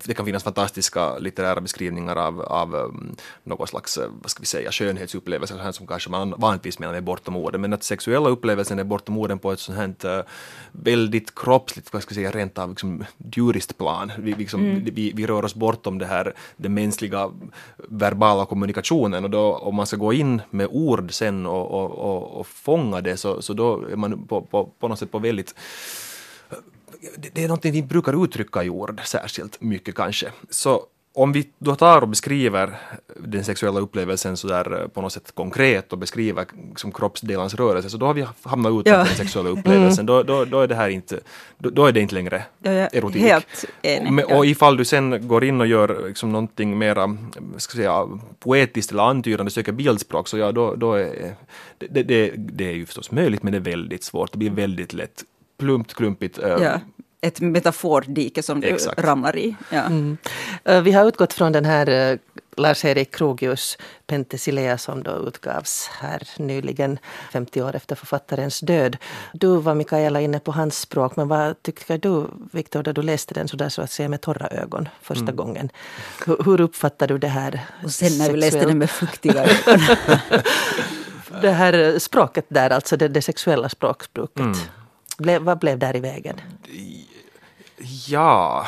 det 0.05 0.15
kan 0.15 0.27
finnas 0.27 0.43
fantastiska 0.43 1.19
litterära 1.19 1.61
beskrivningar 1.61 2.17
av, 2.17 2.41
av 2.41 2.75
um, 2.75 3.17
något 3.45 3.69
slags, 3.69 3.99
uh, 3.99 4.05
vad 4.23 4.31
ska 4.31 4.41
vi 4.41 4.47
säga, 4.47 4.73
skönhetsupplevelser 4.73 5.59
här 5.59 5.73
som 5.73 5.87
kanske 5.87 6.11
man 6.11 6.35
vanligtvis 6.39 6.79
menar 6.79 6.93
med 6.93 7.05
bortom 7.05 7.37
orden, 7.37 7.61
men 7.61 7.73
att 7.73 7.83
sexuella 7.83 8.29
upplevelsen 8.29 8.79
är 8.79 8.85
bortom 8.85 9.19
orden 9.19 9.39
på 9.39 9.53
ett 9.53 9.61
sånt 9.61 9.79
här 9.79 10.19
uh, 10.19 10.25
väldigt 10.73 11.35
kroppsligt, 11.35 11.93
vad 11.93 12.03
ska 12.03 12.11
jag 12.11 12.17
säga, 12.17 12.31
rent 12.31 12.59
av 12.59 12.71
liksom, 12.71 13.05
djuriskt 13.33 13.79
plan. 13.79 14.13
Vi, 14.19 14.35
liksom, 14.35 14.61
mm. 14.61 14.85
vi, 14.85 15.13
vi 15.15 15.27
rör 15.27 15.45
oss 15.45 15.55
bortom 15.55 15.99
det 15.99 16.07
här, 16.07 16.35
den 16.57 16.75
mänskliga 16.75 17.31
verbala 17.77 18.47
kommunikationen 18.47 19.25
och 19.25 19.31
då 19.31 19.57
om 19.57 19.75
man 19.75 19.87
ska 19.87 19.97
gå 19.97 20.13
in 20.13 20.40
med 20.51 20.69
ord 20.71 21.13
sen 21.13 21.47
och, 21.47 21.71
och, 21.71 21.91
och, 21.91 22.41
och 22.41 22.47
fånga 22.47 23.01
det 23.01 23.17
så, 23.17 23.43
så 23.43 23.53
då 23.53 23.87
är 23.87 23.97
man 23.97 24.27
på, 24.27 24.43
på, 24.43 24.73
på 24.79 24.89
något 24.89 24.99
sätt 24.99 25.13
på 25.13 25.19
väldigt 25.19 25.55
det 27.33 27.45
är 27.45 27.49
någonting 27.49 27.73
vi 27.73 27.83
brukar 27.83 28.25
uttrycka 28.25 28.65
i 28.65 28.71
ord 28.71 29.01
särskilt 29.05 29.61
mycket 29.61 29.95
kanske. 29.95 30.33
Så 30.51 30.83
om 31.13 31.33
vi 31.33 31.49
då 31.59 31.75
tar 31.75 32.03
och 32.03 32.09
beskriver 32.09 32.79
den 33.17 33.45
sexuella 33.45 33.81
upplevelsen 33.81 34.37
så 34.37 34.49
där 34.49 34.81
eh, 34.81 34.89
på 34.89 35.03
något 35.03 35.13
sätt 35.13 35.33
konkret 35.35 35.93
och 35.93 35.99
beskriver 35.99 36.47
liksom 36.69 36.93
kroppsdelens 36.93 37.55
rörelse 37.55 37.91
så 37.91 37.97
då 37.97 38.07
har 38.07 38.15
vi 38.15 38.27
hamnat 38.43 38.73
utanför 38.73 38.91
ja. 38.91 39.05
den 39.05 39.17
sexuella 39.17 39.51
upplevelsen. 39.51 40.09
Mm. 40.09 40.17
Då, 40.17 40.23
då, 40.23 40.45
då, 40.45 40.61
är 40.61 40.67
det 40.67 40.75
här 40.75 40.89
inte, 40.89 41.21
då, 41.59 41.71
då 41.71 41.87
är 41.87 41.93
det 41.93 42.01
inte 42.01 42.15
längre 42.15 42.43
erotik. 42.63 43.23
Helt 43.23 43.65
enig, 43.83 44.25
ja. 44.29 44.37
Och 44.37 44.47
ifall 44.47 44.77
du 44.77 44.85
sen 44.85 45.29
går 45.29 45.45
in 45.45 45.61
och 45.61 45.67
gör 45.67 46.05
liksom 46.07 46.33
någonting 46.33 46.79
mera 46.79 47.17
ska 47.57 47.77
säga, 47.77 48.09
poetiskt 48.39 48.93
eller 48.93 49.03
antydande, 49.03 49.51
söker 49.51 49.73
bildspråk 49.73 50.29
så 50.29 50.39
ja, 50.39 50.53
då, 50.53 50.75
då 50.75 50.95
är 50.95 51.35
det, 51.79 52.03
det, 52.03 52.33
det 52.37 52.65
är 52.65 52.75
ju 52.75 52.87
förstås 52.87 53.11
möjligt 53.11 53.43
men 53.43 53.53
det 53.53 53.59
är 53.59 53.73
väldigt 53.73 54.05
svårt. 54.05 54.33
Det 54.33 54.39
blir 54.39 54.51
väldigt 54.51 54.93
lätt 54.93 55.25
plumpt, 55.59 55.95
klumpigt. 55.95 56.39
Eh, 56.39 56.49
ja 56.49 56.81
ett 57.21 57.41
metafordike 57.41 58.43
som 58.43 58.61
du 58.61 58.69
Exakt. 58.69 59.01
ramlar 59.01 59.37
i. 59.37 59.57
Ja. 59.71 59.83
Mm. 59.83 60.19
Eh, 60.65 60.83
vi 60.83 60.93
har 60.93 61.09
utgått 61.09 61.33
från 61.33 61.53
den 61.53 61.65
här 61.65 62.13
uh, 62.13 62.19
Lars-Erik 62.57 63.15
Krogius 63.15 63.79
Penthesilea 64.07 64.79
som 64.79 65.03
då 65.03 65.25
utgavs 65.29 65.91
här 65.93 66.23
nyligen, 66.37 66.99
50 67.33 67.63
år 67.63 67.77
efter 67.77 67.97
författarens 67.97 68.61
död. 68.61 68.97
Du 69.33 69.57
var 69.57 69.75
Mikaela 69.75 70.21
inne 70.21 70.41
på 70.41 70.53
hans 70.53 70.79
språk, 70.79 71.17
men 71.17 71.29
vad 71.29 71.63
tycker 71.63 71.99
du 71.99 72.27
Viktor, 72.53 72.83
när 72.87 72.93
du 72.93 73.03
läste 73.03 73.35
den 73.35 73.49
sådär 73.49 73.69
så 73.69 73.83
att 73.83 73.91
säga 73.91 74.09
med 74.09 74.21
torra 74.21 74.49
ögon 74.49 74.89
första 75.03 75.23
mm. 75.23 75.37
gången? 75.37 75.71
Hur, 76.27 76.45
hur 76.45 76.61
uppfattar 76.61 77.09
du 77.09 77.19
det 77.19 77.29
här? 77.29 77.61
Och 77.85 77.91
sen 77.91 78.19
när 78.19 78.31
du 78.31 78.37
läste 78.37 78.65
den 78.65 78.79
med 78.79 78.91
fuktiga 78.91 79.45
ögon. 79.45 79.81
det 81.43 81.51
här 81.51 81.99
språket 81.99 82.47
där, 82.49 82.71
alltså 82.71 82.97
det, 82.97 83.09
det 83.09 83.23
sexuella 83.23 83.69
språkbruket. 83.69 84.41
Mm. 84.41 84.57
Ble, 85.19 85.39
vad 85.39 85.59
blev 85.59 85.79
där 85.79 85.97
i 85.97 86.01
vägen? 86.01 86.41
Ja... 88.09 88.67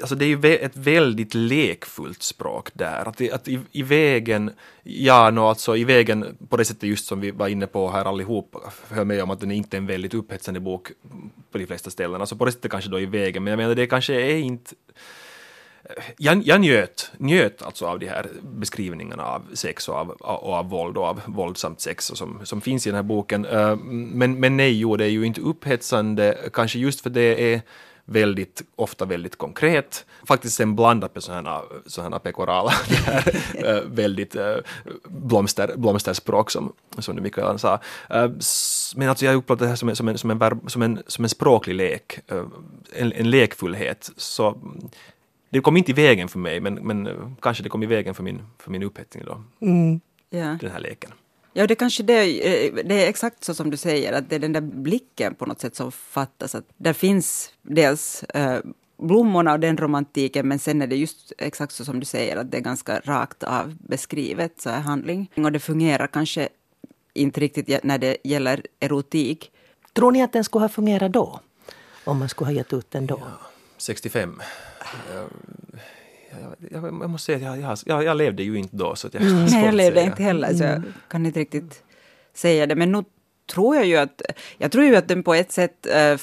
Alltså 0.00 0.14
det 0.14 0.24
är 0.24 0.28
ju 0.28 0.56
ett 0.56 0.76
väldigt 0.76 1.34
lekfullt 1.34 2.22
språk 2.22 2.70
där. 2.72 3.08
Att, 3.08 3.32
att 3.32 3.48
i, 3.48 3.60
i, 3.72 3.82
vägen, 3.82 4.50
ja, 4.82 5.30
no, 5.30 5.40
alltså 5.40 5.76
i 5.76 5.84
vägen 5.84 6.36
på 6.48 6.56
det 6.56 6.64
sättet 6.64 6.82
just 6.82 7.06
som 7.06 7.20
vi 7.20 7.30
var 7.30 7.48
inne 7.48 7.66
på 7.66 7.90
här 7.90 8.04
allihop, 8.04 8.56
hör 8.88 9.04
med 9.04 9.22
om 9.22 9.30
att 9.30 9.40
den 9.40 9.50
inte 9.50 9.76
är 9.76 9.78
en 9.78 9.86
väldigt 9.86 10.14
upphetsande 10.14 10.60
bok 10.60 10.92
på 11.50 11.58
de 11.58 11.66
flesta 11.66 11.90
ställen. 11.90 12.20
Alltså 12.20 12.36
på 12.36 12.44
det 12.44 12.52
sättet 12.52 12.70
kanske 12.70 12.90
då 12.90 13.00
i 13.00 13.06
vägen, 13.06 13.44
men 13.44 13.50
jag 13.50 13.58
menar 13.58 13.74
det 13.74 13.86
kanske 13.86 14.14
är 14.14 14.36
inte 14.36 14.74
jag, 16.16 16.42
jag 16.42 16.60
njöt, 16.60 17.12
njöt 17.18 17.62
alltså 17.62 17.86
av 17.86 17.98
de 17.98 18.06
här 18.06 18.26
beskrivningarna 18.42 19.24
av 19.24 19.42
sex 19.54 19.88
och 19.88 19.94
av, 19.94 20.10
och 20.10 20.54
av 20.54 20.70
våld 20.70 20.96
och 20.96 21.04
av 21.04 21.20
våldsamt 21.26 21.80
sex 21.80 22.10
och 22.10 22.18
som, 22.18 22.40
som 22.44 22.60
finns 22.60 22.86
i 22.86 22.90
den 22.90 22.96
här 22.96 23.02
boken. 23.02 23.44
Eh, 23.44 23.76
men, 23.76 24.40
men 24.40 24.56
nej, 24.56 24.78
jo, 24.78 24.96
det 24.96 25.04
är 25.04 25.08
ju 25.08 25.24
inte 25.24 25.40
upphetsande, 25.40 26.38
kanske 26.52 26.78
just 26.78 27.00
för 27.00 27.10
det 27.10 27.54
är 27.54 27.62
väldigt, 28.04 28.62
ofta 28.76 29.04
väldigt 29.04 29.36
konkret. 29.36 30.04
Faktiskt 30.26 30.56
sen 30.56 30.76
blandat 30.76 31.14
med 31.14 31.22
sådana, 31.22 31.62
sådana 31.86 32.18
pekorala, 32.18 32.72
eh, 33.54 33.80
väldigt 33.86 34.36
eh, 34.36 34.56
blomster, 35.04 35.72
blomsterspråk 35.76 36.50
som, 36.50 36.72
som 36.98 37.16
du 37.16 37.22
Mikael 37.22 37.58
sa. 37.58 37.80
Men 38.96 39.08
alltså 39.08 39.24
jag 39.24 39.34
upplevde 39.34 39.64
det 39.64 39.68
här 39.68 39.76
som 39.76 39.88
en, 39.88 39.96
som 39.96 40.08
en, 40.08 40.18
som 40.18 40.30
en, 40.30 40.60
som 40.66 40.82
en, 40.82 41.02
som 41.06 41.24
en 41.24 41.28
språklig 41.28 41.74
lek, 41.74 42.20
en, 42.92 43.12
en 43.12 43.30
lekfullhet. 43.30 44.10
Så 44.16 44.58
det 45.50 45.60
kom 45.60 45.76
inte 45.76 45.90
i 45.90 45.94
vägen 45.94 46.28
för 46.28 46.38
mig, 46.38 46.60
men, 46.60 46.74
men 46.74 47.36
kanske 47.42 47.62
det 47.62 47.68
kom 47.68 47.82
i 47.82 47.86
vägen 47.86 48.14
för 48.14 48.22
min, 48.22 48.42
för 48.58 48.70
min 48.70 48.82
upphetsning 48.82 49.24
då. 49.24 49.42
Mm. 49.60 50.00
Ja. 50.30 50.58
Den 50.60 50.70
här 50.70 50.80
leken. 50.80 51.10
Ja, 51.52 51.66
det 51.66 51.74
kanske 51.74 52.02
det, 52.02 52.66
eh, 52.66 52.74
det 52.84 53.04
är 53.04 53.08
exakt 53.08 53.44
så 53.44 53.54
som 53.54 53.70
du 53.70 53.76
säger, 53.76 54.12
att 54.12 54.30
det 54.30 54.34
är 54.34 54.40
den 54.40 54.52
där 54.52 54.60
blicken 54.60 55.34
på 55.34 55.46
något 55.46 55.60
sätt 55.60 55.76
som 55.76 55.92
fattas. 55.92 56.54
Att 56.54 56.64
där 56.76 56.92
finns 56.92 57.52
dels 57.62 58.22
äh, 58.22 58.58
blommorna 58.98 59.52
och 59.52 59.60
den 59.60 59.76
romantiken, 59.76 60.48
men 60.48 60.58
sen 60.58 60.82
är 60.82 60.86
det 60.86 60.96
just 60.96 61.32
exakt 61.38 61.72
så 61.72 61.84
som 61.84 62.00
du 62.00 62.06
säger, 62.06 62.36
att 62.36 62.50
det 62.50 62.56
är 62.56 62.60
ganska 62.60 63.00
rakt 63.00 63.42
av 63.42 63.76
beskrivet, 63.80 64.60
så 64.60 64.70
här 64.70 64.80
handling. 64.80 65.30
Och 65.36 65.52
det 65.52 65.60
fungerar 65.60 66.06
kanske 66.06 66.48
inte 67.14 67.40
riktigt 67.40 67.84
när 67.84 67.98
det 67.98 68.16
gäller 68.24 68.62
erotik. 68.80 69.50
Tror 69.92 70.12
ni 70.12 70.22
att 70.22 70.32
den 70.32 70.44
skulle 70.44 70.64
ha 70.64 70.68
fungerat 70.68 71.12
då? 71.12 71.40
Om 72.04 72.18
man 72.18 72.28
skulle 72.28 72.48
ha 72.48 72.52
gett 72.52 72.72
ut 72.72 72.90
den 72.90 73.06
då? 73.06 73.18
Ja, 73.20 73.46
65 73.76 74.40
jag, 76.30 76.54
jag, 76.70 76.84
jag, 76.84 77.10
måste 77.10 77.26
säga 77.26 77.50
att 77.50 77.60
jag, 77.60 77.78
jag, 77.86 78.04
jag, 78.04 78.16
levde 78.16 78.42
ju 78.42 78.58
inte 78.58 78.76
då. 78.76 78.96
Så 78.96 79.06
att 79.06 79.14
jag 79.14 79.22
mm. 79.22 79.44
Nej, 79.44 79.64
jag 79.64 79.74
levde 79.74 80.02
inte 80.02 80.22
heller 80.22 80.54
så 80.54 80.64
jag 80.64 80.76
mm. 80.76 80.92
kan 81.08 81.26
inte 81.26 81.40
riktigt 81.40 81.82
säga 82.34 82.66
det. 82.66 82.74
Men 82.74 82.92
nu 82.92 83.04
tror 83.52 83.76
jag 83.76 83.86
ju 83.86 83.96
att, 83.96 84.22
jag 84.58 84.72
tror 84.72 84.84
ju 84.84 84.96
att 84.96 85.08
den 85.08 85.22
på 85.22 85.34
ett 85.34 85.52
sätt, 85.52 85.86
äh, 85.86 86.18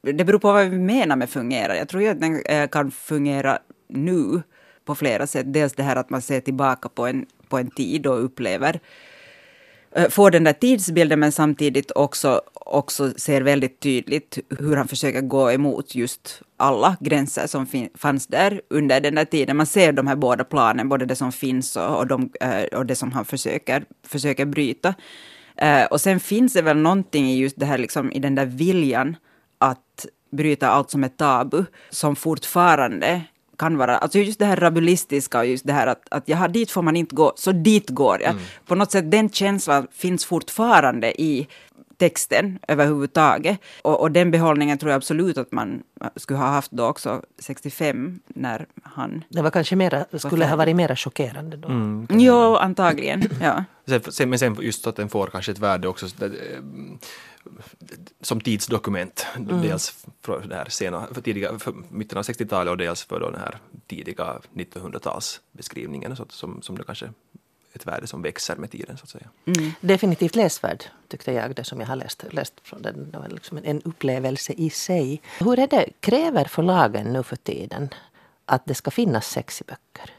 det 0.00 0.24
beror 0.24 0.38
på 0.38 0.52
vad 0.52 0.66
vi 0.66 0.78
menar 0.78 1.16
med 1.16 1.30
fungera. 1.30 1.76
Jag 1.76 1.88
tror 1.88 2.02
ju 2.02 2.08
att 2.08 2.20
den 2.20 2.42
äh, 2.44 2.68
kan 2.68 2.90
fungera 2.90 3.58
nu 3.88 4.42
på 4.84 4.94
flera 4.94 5.26
sätt. 5.26 5.52
Dels 5.52 5.72
det 5.72 5.82
här 5.82 5.96
att 5.96 6.10
man 6.10 6.22
ser 6.22 6.40
tillbaka 6.40 6.88
på 6.88 7.06
en, 7.06 7.26
på 7.48 7.58
en 7.58 7.70
tid 7.70 8.06
och 8.06 8.24
upplever 8.24 8.80
får 10.10 10.30
den 10.30 10.44
där 10.44 10.52
tidsbilden 10.52 11.20
men 11.20 11.32
samtidigt 11.32 11.90
också, 11.94 12.42
också 12.68 13.12
ser 13.16 13.40
väldigt 13.40 13.80
tydligt 13.80 14.38
hur 14.58 14.76
han 14.76 14.88
försöker 14.88 15.20
gå 15.20 15.52
emot 15.52 15.94
just 15.94 16.42
alla 16.56 16.96
gränser 17.00 17.46
som 17.46 17.66
fanns 17.94 18.26
där 18.26 18.60
under 18.70 19.00
den 19.00 19.14
där 19.14 19.24
tiden. 19.24 19.56
Man 19.56 19.66
ser 19.66 19.92
de 19.92 20.06
här 20.06 20.16
båda 20.16 20.44
planen, 20.44 20.88
både 20.88 21.06
det 21.06 21.16
som 21.16 21.32
finns 21.32 21.76
och, 21.76 21.98
och, 21.98 22.06
de, 22.06 22.30
och 22.72 22.86
det 22.86 22.94
som 22.94 23.12
han 23.12 23.24
försöker, 23.24 23.84
försöker 24.06 24.44
bryta. 24.44 24.94
Och 25.90 26.00
sen 26.00 26.20
finns 26.20 26.52
det 26.52 26.62
väl 26.62 26.76
någonting 26.76 27.26
i 27.26 27.38
just 27.38 27.58
det 27.58 27.66
här, 27.66 27.78
liksom, 27.78 28.12
i 28.12 28.18
den 28.18 28.34
där 28.34 28.46
viljan 28.46 29.16
att 29.58 30.06
bryta 30.30 30.68
allt 30.68 30.90
som 30.90 31.04
är 31.04 31.08
tabu, 31.08 31.64
som 31.90 32.16
fortfarande 32.16 33.22
kan 33.58 33.76
vara, 33.76 33.98
alltså 33.98 34.18
just 34.18 34.38
det 34.38 34.44
här 34.44 34.56
rabulistiska 34.56 35.38
och 35.38 35.46
just 35.46 35.66
det 35.66 35.72
här 35.72 35.86
att, 35.86 36.02
att 36.10 36.28
jaha, 36.28 36.48
dit 36.48 36.70
får 36.70 36.82
man 36.82 36.96
inte 36.96 37.14
gå, 37.14 37.32
så 37.36 37.52
dit 37.52 37.90
går 37.90 38.22
jag. 38.22 38.30
Mm. 38.30 38.42
På 38.66 38.74
något 38.74 38.92
sätt 38.92 39.10
den 39.10 39.30
känslan 39.30 39.86
finns 39.92 40.24
fortfarande 40.24 41.20
i 41.22 41.48
texten 41.98 42.58
överhuvudtaget. 42.68 43.58
Och, 43.82 44.00
och 44.00 44.10
den 44.10 44.30
behållningen 44.30 44.78
tror 44.78 44.90
jag 44.90 44.96
absolut 44.96 45.38
att 45.38 45.52
man 45.52 45.82
skulle 46.16 46.38
ha 46.38 46.46
haft 46.46 46.70
då 46.70 46.84
också 46.86 47.22
65 47.38 48.20
när 48.26 48.66
han... 48.82 49.24
Det 49.28 49.42
var 49.42 49.50
kanske 49.50 49.76
mera, 49.76 50.04
skulle 50.18 50.46
ha 50.46 50.56
varit 50.56 50.76
mer 50.76 50.96
chockerande 50.96 51.56
då? 51.56 51.68
Mm, 51.68 52.06
jo, 52.10 52.56
antagligen. 52.56 53.22
ja. 53.40 53.64
men 54.26 54.38
sen 54.38 54.56
just 54.60 54.86
att 54.86 54.96
den 54.96 55.08
får 55.08 55.26
kanske 55.26 55.52
ett 55.52 55.58
värde 55.58 55.88
också 55.88 56.06
som 58.20 58.40
tidsdokument. 58.40 59.26
Mm. 59.36 59.62
Dels 59.62 60.06
för, 60.22 60.44
det 60.48 60.54
här 60.54 60.68
sena, 60.68 61.06
för 61.12 61.20
tidiga, 61.20 61.58
för 61.58 61.74
mitten 61.90 62.18
av 62.18 62.24
60-talet 62.24 62.70
och 62.70 62.76
dels 62.76 63.04
för 63.04 63.20
då 63.20 63.30
den 63.30 63.40
här 63.40 63.58
tidiga 63.86 64.40
1900-talsbeskrivningen 64.54 66.14
så, 66.14 66.26
som, 66.28 66.62
som 66.62 66.78
det 66.78 66.84
kanske 66.84 67.10
ett 67.72 67.86
värde 67.86 68.06
som 68.06 68.22
växer 68.22 68.56
med 68.56 68.70
tiden. 68.70 68.96
så 68.96 69.02
att 69.02 69.08
säga. 69.08 69.28
Mm. 69.44 69.72
Definitivt 69.80 70.36
läsvärd 70.36 70.84
tyckte 71.08 71.32
jag, 71.32 71.54
det 71.54 71.64
som 71.64 71.80
jag 71.80 71.86
har 71.86 71.96
läst, 71.96 72.24
läst 72.30 72.54
från 72.62 72.82
den. 72.82 73.10
Det 73.10 73.18
var 73.18 73.28
liksom 73.28 73.60
en 73.64 73.82
upplevelse 73.82 74.52
i 74.52 74.70
sig. 74.70 75.22
Hur 75.38 75.58
är 75.58 75.66
det, 75.66 75.88
kräver 76.00 76.44
förlagen 76.44 77.12
nu 77.12 77.22
för 77.22 77.36
tiden 77.36 77.88
att 78.46 78.62
det 78.64 78.74
ska 78.74 78.90
finnas 78.90 79.26
sex 79.26 79.60
i 79.60 79.64
böcker? 79.64 80.14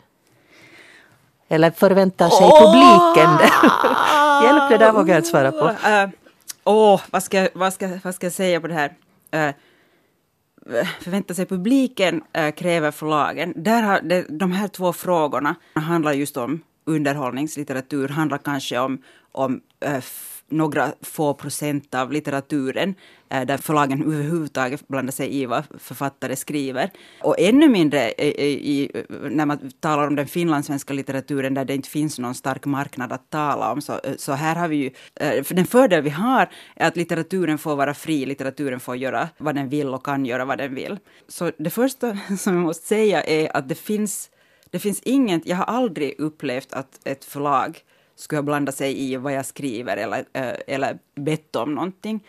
Eller 1.48 1.72
förväntar 1.72 2.30
sig 2.30 2.48
oh! 2.48 2.60
publiken 2.60 3.38
det? 3.38 3.52
Hjälp, 4.44 4.70
det 4.70 4.78
där 4.78 4.92
vågar 4.92 5.14
jag 5.14 5.20
inte 5.20 5.30
svara 5.30 5.52
på. 5.52 5.68
Uh, 5.68 6.10
Åh, 6.64 7.02
vad, 7.10 7.24
ska, 7.24 7.50
vad, 7.54 7.74
ska, 7.74 8.00
vad 8.04 8.16
ska 8.16 8.26
jag 8.26 8.34
säga 8.34 8.62
på 8.62 8.68
det 8.68 8.74
här? 8.74 8.96
Uh, 9.36 9.56
förväntar 11.02 11.34
sig 11.36 11.46
publiken 11.46 12.24
uh, 12.38 12.52
kräver 12.52 12.92
förlagen. 12.92 13.54
Där 13.56 13.82
har, 13.82 14.02
det, 14.02 14.26
de 14.30 14.52
här 14.52 14.68
två 14.68 14.94
frågorna 14.94 15.56
handlar 15.74 16.14
just 16.14 16.38
om 16.38 16.62
underhållningslitteratur 16.90 18.08
handlar 18.08 18.38
kanske 18.38 18.80
om, 18.80 19.02
om 19.32 19.62
äh, 19.80 20.04
några 20.52 20.92
få 21.02 21.34
procent 21.34 21.96
av 21.96 22.12
litteraturen 22.12 22.96
äh, 23.30 23.46
där 23.46 23.58
förlagen 23.58 24.04
överhuvudtaget 24.04 24.88
blandar 24.88 25.12
sig 25.12 25.42
i 25.42 25.46
vad 25.46 25.64
författare 25.80 26.36
skriver. 26.36 26.90
Och 27.22 27.40
ännu 27.40 27.70
mindre 27.70 28.12
i, 28.12 28.74
i, 28.74 29.04
när 29.30 29.46
man 29.46 29.72
talar 29.80 30.08
om 30.08 30.16
den 30.16 30.28
finlandssvenska 30.28 30.94
litteraturen 30.94 31.54
där 31.54 31.66
det 31.66 31.76
inte 31.76 31.90
finns 31.90 32.20
någon 32.20 32.36
stark 32.36 32.66
marknad 32.66 33.12
att 33.12 33.30
tala 33.30 33.72
om. 33.72 33.82
Så, 33.82 33.94
eh, 33.94 34.16
så 34.18 34.34
här 34.34 34.56
har 34.56 34.68
vi 34.68 34.76
ju, 34.76 34.92
äh, 35.16 35.44
för 35.44 35.56
den 35.56 35.66
fördel 35.66 36.02
vi 36.02 36.10
har 36.10 36.50
är 36.76 36.88
att 36.88 36.98
litteraturen 36.98 37.58
får 37.58 37.76
vara 37.76 37.94
fri, 37.94 38.26
litteraturen 38.26 38.80
får 38.80 38.96
göra 38.96 39.30
vad 39.38 39.56
den 39.56 39.70
vill 39.70 39.88
och 39.88 40.06
kan 40.06 40.26
göra 40.26 40.46
vad 40.46 40.58
den 40.58 40.76
vill. 40.76 40.98
Så 41.28 41.52
det 41.58 41.70
första 41.70 42.18
som 42.38 42.54
jag 42.54 42.64
måste 42.64 42.88
säga 42.88 43.24
är 43.24 43.58
att 43.58 43.70
det 43.70 43.76
finns, 43.76 44.30
det 44.72 44.80
finns 44.80 45.02
inget, 45.02 45.46
jag 45.46 45.58
har 45.58 45.66
aldrig 45.66 46.20
upplevt 46.20 46.74
att 46.74 47.00
ett 47.04 47.26
förlag 47.26 47.80
skulle 48.16 48.38
ha 48.38 48.44
blandat 48.44 48.76
sig 48.76 49.12
i 49.12 49.16
vad 49.16 49.34
jag 49.34 49.46
skriver 49.46 49.98
eller, 49.98 50.26
eh, 50.34 50.54
eller 50.68 51.00
bett 51.16 51.56
om 51.56 51.76
någonting. 51.76 52.24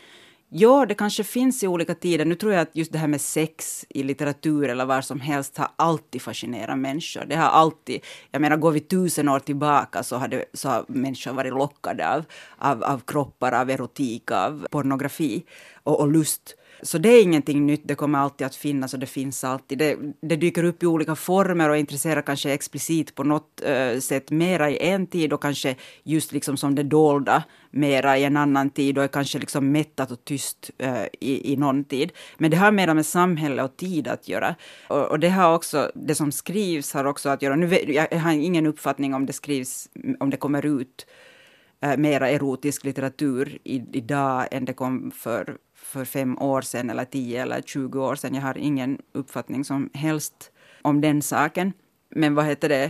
Ja, 0.53 0.87
det 0.87 0.95
kanske 0.95 1.25
finns 1.25 1.63
i 1.63 1.67
olika 1.67 1.95
tider. 1.95 2.25
Nu 2.25 2.35
tror 2.35 2.53
jag 2.53 2.63
att 2.63 2.77
just 2.77 2.93
det 2.93 2.99
här 2.99 3.09
med 3.09 3.21
sex 3.21 3.87
i 3.89 4.03
litteratur 4.03 4.69
eller 4.69 4.85
var 4.85 5.01
som 5.01 5.21
helst 5.21 5.59
har 5.59 5.69
alltid 5.77 6.23
fascinerat 6.23 6.79
människor. 6.79 7.25
Det 7.25 7.37
har 7.37 7.49
alltid, 7.49 8.01
jag 8.31 8.41
menar 8.43 8.57
går 8.57 8.71
vi 8.71 8.81
tusen 8.81 9.29
år 9.29 9.39
tillbaka 9.39 10.03
så 10.03 10.17
har, 10.17 10.29
det, 10.29 10.45
så 10.55 10.69
har 10.69 10.85
människor 10.89 11.33
varit 11.33 11.53
lockade 11.53 12.09
av, 12.09 12.25
av, 12.59 12.85
av 12.85 13.01
kroppar, 13.07 13.53
av 13.53 13.71
erotik, 13.71 14.31
av 14.31 14.67
pornografi 14.71 15.45
och, 15.83 16.01
och 16.01 16.13
lust. 16.13 16.57
Så 16.83 16.99
det 16.99 17.09
är 17.09 17.23
ingenting 17.23 17.67
nytt, 17.67 17.81
det 17.85 17.95
kommer 17.95 18.19
alltid 18.19 18.47
att 18.47 18.57
finnas 18.57 18.95
och 18.95 19.01
det 19.01 19.07
finns 19.07 19.45
alltid. 19.45 19.79
Det, 19.79 19.97
det 20.21 20.37
dyker 20.37 20.65
upp 20.65 20.83
i 20.83 20.87
olika 20.87 21.17
former 21.17 21.69
och 21.69 21.77
intresserar 21.77 22.23
kanske 22.23 22.53
explicit 22.53 23.15
på 23.15 23.25
något 23.25 23.63
uh, 23.69 24.01
sätt 24.01 24.31
mera 24.31 24.71
i 24.71 24.79
en 24.89 25.07
tid 25.07 25.33
och 25.33 25.43
kanske 25.43 25.77
just 26.03 26.33
liksom 26.33 26.57
som 26.57 26.75
det 26.75 26.83
dolda 26.83 27.43
mera 27.71 28.19
i 28.19 28.25
en 28.25 28.37
annan 28.37 28.71
tid 28.71 28.99
och 28.99 29.05
är 29.05 29.09
kanske 29.09 29.39
liksom 29.39 29.73
mättat 29.73 30.11
och 30.11 30.25
tyst 30.25 30.71
uh, 30.83 31.05
i, 31.21 31.53
i 31.53 31.57
någon 31.57 31.85
tid. 31.85 32.13
Men 32.39 32.51
det 32.51 32.57
har 32.57 32.73
mera 32.73 32.95
med 32.95 33.07
samhälle 33.07 33.63
och 33.63 33.77
tid 33.77 34.09
att 34.09 34.29
göra. 34.29 34.55
Och, 34.89 35.11
och, 35.11 35.21
det 35.21 35.29
har 35.29 35.55
också, 35.55 35.93
det 35.95 36.15
som 36.15 36.33
skrivs 36.33 36.93
har 36.93 37.05
också 37.05 37.29
att 37.29 37.43
göra, 37.43 37.57
nu 37.57 37.93
jag 37.93 38.19
har 38.19 38.33
ingen 38.33 38.67
uppfattning 38.67 39.15
om 39.15 39.27
det 39.27 39.33
skrivs, 39.33 39.89
om 40.21 40.31
det 40.31 40.37
kommer 40.37 40.67
ut 40.67 41.07
Eh, 41.83 41.97
mera 41.97 42.31
erotisk 42.31 42.85
litteratur 42.85 43.59
i, 43.65 43.83
idag 43.93 44.49
än 44.51 44.65
det 44.65 44.73
kom 44.73 45.11
för 45.11 45.57
för 45.75 46.05
fem 46.05 46.39
år 46.39 46.63
sedan 46.63 46.91
eller 46.91 47.05
tio 47.05 47.43
eller 47.43 47.63
tjugo 47.63 48.01
år 48.01 48.15
sedan. 48.15 48.35
Jag 48.35 48.43
har 48.43 48.59
ingen 48.59 48.99
uppfattning 49.13 49.65
som 49.65 49.91
helst 49.95 50.51
om 50.83 51.01
den 51.01 51.23
saken. 51.23 51.73
Men 52.11 52.35
vad 52.35 52.45
heter 52.45 52.69
det? 52.69 52.85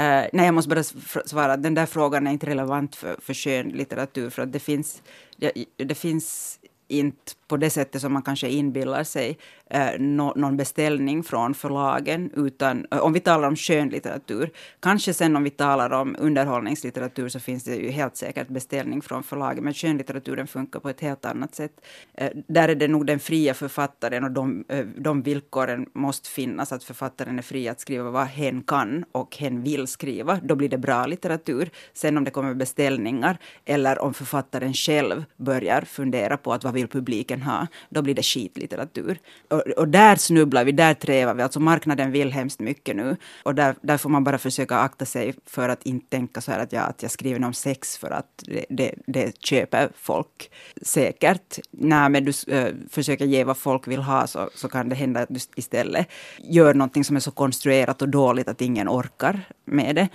Uh, 0.00 0.28
nej, 0.32 0.46
jag 0.46 0.54
måste 0.54 0.68
bara 0.68 0.82
svara 1.26 1.52
att 1.52 1.62
den 1.62 1.74
där 1.74 1.86
frågan 1.86 2.26
är 2.26 2.32
inte 2.32 2.46
relevant 2.46 2.96
för, 2.96 3.16
för 3.22 3.34
skönlitteratur 3.34 4.30
för 4.30 4.42
att 4.42 4.52
det 4.52 4.58
finns, 4.58 5.02
det, 5.36 5.52
det 5.76 5.94
finns 5.94 6.58
inte 6.88 7.32
på 7.48 7.56
det 7.56 7.70
sättet 7.70 8.00
som 8.00 8.12
man 8.12 8.22
kanske 8.22 8.48
inbillar 8.48 9.04
sig 9.04 9.38
eh, 9.70 9.98
no, 9.98 10.32
någon 10.36 10.56
beställning 10.56 11.22
från 11.22 11.54
förlagen. 11.54 12.30
Utan 12.34 12.86
eh, 12.90 12.98
om 12.98 13.12
vi 13.12 13.20
talar 13.20 13.48
om 13.48 13.56
skönlitteratur, 13.56 14.50
kanske 14.80 15.14
sen 15.14 15.36
om 15.36 15.44
vi 15.44 15.50
talar 15.50 15.90
om 15.90 16.16
underhållningslitteratur 16.18 17.28
så 17.28 17.40
finns 17.40 17.64
det 17.64 17.76
ju 17.76 17.90
helt 17.90 18.16
säkert 18.16 18.48
beställning 18.48 19.02
från 19.02 19.22
förlagen. 19.22 19.64
Men 19.64 19.74
skönlitteraturen 19.74 20.46
funkar 20.46 20.80
på 20.80 20.88
ett 20.88 21.00
helt 21.00 21.24
annat 21.24 21.54
sätt. 21.54 21.72
Eh, 22.14 22.30
där 22.48 22.68
är 22.68 22.74
det 22.74 22.88
nog 22.88 23.06
den 23.06 23.18
fria 23.18 23.54
författaren 23.54 24.24
och 24.24 24.30
de, 24.30 24.64
eh, 24.68 24.86
de 24.96 25.22
villkoren 25.22 25.86
måste 25.92 26.28
finnas. 26.28 26.72
Att 26.72 26.84
författaren 26.84 27.38
är 27.38 27.42
fri 27.42 27.68
att 27.68 27.80
skriva 27.80 28.10
vad 28.10 28.26
hen 28.26 28.62
kan 28.62 29.04
och 29.12 29.36
hen 29.36 29.62
vill 29.62 29.86
skriva. 29.86 30.40
Då 30.42 30.54
blir 30.54 30.68
det 30.68 30.78
bra 30.78 31.06
litteratur. 31.06 31.70
Sen 31.92 32.16
om 32.16 32.24
det 32.24 32.30
kommer 32.30 32.54
beställningar 32.54 33.38
eller 33.64 33.98
om 33.98 34.14
författaren 34.14 34.74
själv 34.74 35.24
börjar 35.36 35.82
fundera 35.82 36.36
på 36.36 36.52
att 36.52 36.64
vad 36.64 36.74
vill 36.74 36.88
publiken 36.88 37.35
publiken 37.36 37.42
ha, 37.42 37.66
då 37.90 38.02
blir 38.02 38.14
det 38.14 38.22
skitlitteratur. 38.22 39.18
Och, 39.50 39.60
och 39.60 39.88
där 39.88 40.16
snubblar 40.16 40.64
vi, 40.64 40.72
där 40.72 40.94
trävar 40.94 41.34
vi. 41.34 41.42
Alltså 41.42 41.60
marknaden 41.60 42.12
vill 42.12 42.32
hemskt 42.32 42.60
mycket 42.60 42.96
nu. 42.96 43.16
Och 43.44 43.54
där, 43.54 43.74
där 43.82 43.98
får 43.98 44.10
man 44.10 44.24
bara 44.24 44.38
försöka 44.38 44.76
akta 44.76 45.04
sig 45.04 45.34
för 45.46 45.68
att 45.68 45.86
inte 45.86 46.06
tänka 46.10 46.40
så 46.40 46.52
här 46.52 46.58
att, 46.58 46.72
jag, 46.72 46.84
att 46.88 47.02
jag 47.02 47.10
skriver 47.10 47.44
om 47.44 47.54
sex 47.54 47.98
för 47.98 48.10
att 48.10 48.44
det, 48.46 48.66
det, 48.68 48.94
det 49.06 49.42
köper 49.42 49.88
folk 49.94 50.50
säkert. 50.82 51.58
Nej, 51.70 52.10
men 52.10 52.24
du 52.24 52.32
äh, 52.46 52.74
försöker 52.90 53.26
ge 53.26 53.44
vad 53.44 53.56
folk 53.56 53.88
vill 53.88 54.02
ha 54.02 54.26
så, 54.26 54.50
så 54.54 54.68
kan 54.68 54.88
det 54.88 54.96
hända 54.96 55.20
att 55.20 55.28
du 55.28 55.40
istället 55.56 56.06
gör 56.38 56.74
någonting 56.74 57.04
som 57.04 57.16
är 57.16 57.20
så 57.20 57.30
konstruerat 57.30 58.02
och 58.02 58.08
dåligt 58.08 58.48
att 58.48 58.60
ingen 58.60 58.88
orkar 58.88 59.40
med 59.64 59.94
det. 59.94 60.08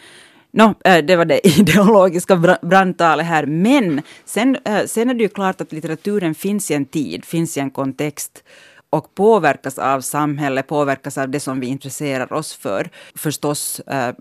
No, 0.54 0.76
eh, 0.86 1.06
det 1.06 1.16
var 1.16 1.26
det 1.26 1.48
ideologiska 1.60 2.58
brandtalet 2.62 3.26
här. 3.26 3.46
Men 3.46 4.02
sen, 4.26 4.58
eh, 4.66 4.86
sen 4.86 5.10
är 5.10 5.14
det 5.14 5.24
ju 5.24 5.30
klart 5.30 5.62
att 5.62 5.72
litteraturen 5.72 6.36
finns 6.36 6.72
i 6.72 6.74
en 6.74 6.86
tid, 6.86 7.26
finns 7.26 7.58
i 7.58 7.60
en 7.60 7.72
kontext 7.72 8.44
och 8.90 9.16
påverkas 9.16 9.80
av 9.80 10.02
samhället, 10.02 10.68
påverkas 10.68 11.18
av 11.18 11.30
det 11.30 11.40
som 11.40 11.60
vi 11.60 11.68
intresserar 11.68 12.34
oss 12.34 12.54
för. 12.54 12.90
Förstås, 13.16 13.80
eh, 13.80 14.16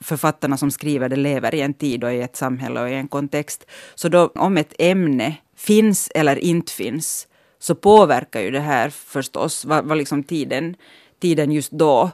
författarna 0.00 0.56
som 0.56 0.70
skriver 0.70 1.08
det 1.08 1.16
lever 1.16 1.54
i 1.54 1.60
en 1.60 1.74
tid 1.74 2.04
och 2.04 2.12
i 2.12 2.20
ett 2.20 2.36
samhälle 2.36 2.80
och 2.80 2.90
i 2.90 2.94
en 2.94 3.08
kontext. 3.08 3.66
Så 3.94 4.08
då, 4.08 4.32
om 4.34 4.56
ett 4.56 4.74
ämne 4.78 5.36
finns 5.56 6.10
eller 6.14 6.36
inte 6.36 6.72
finns, 6.72 7.26
så 7.58 7.74
påverkar 7.74 8.40
ju 8.40 8.50
det 8.50 8.60
här 8.60 8.90
förstås 8.90 9.64
vad, 9.64 9.84
vad 9.84 9.98
liksom 9.98 10.22
tiden, 10.22 10.76
tiden 11.20 11.52
just 11.52 11.70
då 11.70 12.10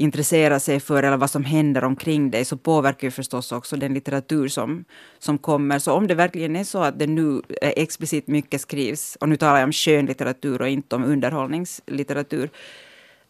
intressera 0.00 0.60
sig 0.60 0.80
för 0.80 1.02
eller 1.02 1.16
vad 1.16 1.30
som 1.30 1.44
händer 1.44 1.84
omkring 1.84 2.30
dig 2.30 2.44
så 2.44 2.56
påverkar 2.56 3.06
ju 3.06 3.10
förstås 3.10 3.52
också 3.52 3.76
den 3.76 3.94
litteratur 3.94 4.48
som, 4.48 4.84
som 5.18 5.38
kommer. 5.38 5.78
Så 5.78 5.92
om 5.92 6.06
det 6.06 6.14
verkligen 6.14 6.56
är 6.56 6.64
så 6.64 6.82
att 6.82 6.98
det 6.98 7.06
nu 7.06 7.42
explicit 7.60 8.26
mycket 8.26 8.60
skrivs, 8.60 9.16
och 9.20 9.28
nu 9.28 9.36
talar 9.36 9.58
jag 9.58 9.64
om 9.64 9.72
skönlitteratur 9.72 10.62
och 10.62 10.68
inte 10.68 10.96
om 10.96 11.04
underhållningslitteratur, 11.04 12.50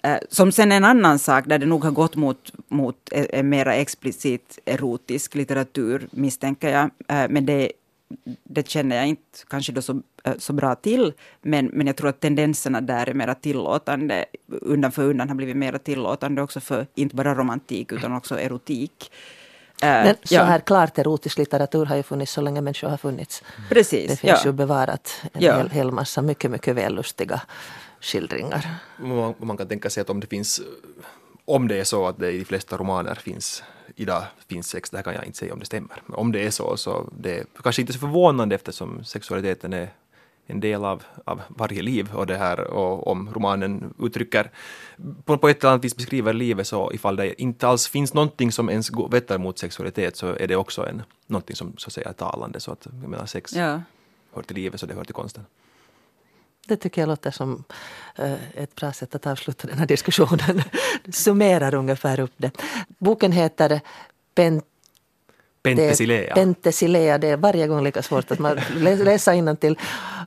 eh, 0.03 0.17
som 0.29 0.53
sen 0.53 0.73
är 0.73 0.77
en 0.77 0.85
annan 0.85 1.19
sak 1.19 1.45
där 1.47 1.59
det 1.59 1.67
nog 1.67 1.85
har 1.85 1.91
gått 1.91 2.17
mot, 2.17 2.53
mot 2.69 2.97
eh, 3.13 3.27
en 3.31 3.49
mera 3.49 3.75
explicit 3.75 4.59
erotisk 4.65 5.35
litteratur, 5.35 6.09
misstänker 6.11 6.69
jag. 6.69 6.91
Eh, 7.09 7.31
men 7.31 7.47
det 7.47 7.73
det 8.45 8.69
känner 8.69 8.97
jag 8.97 9.07
inte 9.07 9.39
kanske 9.49 9.73
då 9.73 9.83
så, 9.83 10.03
eh, 10.25 10.35
så 10.39 10.53
bra 10.53 10.75
till, 10.75 11.13
men, 11.43 11.67
men 11.67 11.87
jag 11.87 11.97
tror 11.97 12.09
att 12.09 12.21
tendenserna 12.21 12.81
där 12.81 13.09
är 13.09 13.15
mera 13.15 13.35
tillåtande, 13.35 14.25
undan 14.47 14.93
för 14.93 15.03
undan 15.03 15.29
har 15.29 15.37
blivit 15.37 15.57
mera 15.57 15.79
tillåtande 15.79 16.43
också 16.43 16.61
för 16.61 16.87
inte 16.95 17.17
bara 17.17 17.35
romantik 17.35 17.93
utan 17.93 18.17
också 18.17 18.41
erotik. 18.41 19.13
Eh, 19.83 19.89
men 19.89 20.15
så 20.25 20.35
ja. 20.35 20.43
här 20.43 20.61
klart 20.61 20.99
erotisk 20.99 21.39
litteratur 21.39 21.87
har 21.87 21.97
ju 21.97 22.03
funnits 22.03 22.33
så 22.33 22.41
länge 22.41 22.61
människor 22.61 22.89
har 22.89 22.97
funnits. 22.97 23.43
Precis, 23.69 24.11
det 24.11 24.17
finns 24.17 24.41
ja. 24.45 24.47
ju 24.47 24.53
bevarat 24.53 25.23
en 25.33 25.43
ja. 25.43 25.57
hel, 25.57 25.71
hel 25.71 25.93
massa 25.93 26.23
mycket, 26.23 26.51
mycket 26.51 26.77
vällustiga 26.77 27.41
skildringar. 28.01 28.75
Man, 28.97 29.35
man 29.39 29.57
kan 29.57 29.69
tänka 29.69 29.91
sig 29.91 30.01
att 30.01 30.11
om 30.11 30.21
det 30.21 30.27
finns 30.27 30.61
om 31.45 31.69
det 31.69 31.81
är 31.81 31.85
så 31.85 32.07
att 32.07 32.19
det 32.19 32.31
i 32.31 32.39
de 32.39 32.45
flesta 32.45 32.77
romaner 32.77 33.15
finns 33.15 33.63
idag 33.97 34.25
finns 34.49 34.69
sex, 34.69 34.91
det 34.91 34.97
här 34.97 35.05
kan 35.05 35.15
jag 35.15 35.25
inte 35.25 35.39
säga 35.39 35.53
om 35.53 35.59
det 35.59 35.67
stämmer. 35.67 36.03
Men 36.07 36.15
om 36.15 36.33
det 36.33 36.47
är 36.47 36.51
så, 36.51 36.77
så 36.77 37.09
det 37.19 37.39
är 37.39 37.47
kanske 37.63 37.83
inte 37.83 37.93
så 37.93 37.99
förvånande 37.99 38.55
eftersom 38.55 39.05
sexualiteten 39.05 39.73
är 39.73 39.89
en 40.47 40.61
del 40.61 40.85
av, 40.85 41.03
av 41.25 41.41
varje 41.49 41.83
liv 41.83 42.09
och 42.15 42.27
det 42.27 42.37
här 42.37 42.61
och 42.61 43.07
om 43.07 43.31
romanen 43.35 43.95
uttrycker 43.99 44.51
på, 45.25 45.39
på 45.39 45.49
ett 45.49 45.65
eller 45.65 45.71
annat 45.73 45.85
vis 45.85 45.97
beskriver 45.97 46.33
livet 46.33 46.67
så 46.67 46.93
ifall 46.93 47.17
det 47.17 47.43
inte 47.43 47.69
alls 47.69 47.89
finns 47.89 48.15
någonting 48.15 48.53
som 48.53 48.71
ens 48.71 48.91
vetter 49.11 49.39
mot 49.39 49.59
sexualitet 49.59 50.17
så 50.17 50.27
är 50.27 50.49
det 50.49 50.57
också 50.57 50.87
en, 50.87 51.03
någonting 51.27 51.57
som 51.57 51.75
så 51.77 51.89
att 51.89 51.93
säga 51.93 52.09
är 52.09 52.13
talande 52.13 52.61
så 52.61 52.73
att 52.73 52.87
jag 53.03 53.11
menar 53.11 53.27
sex 53.27 53.53
ja. 53.53 53.81
hör 54.35 54.43
till 54.43 54.57
livet 54.57 54.81
så 54.81 54.87
det 54.87 54.95
hör 54.95 55.05
till 55.05 55.15
konsten. 55.15 55.45
Det 56.71 56.77
tycker 56.77 57.03
jag 57.03 57.09
låter 57.09 57.31
som 57.31 57.65
eh, 58.17 58.33
ett 58.55 58.75
bra 58.75 58.93
sätt 58.93 59.15
att 59.15 59.27
avsluta 59.27 59.69
den 59.69 59.79
här 59.79 59.87
diskussionen. 59.87 60.63
Summerar 61.13 61.75
ungefär 61.75 62.21
upp 62.21 62.33
det. 62.37 62.51
Boken 62.99 63.33
heter 63.33 63.81
Pent 64.35 64.65
Pentesilea. 65.63 66.35
Pentesilea, 66.35 67.19
det 67.19 67.29
är 67.29 67.37
varje 67.37 67.67
gång 67.67 67.85
lika 67.85 68.03
svårt 68.03 68.31
att 68.31 68.39
man 68.39 68.61
läsa 68.79 69.35
innantill. 69.35 69.79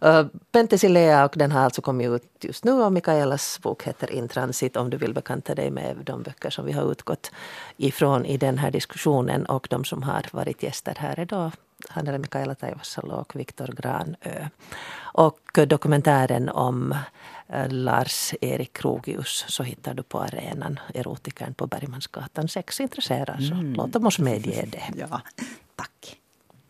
Uh, 0.06 0.26
Pentesilea 0.52 1.26
och 1.26 1.34
den 1.36 1.52
har 1.52 1.62
alltså 1.62 1.82
kommit 1.82 2.10
ut 2.10 2.24
just 2.42 2.64
nu 2.64 2.72
och 2.72 2.94
Mikaelas 2.94 3.60
bok 3.62 3.84
heter 3.84 4.12
Intransit 4.12 4.78
om 4.78 4.90
du 4.90 4.98
vill 4.98 5.14
bekanta 5.14 5.56
dig 5.56 5.72
med 5.72 5.98
de 6.06 6.24
böcker 6.24 6.50
som 6.50 6.66
vi 6.66 6.72
har 6.72 6.92
utgått 6.92 7.32
ifrån 7.78 8.26
i 8.26 8.38
den 8.38 8.58
här 8.58 8.72
diskussionen 8.72 9.46
och 9.46 9.68
de 9.70 9.86
som 9.86 10.04
har 10.04 10.26
varit 10.32 10.64
gäster 10.64 10.96
här 11.00 11.20
idag 11.20 11.52
handlar 11.90 12.18
Mikaela 12.18 12.56
Taivasalo 12.56 13.16
och 13.16 13.36
Viktor 13.36 13.68
Granö. 13.68 14.48
Och 14.96 15.60
dokumentären 15.68 16.50
om 16.50 16.96
eh, 17.48 17.70
Lars-Erik 17.70 18.74
Krogius 18.74 19.46
så 19.48 19.64
hittar 19.64 19.94
du 19.94 20.04
på 20.04 20.20
arenan, 20.20 20.80
erotikern 20.94 21.54
på 21.54 21.68
Bergmansgatan 21.68 22.48
6. 22.48 22.80
Intresserad 22.80 23.44
så 23.44 23.54
mm. 23.54 23.74
låt 23.74 23.96
oss 23.96 24.20
medge 24.20 24.66
det. 24.72 24.84
Ja, 24.98 25.22
tack. 25.76 26.20